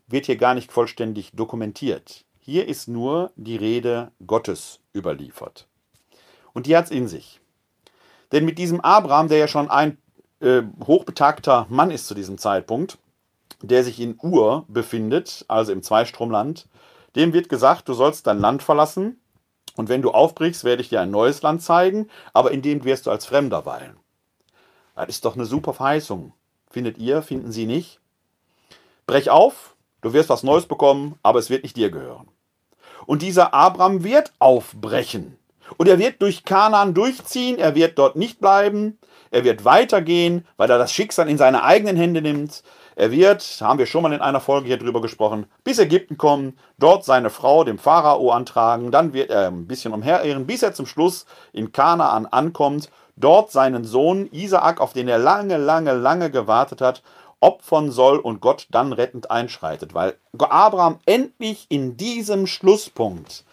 wird 0.07 0.27
hier 0.27 0.37
gar 0.37 0.55
nicht 0.55 0.73
vollständig 0.73 1.33
dokumentiert. 1.33 2.25
Hier 2.39 2.67
ist 2.67 2.89
nur 2.89 3.33
die 3.37 3.57
Rede 3.57 4.13
Gottes 4.27 4.81
überliefert. 4.95 5.69
Und 6.55 6.67
die 6.67 6.77
hat 6.77 6.87
es 6.87 6.91
in 6.91 7.07
sich. 7.07 7.42
Denn 8.33 8.45
mit 8.45 8.59
diesem 8.59 8.81
Abraham, 8.81 9.29
der 9.29 9.39
ja 9.39 9.49
schon 9.49 9.71
ein 9.71 9.99
äh, 10.41 10.63
hochbetagter 10.85 11.67
Mann 11.69 11.91
ist 11.91 12.07
zu 12.07 12.15
diesem 12.15 12.39
Zeitpunkt, 12.39 12.99
der 13.61 13.85
sich 13.85 14.01
in 14.01 14.19
Ur 14.21 14.65
befindet, 14.69 15.45
also 15.49 15.73
im 15.73 15.83
Zweistromland, 15.83 16.67
dem 17.15 17.33
wird 17.33 17.49
gesagt, 17.49 17.89
du 17.89 17.95
sollst 17.95 18.27
dein 18.27 18.41
Land 18.41 18.63
verlassen 18.63 19.21
und 19.77 19.89
wenn 19.89 20.03
du 20.03 20.11
aufbrichst, 20.11 20.65
werde 20.65 20.83
ich 20.83 20.89
dir 20.89 21.01
ein 21.01 21.11
neues 21.11 21.43
Land 21.43 21.63
zeigen, 21.63 22.09
aber 22.33 22.51
in 22.51 22.63
dem 22.63 22.85
wirst 22.85 23.07
du 23.07 23.11
als 23.11 23.27
Fremder 23.27 23.67
weilen. 23.67 23.97
Das 24.95 25.09
ist 25.09 25.25
doch 25.25 25.35
eine 25.35 25.47
super 25.47 25.75
Verheißung. 25.75 26.33
Findet 26.71 26.99
ihr, 26.99 27.23
finden 27.23 27.53
sie 27.53 27.67
nicht? 27.67 28.01
Brech 29.07 29.31
auf, 29.31 29.77
du 30.01 30.13
wirst 30.13 30.29
was 30.29 30.43
Neues 30.43 30.67
bekommen, 30.67 31.19
aber 31.23 31.39
es 31.39 31.51
wird 31.51 31.63
nicht 31.63 31.77
dir 31.77 31.91
gehören. 31.91 32.29
Und 33.07 33.23
dieser 33.23 33.53
Abraham 33.53 34.05
wird 34.05 34.33
aufbrechen. 34.39 35.39
Und 35.77 35.89
er 35.89 35.99
wird 35.99 36.21
durch 36.23 36.45
Kanaan 36.45 36.95
durchziehen, 36.95 37.59
er 37.59 37.75
wird 37.75 37.99
dort 37.99 38.17
nicht 38.17 38.41
bleiben, 38.41 38.99
er 39.31 39.45
wird 39.45 39.65
weitergehen, 39.65 40.47
weil 40.57 40.71
er 40.71 40.79
das 40.79 40.93
Schicksal 40.93 41.29
in 41.29 41.39
seine 41.39 41.65
eigenen 41.65 41.97
Hände 41.97 42.23
nimmt. 42.23 42.63
Er 42.95 43.11
wird, 43.11 43.43
haben 43.61 43.79
wir 43.79 43.87
schon 43.87 44.03
mal 44.03 44.13
in 44.13 44.21
einer 44.21 44.41
Folge 44.41 44.67
hier 44.67 44.77
drüber 44.77 45.01
gesprochen, 45.01 45.47
bis 45.65 45.79
Ägypten 45.79 46.19
kommen, 46.19 46.59
dort 46.79 47.05
seine 47.05 47.31
Frau 47.31 47.65
dem 47.65 47.79
Pharao 47.79 48.31
antragen, 48.31 48.91
dann 48.91 49.15
wird 49.15 49.31
er 49.31 49.49
ein 49.49 49.67
bisschen 49.67 49.95
umherirren, 49.95 50.47
bis 50.47 50.63
er 50.63 50.75
zum 50.75 50.85
Schluss 50.85 51.25
in 51.53 51.73
Kanaan 51.73 52.27
ankommt, 52.27 52.91
dort 53.17 53.51
seinen 53.51 53.85
Sohn 53.85 54.29
Isaak, 54.31 54.81
auf 54.81 54.93
den 54.93 55.09
er 55.09 55.19
lange, 55.19 55.57
lange, 55.57 55.95
lange 55.95 56.31
gewartet 56.31 56.83
hat, 56.83 57.03
opfern 57.41 57.91
soll 57.91 58.19
und 58.19 58.41
Gott 58.41 58.67
dann 58.71 58.93
rettend 58.93 59.31
einschreitet, 59.31 59.95
weil 59.95 60.17
Abraham 60.39 60.99
endlich 61.07 61.67
in 61.71 61.97
diesem 61.97 62.47
Schlusspunkt 62.47 63.45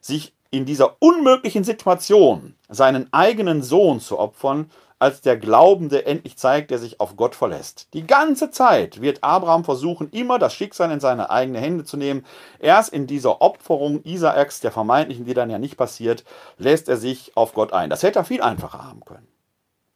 sich 0.00 0.34
in 0.50 0.64
dieser 0.64 0.96
unmöglichen 1.00 1.64
Situation 1.64 2.54
seinen 2.68 3.12
eigenen 3.12 3.62
Sohn 3.62 4.00
zu 4.00 4.18
opfern, 4.18 4.70
als 5.00 5.22
der 5.22 5.38
Glaubende 5.38 6.04
endlich 6.04 6.36
zeigt, 6.36 6.70
der 6.70 6.78
sich 6.78 7.00
auf 7.00 7.16
Gott 7.16 7.34
verlässt. 7.34 7.88
Die 7.94 8.06
ganze 8.06 8.50
Zeit 8.50 9.00
wird 9.00 9.24
Abraham 9.24 9.64
versuchen, 9.64 10.10
immer 10.10 10.38
das 10.38 10.52
Schicksal 10.52 10.90
in 10.90 11.00
seine 11.00 11.30
eigenen 11.30 11.62
Hände 11.62 11.84
zu 11.84 11.96
nehmen. 11.96 12.26
Erst 12.58 12.92
in 12.92 13.06
dieser 13.06 13.40
Opferung 13.40 14.02
Isaaks, 14.04 14.60
der 14.60 14.72
vermeintlichen, 14.72 15.24
die 15.24 15.32
dann 15.32 15.48
ja 15.48 15.58
nicht 15.58 15.78
passiert, 15.78 16.24
lässt 16.58 16.88
er 16.90 16.98
sich 16.98 17.34
auf 17.34 17.54
Gott 17.54 17.72
ein. 17.72 17.88
Das 17.88 18.02
hätte 18.02 18.18
er 18.18 18.24
viel 18.26 18.42
einfacher 18.42 18.84
haben 18.84 19.02
können. 19.04 19.26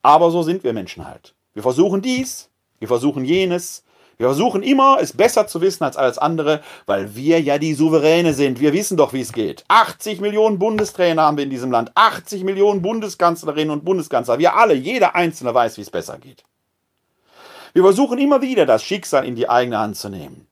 Aber 0.01 0.31
so 0.31 0.43
sind 0.43 0.65
wir 0.65 0.73
Menschen 0.73 1.07
halt. 1.07 1.35
Wir 1.53 1.63
versuchen 1.63 2.01
dies, 2.01 2.51
wir 2.79 2.89
versuchen 2.89 3.27
jenes, 3.27 3.84
Wir 4.17 4.27
versuchen 4.27 4.63
immer, 4.63 4.99
es 5.01 5.13
besser 5.13 5.47
zu 5.47 5.61
wissen 5.61 5.85
als 5.85 5.97
alles 5.97 6.19
andere, 6.19 6.63
weil 6.87 7.15
wir 7.17 7.41
ja 7.41 7.59
die 7.59 7.75
Souveräne 7.75 8.33
sind. 8.35 8.61
Wir 8.61 8.73
wissen 8.73 8.97
doch, 8.97 9.13
wie 9.13 9.21
es 9.21 9.33
geht. 9.33 9.65
80 9.69 10.21
Millionen 10.21 10.59
Bundestrainer 10.59 11.23
haben 11.23 11.37
wir 11.37 11.45
in 11.45 11.51
diesem 11.51 11.71
Land. 11.71 11.93
80 11.95 12.45
Millionen 12.45 12.83
Bundeskanzlerinnen 12.83 13.71
und 13.71 13.85
Bundeskanzler. 13.85 14.39
Wir 14.39 14.55
alle, 14.55 14.75
jeder 14.75 15.15
Einzelne 15.15 15.55
weiß, 15.55 15.77
wie 15.79 15.83
es 15.83 15.91
besser 15.91 16.19
geht. 16.19 16.45
Wir 17.73 17.83
versuchen 17.83 18.19
immer 18.19 18.41
wieder, 18.41 18.67
das 18.67 18.85
Schicksal 18.85 19.25
in 19.25 19.35
die 19.35 19.49
eigene 19.49 19.79
Hand 19.79 19.97
zu 19.97 20.09
nehmen. 20.09 20.47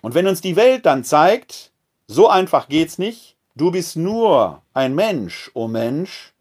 Und 0.00 0.14
wenn 0.14 0.26
uns 0.26 0.40
die 0.40 0.56
Welt 0.56 0.86
dann 0.86 1.04
zeigt, 1.04 1.72
so 2.06 2.28
einfach 2.28 2.68
geht's 2.68 2.98
nicht, 2.98 3.36
du 3.54 3.70
bist 3.70 3.96
nur 3.96 4.62
ein 4.72 4.94
Mensch, 4.94 5.50
o 5.54 5.64
oh 5.64 5.68
Mensch, 5.68 6.32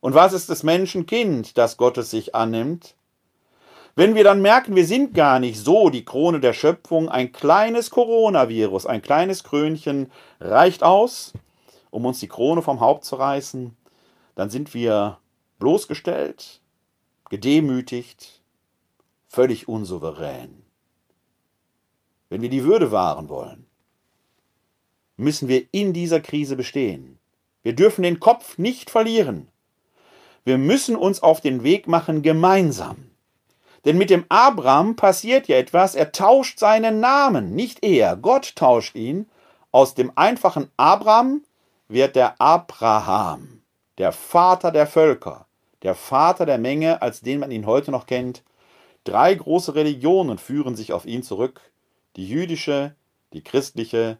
und 0.00 0.14
was 0.14 0.32
ist 0.32 0.50
das 0.50 0.62
Menschenkind, 0.62 1.56
das 1.56 1.76
Gottes 1.76 2.10
sich 2.10 2.34
annimmt? 2.34 2.96
Wenn 3.94 4.14
wir 4.14 4.24
dann 4.24 4.40
merken, 4.40 4.74
wir 4.74 4.86
sind 4.86 5.12
gar 5.12 5.38
nicht 5.38 5.58
so 5.58 5.90
die 5.90 6.04
Krone 6.04 6.40
der 6.40 6.54
Schöpfung, 6.54 7.10
ein 7.10 7.30
kleines 7.32 7.90
Coronavirus, 7.90 8.86
ein 8.86 9.02
kleines 9.02 9.44
Krönchen 9.44 10.10
reicht 10.40 10.82
aus, 10.82 11.34
um 11.90 12.06
uns 12.06 12.18
die 12.18 12.28
Krone 12.28 12.62
vom 12.62 12.80
Haupt 12.80 13.04
zu 13.04 13.16
reißen, 13.16 13.76
dann 14.34 14.48
sind 14.48 14.72
wir 14.72 15.18
bloßgestellt, 15.58 16.62
gedemütigt, 17.28 18.40
völlig 19.28 19.68
unsouverän. 19.68 20.62
Wenn 22.30 22.40
wir 22.40 22.48
die 22.48 22.64
Würde 22.64 22.92
wahren 22.92 23.28
wollen, 23.28 23.66
müssen 25.18 25.48
wir 25.48 25.66
in 25.70 25.92
dieser 25.92 26.20
Krise 26.20 26.56
bestehen. 26.56 27.18
Wir 27.62 27.74
dürfen 27.74 28.02
den 28.02 28.20
Kopf 28.20 28.56
nicht 28.56 28.88
verlieren. 28.88 29.48
Wir 30.44 30.56
müssen 30.56 30.96
uns 30.96 31.22
auf 31.22 31.42
den 31.42 31.62
Weg 31.62 31.86
machen 31.88 32.22
gemeinsam. 32.22 33.11
Denn 33.84 33.98
mit 33.98 34.10
dem 34.10 34.24
Abraham 34.28 34.94
passiert 34.94 35.48
ja 35.48 35.56
etwas, 35.56 35.94
er 35.94 36.12
tauscht 36.12 36.58
seinen 36.58 37.00
Namen, 37.00 37.54
nicht 37.54 37.84
er, 37.84 38.16
Gott 38.16 38.54
tauscht 38.54 38.94
ihn. 38.94 39.28
Aus 39.72 39.94
dem 39.94 40.12
einfachen 40.14 40.70
Abraham 40.76 41.42
wird 41.88 42.14
der 42.14 42.40
Abraham, 42.40 43.62
der 43.98 44.12
Vater 44.12 44.70
der 44.70 44.86
Völker, 44.86 45.46
der 45.82 45.94
Vater 45.94 46.46
der 46.46 46.58
Menge, 46.58 47.02
als 47.02 47.22
den 47.22 47.40
man 47.40 47.50
ihn 47.50 47.66
heute 47.66 47.90
noch 47.90 48.06
kennt. 48.06 48.44
Drei 49.04 49.34
große 49.34 49.74
Religionen 49.74 50.38
führen 50.38 50.76
sich 50.76 50.92
auf 50.92 51.04
ihn 51.04 51.24
zurück, 51.24 51.60
die 52.14 52.28
jüdische, 52.28 52.94
die 53.32 53.42
christliche 53.42 54.18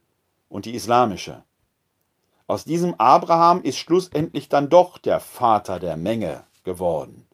und 0.48 0.64
die 0.64 0.74
islamische. 0.74 1.44
Aus 2.48 2.64
diesem 2.64 2.94
Abraham 2.94 3.62
ist 3.62 3.78
schlussendlich 3.78 4.48
dann 4.48 4.68
doch 4.68 4.98
der 4.98 5.20
Vater 5.20 5.78
der 5.78 5.96
Menge 5.96 6.44
geworden 6.64 7.28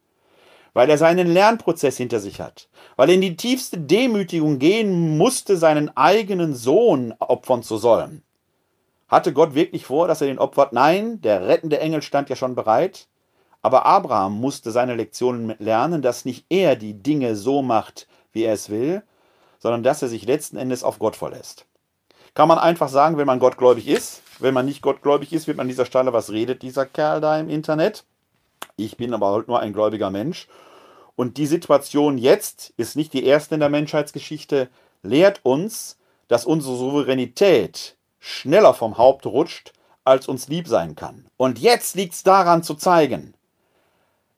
weil 0.74 0.90
er 0.90 0.98
seinen 0.98 1.26
Lernprozess 1.26 1.96
hinter 1.96 2.20
sich 2.20 2.40
hat, 2.40 2.68
weil 2.96 3.08
er 3.08 3.14
in 3.14 3.20
die 3.20 3.36
tiefste 3.36 3.78
Demütigung 3.78 4.58
gehen 4.58 5.16
musste, 5.16 5.56
seinen 5.56 5.96
eigenen 5.96 6.54
Sohn 6.54 7.14
opfern 7.18 7.62
zu 7.62 7.76
sollen. 7.76 8.22
Hatte 9.08 9.32
Gott 9.32 9.54
wirklich 9.54 9.86
vor, 9.86 10.06
dass 10.06 10.20
er 10.20 10.26
den 10.26 10.38
opfert? 10.38 10.72
Nein, 10.72 11.20
der 11.22 11.46
rettende 11.46 11.80
Engel 11.80 12.02
stand 12.02 12.28
ja 12.28 12.36
schon 12.36 12.54
bereit. 12.54 13.08
Aber 13.62 13.86
Abraham 13.86 14.40
musste 14.40 14.70
seine 14.70 14.94
Lektionen 14.94 15.54
lernen, 15.58 16.02
dass 16.02 16.24
nicht 16.24 16.46
er 16.48 16.76
die 16.76 16.94
Dinge 16.94 17.34
so 17.34 17.62
macht, 17.62 18.06
wie 18.32 18.44
er 18.44 18.52
es 18.52 18.70
will, 18.70 19.02
sondern 19.58 19.82
dass 19.82 20.02
er 20.02 20.08
sich 20.08 20.26
letzten 20.26 20.56
Endes 20.56 20.84
auf 20.84 20.98
Gott 20.98 21.16
verlässt. 21.16 21.66
Kann 22.34 22.48
man 22.48 22.58
einfach 22.58 22.88
sagen, 22.88 23.16
wenn 23.16 23.26
man 23.26 23.40
gottgläubig 23.40 23.88
ist. 23.88 24.22
Wenn 24.38 24.54
man 24.54 24.66
nicht 24.66 24.82
gottgläubig 24.82 25.32
ist, 25.32 25.48
wird 25.48 25.56
man 25.56 25.64
an 25.64 25.68
dieser 25.68 25.86
Stelle, 25.86 26.12
was 26.12 26.30
redet 26.30 26.62
dieser 26.62 26.86
Kerl 26.86 27.20
da 27.20 27.38
im 27.40 27.48
Internet? 27.48 28.04
Ich 28.78 28.96
bin 28.96 29.12
aber 29.12 29.32
halt 29.32 29.48
nur 29.48 29.58
ein 29.58 29.72
gläubiger 29.72 30.08
Mensch 30.08 30.46
und 31.16 31.36
die 31.36 31.46
Situation 31.46 32.16
jetzt 32.16 32.72
ist 32.76 32.94
nicht 32.94 33.12
die 33.12 33.24
erste 33.24 33.54
in 33.54 33.60
der 33.60 33.68
Menschheitsgeschichte, 33.68 34.68
lehrt 35.02 35.40
uns, 35.42 35.98
dass 36.28 36.46
unsere 36.46 36.76
Souveränität 36.76 37.96
schneller 38.20 38.72
vom 38.72 38.98
Haupt 38.98 39.26
rutscht, 39.26 39.72
als 40.04 40.28
uns 40.28 40.46
lieb 40.46 40.68
sein 40.68 40.94
kann. 40.94 41.26
Und 41.36 41.58
jetzt 41.58 41.96
liegt 41.96 42.14
es 42.14 42.22
daran 42.22 42.62
zu 42.62 42.76
zeigen, 42.76 43.34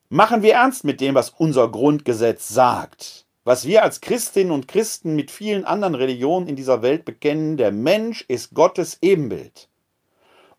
machen 0.08 0.42
wir 0.42 0.54
ernst 0.54 0.84
mit 0.84 1.02
dem, 1.02 1.14
was 1.14 1.28
unser 1.28 1.68
Grundgesetz 1.68 2.48
sagt, 2.48 3.26
was 3.44 3.66
wir 3.66 3.82
als 3.82 4.00
Christinnen 4.00 4.52
und 4.52 4.66
Christen 4.66 5.14
mit 5.14 5.30
vielen 5.30 5.66
anderen 5.66 5.94
Religionen 5.94 6.48
in 6.48 6.56
dieser 6.56 6.80
Welt 6.80 7.04
bekennen, 7.04 7.58
der 7.58 7.72
Mensch 7.72 8.24
ist 8.26 8.54
Gottes 8.54 8.96
Ebenbild. 9.02 9.68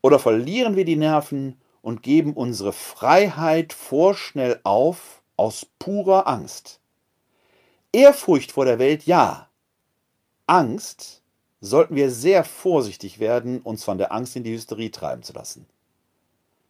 Oder 0.02 0.20
verlieren 0.20 0.76
wir 0.76 0.86
die 0.86 0.98
Nerven 0.98 1.61
und 1.82 2.04
geben 2.04 2.34
unsere 2.34 2.74
Freiheit 2.74 3.74
vorschnell 3.74 4.60
auf, 4.64 5.22
aus 5.36 5.66
purer 5.80 6.28
Angst. 6.28 6.80
Ehrfurcht 7.92 8.52
vor 8.52 8.66
der 8.66 8.80
Welt 8.80 9.06
ja. 9.06 9.50
Angst 10.46 11.22
sollten 11.60 11.96
wir 11.96 12.10
sehr 12.12 12.44
vorsichtig 12.44 13.20
werden, 13.20 13.62
uns 13.62 13.84
von 13.84 13.98
der 13.98 14.12
Angst 14.12 14.36
in 14.36 14.44
die 14.44 14.54
Hysterie 14.54 14.92
treiben 14.92 15.24
zu 15.24 15.34
lassen. 15.34 15.68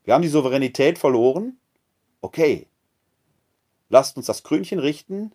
Wir 0.04 0.14
haben 0.14 0.22
die 0.22 0.28
Souveränität 0.28 0.98
verloren. 0.98 1.58
Okay. 2.22 2.68
Lasst 3.90 4.18
uns 4.18 4.26
das 4.26 4.44
Krönchen 4.44 4.80
richten 4.80 5.32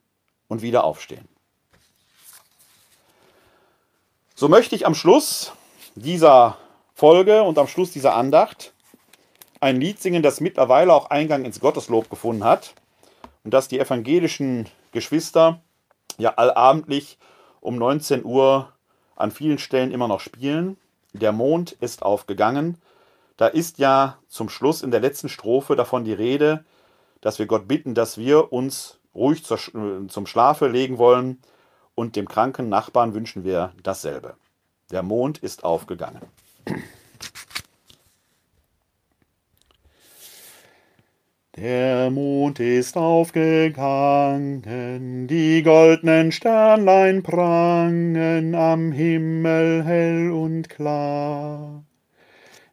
und 0.48 0.62
wieder 0.62 0.84
aufstehen. 0.84 1.28
So 4.34 4.48
möchte 4.48 4.74
ich 4.74 4.86
am 4.86 4.94
Schluss 4.94 5.52
dieser 5.94 6.58
Folge 6.94 7.42
und 7.42 7.58
am 7.58 7.68
Schluss 7.68 7.90
dieser 7.90 8.14
Andacht 8.14 8.74
ein 9.60 9.80
Lied 9.80 10.00
singen, 10.00 10.22
das 10.22 10.40
mittlerweile 10.40 10.92
auch 10.92 11.10
Eingang 11.10 11.44
ins 11.44 11.60
Gotteslob 11.60 12.10
gefunden 12.10 12.44
hat 12.44 12.74
und 13.44 13.54
dass 13.54 13.68
die 13.68 13.78
evangelischen 13.78 14.68
Geschwister 14.92 15.60
ja 16.18 16.34
allabendlich 16.34 17.18
um 17.60 17.76
19 17.76 18.24
Uhr 18.24 18.72
an 19.16 19.30
vielen 19.30 19.58
Stellen 19.58 19.92
immer 19.92 20.08
noch 20.08 20.20
spielen. 20.20 20.76
Der 21.12 21.32
Mond 21.32 21.72
ist 21.72 22.02
aufgegangen. 22.02 22.76
Da 23.36 23.46
ist 23.46 23.78
ja 23.78 24.18
zum 24.28 24.48
Schluss 24.48 24.82
in 24.82 24.90
der 24.90 25.00
letzten 25.00 25.28
Strophe 25.28 25.76
davon 25.76 26.04
die 26.04 26.12
Rede, 26.12 26.64
dass 27.20 27.38
wir 27.38 27.46
Gott 27.46 27.68
bitten, 27.68 27.94
dass 27.94 28.18
wir 28.18 28.52
uns 28.52 28.98
ruhig 29.14 29.44
zum 29.44 30.26
Schlafe 30.26 30.68
legen 30.68 30.98
wollen 30.98 31.40
und 31.94 32.16
dem 32.16 32.28
kranken 32.28 32.68
Nachbarn 32.68 33.14
wünschen 33.14 33.44
wir 33.44 33.72
dasselbe. 33.82 34.36
Der 34.90 35.02
Mond 35.02 35.38
ist 35.38 35.64
aufgegangen. 35.64 36.20
Der 41.56 42.10
Mond 42.10 42.60
ist 42.60 42.98
aufgegangen, 42.98 45.26
die 45.26 45.62
goldnen 45.62 46.30
Sternlein 46.30 47.22
prangen 47.22 48.54
am 48.54 48.92
Himmel 48.92 49.82
hell 49.82 50.30
und 50.32 50.68
klar. 50.68 51.82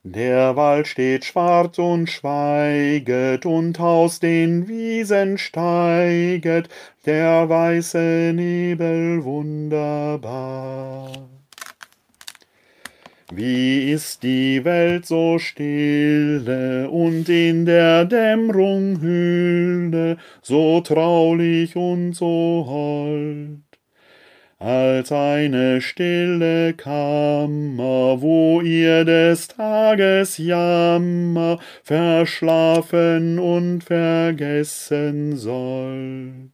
Der 0.04 0.58
Wald 0.58 0.88
steht 0.88 1.24
schwarz 1.24 1.80
und 1.80 2.10
schweiget, 2.10 3.46
und 3.46 3.80
aus 3.80 4.20
den 4.20 4.68
Wiesen 4.68 5.38
steiget 5.38 6.68
der 7.06 7.48
weiße 7.48 8.34
Nebel 8.36 9.24
wunderbar. 9.24 11.33
Wie 13.36 13.92
ist 13.92 14.22
die 14.22 14.64
Welt 14.64 15.08
so 15.08 15.40
stille 15.40 16.88
und 16.88 17.28
in 17.30 17.66
der 17.66 18.06
Dämmerung 18.06 19.02
Hülle 19.02 20.18
so 20.44 20.82
traulich 20.82 21.76
und 21.76 22.14
so 22.14 22.66
hold, 22.70 23.64
als 24.60 25.12
eine 25.12 25.82
stille 25.82 26.76
Kammer, 26.76 28.22
wo 28.22 28.62
ihr 28.62 29.04
des 29.04 29.48
Tages 29.48 30.38
Jammer 30.38 31.58
verschlafen 31.82 33.40
und 33.40 33.84
vergessen 33.84 35.38
sollt. 35.38 36.53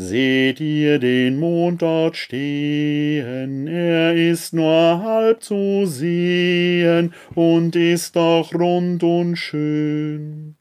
Seht 0.00 0.60
ihr 0.60 1.00
den 1.00 1.40
Mond 1.40 1.82
dort 1.82 2.16
stehen, 2.16 3.66
er 3.66 4.14
ist 4.14 4.54
nur 4.54 5.02
halb 5.02 5.42
zu 5.42 5.86
sehen 5.86 7.12
und 7.34 7.74
ist 7.74 8.14
doch 8.14 8.54
rund 8.54 9.02
und 9.02 9.34
schön. 9.34 10.54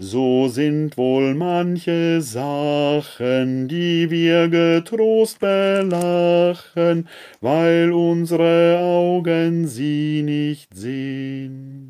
So 0.00 0.48
sind 0.48 0.98
wohl 0.98 1.34
manche 1.34 2.20
Sachen, 2.20 3.68
die 3.68 4.10
wir 4.10 4.48
getrost 4.48 5.38
belachen, 5.38 7.08
weil 7.40 7.92
unsere 7.92 8.80
Augen 8.80 9.68
sie 9.68 10.22
nicht 10.24 10.74
sehen. 10.74 11.87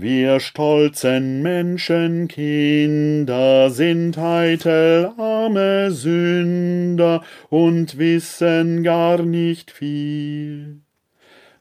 Wir 0.00 0.40
stolzen 0.40 1.42
Menschenkinder 1.42 3.70
sind 3.70 4.16
heitel 4.16 5.12
arme 5.16 5.92
Sünder 5.92 7.22
und 7.48 7.96
wissen 7.96 8.82
gar 8.82 9.22
nicht 9.22 9.70
viel. 9.70 10.80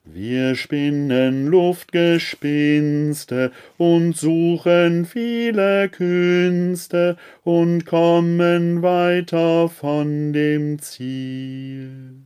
Wir 0.03 0.55
spinnen 0.55 1.45
Luftgespinste 1.45 3.51
und 3.77 4.17
suchen 4.17 5.05
viele 5.05 5.89
Künste 5.89 7.17
und 7.43 7.85
kommen 7.85 8.81
weiter 8.81 9.69
von 9.69 10.33
dem 10.33 10.79
Ziel. 10.79 12.23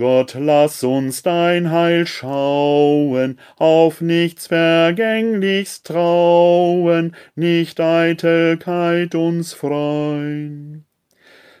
Gott, 0.00 0.34
lass 0.40 0.82
uns 0.82 1.22
dein 1.22 1.70
Heil 1.70 2.06
schauen, 2.06 3.38
auf 3.58 4.00
nichts 4.00 4.46
Vergänglichs 4.46 5.82
trauen, 5.82 7.14
nicht 7.34 7.78
Eitelkeit 7.80 9.14
uns 9.14 9.52
freuen. 9.52 10.86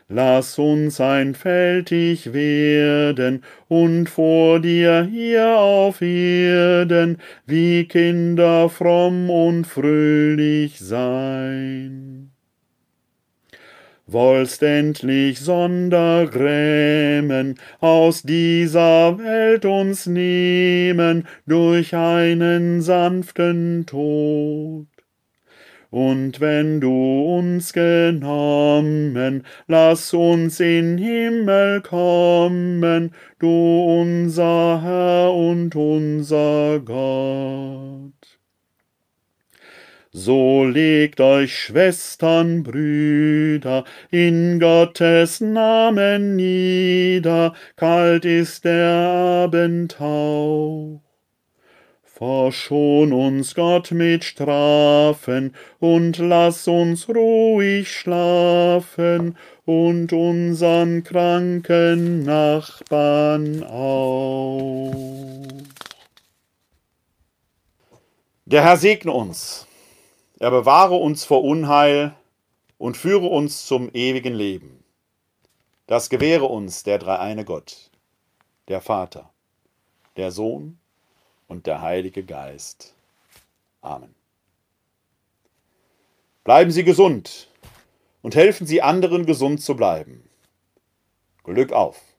Lass 0.08 0.58
uns 0.58 1.02
einfältig 1.02 2.32
werden 2.32 3.44
und 3.68 4.08
vor 4.08 4.58
dir 4.58 5.06
hier 5.12 5.58
auf 5.58 6.00
Erden 6.00 7.18
wie 7.44 7.86
Kinder 7.88 8.70
fromm 8.70 9.28
und 9.28 9.66
fröhlich 9.66 10.78
sein. 10.78 12.29
Wollst 14.12 14.62
endlich 14.62 15.40
Sondergrämen 15.40 17.58
aus 17.80 18.22
dieser 18.22 19.18
Welt 19.18 19.64
uns 19.64 20.06
nehmen 20.06 21.26
durch 21.46 21.94
einen 21.94 22.82
sanften 22.82 23.86
Tod 23.86 24.86
und 25.90 26.40
wenn 26.40 26.80
du 26.80 27.36
uns 27.36 27.72
genommen, 27.72 29.44
lass 29.66 30.14
uns 30.14 30.60
in 30.60 30.98
Himmel 30.98 31.80
kommen, 31.80 33.12
du 33.40 34.00
unser 34.00 34.80
Herr 34.82 35.34
und 35.34 35.74
unser 35.74 36.78
Gott. 36.78 38.19
So 40.12 40.64
legt 40.64 41.20
euch 41.20 41.56
Schwestern, 41.56 42.64
Brüder, 42.64 43.84
in 44.10 44.58
Gottes 44.58 45.40
Namen 45.40 46.34
nieder, 46.34 47.54
kalt 47.76 48.24
ist 48.24 48.64
der 48.64 48.88
Abendhauch. 49.46 51.00
Verschon 52.02 53.12
uns 53.12 53.54
Gott 53.54 53.92
mit 53.92 54.24
Strafen 54.24 55.54
und 55.78 56.18
lass 56.18 56.66
uns 56.66 57.08
ruhig 57.08 57.88
schlafen 57.92 59.38
und 59.64 60.12
unseren 60.12 61.04
kranken 61.04 62.24
Nachbarn 62.24 63.62
auch. 63.62 64.92
Der 68.44 68.64
Herr 68.64 68.76
segne 68.76 69.12
uns, 69.12 69.68
er 70.40 70.50
bewahre 70.50 70.94
uns 70.94 71.24
vor 71.24 71.44
Unheil 71.44 72.14
und 72.78 72.96
führe 72.96 73.26
uns 73.26 73.66
zum 73.66 73.90
ewigen 73.92 74.34
Leben. 74.34 74.82
Das 75.86 76.08
gewähre 76.08 76.46
uns 76.46 76.82
der 76.82 76.98
dreieine 76.98 77.44
Gott, 77.44 77.90
der 78.68 78.80
Vater, 78.80 79.30
der 80.16 80.32
Sohn 80.32 80.78
und 81.46 81.66
der 81.66 81.82
Heilige 81.82 82.24
Geist. 82.24 82.94
Amen. 83.82 84.14
Bleiben 86.42 86.70
Sie 86.70 86.84
gesund 86.84 87.48
und 88.22 88.34
helfen 88.34 88.66
Sie 88.66 88.80
anderen 88.80 89.26
gesund 89.26 89.60
zu 89.62 89.76
bleiben. 89.76 90.26
Glück 91.44 91.72
auf! 91.72 92.09